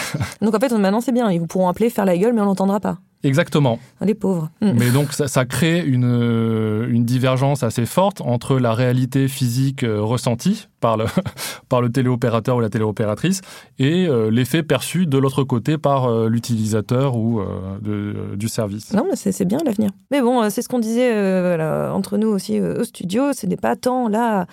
Donc 0.41 0.55
en 0.55 0.59
fait, 0.59 0.71
maintenant, 0.71 1.01
c'est 1.01 1.11
bien. 1.11 1.29
Ils 1.31 1.41
pourront 1.41 1.69
appeler, 1.69 1.89
faire 1.89 2.05
la 2.05 2.17
gueule, 2.17 2.33
mais 2.33 2.41
on 2.41 2.45
l'entendra 2.45 2.79
pas. 2.79 2.97
Exactement. 3.23 3.79
Les 4.01 4.13
pauvres. 4.15 4.49
Hmm. 4.61 4.71
Mais 4.77 4.91
donc 4.91 5.11
ça, 5.11 5.27
ça 5.27 5.43
crée 5.45 5.83
une, 5.85 6.05
euh, 6.05 6.87
une 6.89 7.03
divergence 7.03 7.63
assez 7.63 7.85
forte 7.85 8.21
entre 8.21 8.57
la 8.59 8.73
réalité 8.73 9.27
physique 9.27 9.83
euh, 9.83 10.01
ressentie 10.01 10.67
par 10.79 10.95
le, 10.95 11.05
par 11.69 11.81
le 11.81 11.91
téléopérateur 11.91 12.55
ou 12.55 12.59
la 12.61 12.69
téléopératrice 12.69 13.41
et 13.77 14.07
euh, 14.07 14.31
l'effet 14.31 14.63
perçu 14.63 15.05
de 15.05 15.17
l'autre 15.17 15.43
côté 15.43 15.77
par 15.77 16.05
euh, 16.05 16.29
l'utilisateur 16.29 17.17
ou 17.17 17.41
euh, 17.41 17.45
de- 17.81 18.35
du 18.37 18.47
service. 18.47 18.93
Non, 18.93 19.05
mais 19.09 19.15
c'est 19.17 19.43
bien 19.45 19.59
l'avenir. 19.65 19.89
Mais 20.11 20.21
bon, 20.21 20.49
c'est 20.49 20.61
ce 20.61 20.69
qu'on 20.69 20.79
disait 20.79 21.11
voilà, 21.41 21.91
entre 21.93 22.17
nous 22.17 22.29
aussi 22.29 22.61
au 22.61 22.83
studio. 22.85 23.33
Ce 23.33 23.45
n'est 23.45 23.57
pas 23.57 23.75
tant 23.75 24.07
la 24.07 24.47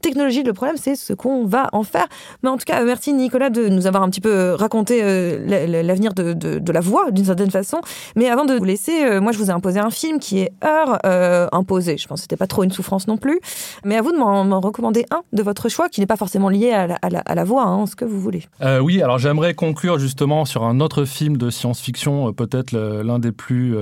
technologie 0.00 0.42
le 0.42 0.52
problème, 0.52 0.76
c'est 0.78 0.94
ce 0.96 1.12
qu'on 1.12 1.44
va 1.44 1.68
en 1.72 1.82
faire. 1.82 2.06
Mais 2.42 2.48
en 2.48 2.56
tout 2.56 2.64
cas, 2.66 2.80
euh, 2.82 2.84
merci 2.86 3.12
Nicolas 3.12 3.50
de 3.50 3.68
nous 3.68 3.86
avoir 3.86 4.02
un 4.02 4.10
petit 4.10 4.20
peu 4.20 4.54
raconté 4.54 5.00
euh, 5.02 5.44
la- 5.46 5.66
la- 5.66 5.82
l'avenir 5.82 6.12
de, 6.14 6.72
la 6.72 6.80
voix 6.80 7.10
d'une 7.10 7.24
certaine 7.24 7.50
façon. 7.50 7.80
Mais 8.16 8.28
avant 8.28 8.44
de 8.44 8.54
vous 8.54 8.64
laisser, 8.64 9.04
euh, 9.04 9.20
moi 9.20 9.32
je 9.32 9.38
vous 9.38 9.46
ai 9.46 9.50
imposé 9.50 9.78
un 9.80 9.90
film 9.90 10.18
qui 10.18 10.38
est 10.40 10.52
Heure 10.64 10.98
euh, 11.06 11.48
imposé. 11.52 11.96
Je 11.96 12.06
pense 12.06 12.20
que 12.20 12.22
c'était 12.22 12.36
pas 12.36 12.46
trop 12.46 12.62
une 12.64 12.70
souffrance 12.70 13.06
non 13.08 13.16
plus. 13.16 13.40
Mais 13.84 13.96
à 13.96 14.02
vous 14.02 14.12
de 14.12 14.18
m'en 14.18 14.60
recommander 14.60 15.06
un 15.10 15.22
de 15.32 15.42
votre 15.42 15.68
choix 15.68 15.88
qui 15.88 16.00
n'est 16.00 16.06
pas 16.06 16.16
forcément 16.16 16.48
lié 16.48 16.72
à 16.72 16.86
la, 17.34 17.44
voix, 17.44 17.64
hein, 17.64 17.86
ce 17.86 17.96
que 17.96 18.04
vous 18.04 18.20
voulez. 18.20 18.44
Oui, 18.82 19.02
alors 19.02 19.18
j'aimerais 19.18 19.54
conclure 19.54 19.98
justement 19.98 20.44
sur 20.44 20.64
un 20.64 20.80
autre 20.80 21.04
film 21.04 21.36
de 21.36 21.50
science-fiction, 21.50 22.32
peut-être 22.32 22.72
l'un 22.72 23.18
des 23.18 23.32
plus 23.32 23.74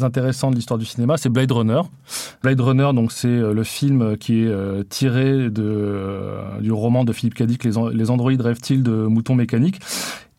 intéressants 0.00 0.50
de 0.50 0.56
l'histoire 0.56 0.78
du 0.78 0.86
cinéma, 0.86 1.16
c'est 1.16 1.28
Blade 1.28 1.52
Runner. 1.52 1.80
Blade 2.42 2.60
Runner, 2.60 2.90
donc 2.94 3.12
c'est 3.12 3.28
le 3.28 3.64
film 3.64 4.16
qui 4.16 4.44
est 4.44 4.48
euh, 4.48 4.82
de, 5.32 5.62
euh, 5.62 6.60
du 6.60 6.72
roman 6.72 7.04
de 7.04 7.12
Philippe 7.12 7.34
Cadic, 7.34 7.64
Les, 7.64 7.78
An- 7.78 7.88
Les 7.88 8.10
androïdes 8.10 8.40
rêvent-ils 8.40 8.82
de 8.82 8.92
moutons 8.92 9.34
mécaniques 9.34 9.80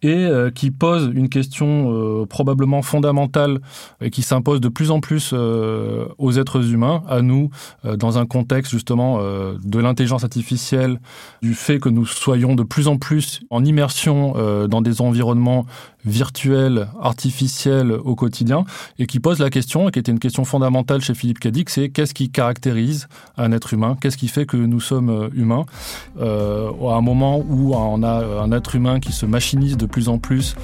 et 0.03 0.25
euh, 0.25 0.49
qui 0.49 0.71
pose 0.71 1.11
une 1.13 1.29
question 1.29 1.93
euh, 1.93 2.25
probablement 2.25 2.81
fondamentale 2.81 3.59
et 4.01 4.09
qui 4.09 4.23
s'impose 4.23 4.59
de 4.59 4.67
plus 4.67 4.89
en 4.89 4.99
plus 4.99 5.31
aux 5.33 6.31
êtres 6.31 6.73
humains, 6.73 7.03
à 7.07 7.21
nous, 7.21 7.51
dans 7.83 8.17
un 8.17 8.25
contexte 8.25 8.71
justement 8.71 9.19
de 9.21 9.79
l'intelligence 9.79 10.23
artificielle, 10.23 10.99
du 11.43 11.53
fait 11.53 11.79
que 11.79 11.89
nous 11.89 12.07
soyons 12.07 12.55
de 12.55 12.63
plus 12.63 12.87
en 12.87 12.97
plus 12.97 13.41
en 13.51 13.63
immersion 13.63 14.33
dans 14.67 14.81
des 14.81 15.01
environnements 15.01 15.65
virtuels, 16.05 16.87
artificiels 16.99 17.91
au 17.91 18.15
quotidien, 18.15 18.65
et 18.99 19.05
qui 19.05 19.19
pose 19.19 19.39
la 19.39 19.49
question, 19.49 19.87
et 19.87 19.91
qui 19.91 19.99
était 19.99 20.11
une 20.11 20.19
question 20.19 20.45
fondamentale 20.45 21.01
chez 21.01 21.13
Philippe 21.13 21.39
Cadic, 21.39 21.69
c'est 21.69 21.89
qu'est-ce 21.89 22.13
qui 22.13 22.29
caractérise 22.29 23.07
un 23.37 23.51
être 23.51 23.73
humain? 23.73 23.97
Qu'est-ce 23.99 24.17
qui 24.17 24.27
fait 24.27 24.45
que 24.45 24.57
nous 24.57 24.79
sommes 24.79 25.09
euh, 25.09 25.29
humains? 25.33 25.65
Euh, 26.19 26.69
À 26.89 26.95
un 26.95 27.01
moment 27.01 27.39
où 27.39 27.73
on 27.75 28.03
a 28.03 28.41
un 28.41 28.51
être 28.51 28.75
humain 28.75 28.99
qui 28.99 29.11
se 29.11 29.25
machinise 29.25 29.77
de 29.77 29.85
plus 29.85 30.09
en 30.09 30.17
plus, 30.17 30.55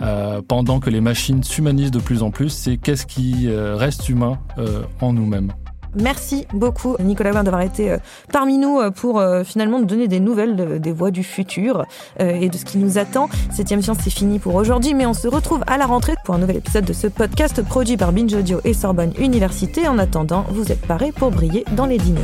euh, 0.00 0.40
pendant 0.46 0.80
que 0.80 0.90
les 0.90 1.00
machines 1.00 1.42
s'humanisent 1.42 1.90
de 1.90 2.00
plus 2.00 2.22
en 2.22 2.30
plus, 2.30 2.50
c'est 2.50 2.76
qu'est-ce 2.76 3.06
qui 3.06 3.48
euh, 3.48 3.76
reste 3.76 4.08
humain 4.08 4.38
euh, 4.58 4.82
en 5.00 5.12
nous-mêmes? 5.12 5.52
Merci 5.94 6.46
beaucoup 6.52 6.96
Nicolas 7.00 7.32
Ward 7.32 7.44
d'avoir 7.44 7.62
été 7.62 7.90
euh, 7.90 7.98
parmi 8.32 8.58
nous 8.58 8.78
euh, 8.80 8.90
pour 8.90 9.18
euh, 9.20 9.44
finalement 9.44 9.78
nous 9.78 9.84
donner 9.84 10.08
des 10.08 10.20
nouvelles 10.20 10.56
de- 10.56 10.78
des 10.78 10.92
voix 10.92 11.10
du 11.10 11.22
futur 11.22 11.84
et 12.18 12.48
de 12.48 12.56
ce 12.56 12.64
qui 12.64 12.78
nous 12.78 12.98
attend. 12.98 13.28
Septième 13.52 13.82
Science, 13.82 13.98
c'est 14.02 14.10
fini 14.10 14.38
pour 14.38 14.54
aujourd'hui, 14.54 14.94
mais 14.94 15.06
on 15.06 15.14
se 15.14 15.28
retrouve 15.28 15.62
à 15.66 15.76
la 15.78 15.86
rentrée 15.86 16.14
pour 16.24 16.34
un 16.34 16.38
nouvel 16.38 16.56
épisode 16.56 16.84
de 16.84 16.92
ce 16.92 17.06
podcast 17.06 17.62
produit 17.62 17.96
par 17.96 18.12
Binge 18.12 18.34
Audio 18.34 18.60
et 18.64 18.74
Sorbonne 18.74 19.12
Université. 19.18 19.86
En 19.88 19.98
attendant, 19.98 20.44
vous 20.50 20.70
êtes 20.72 20.86
parés 20.86 21.12
pour 21.12 21.30
briller 21.30 21.64
dans 21.76 21.86
les 21.86 21.98
dîners. 21.98 22.20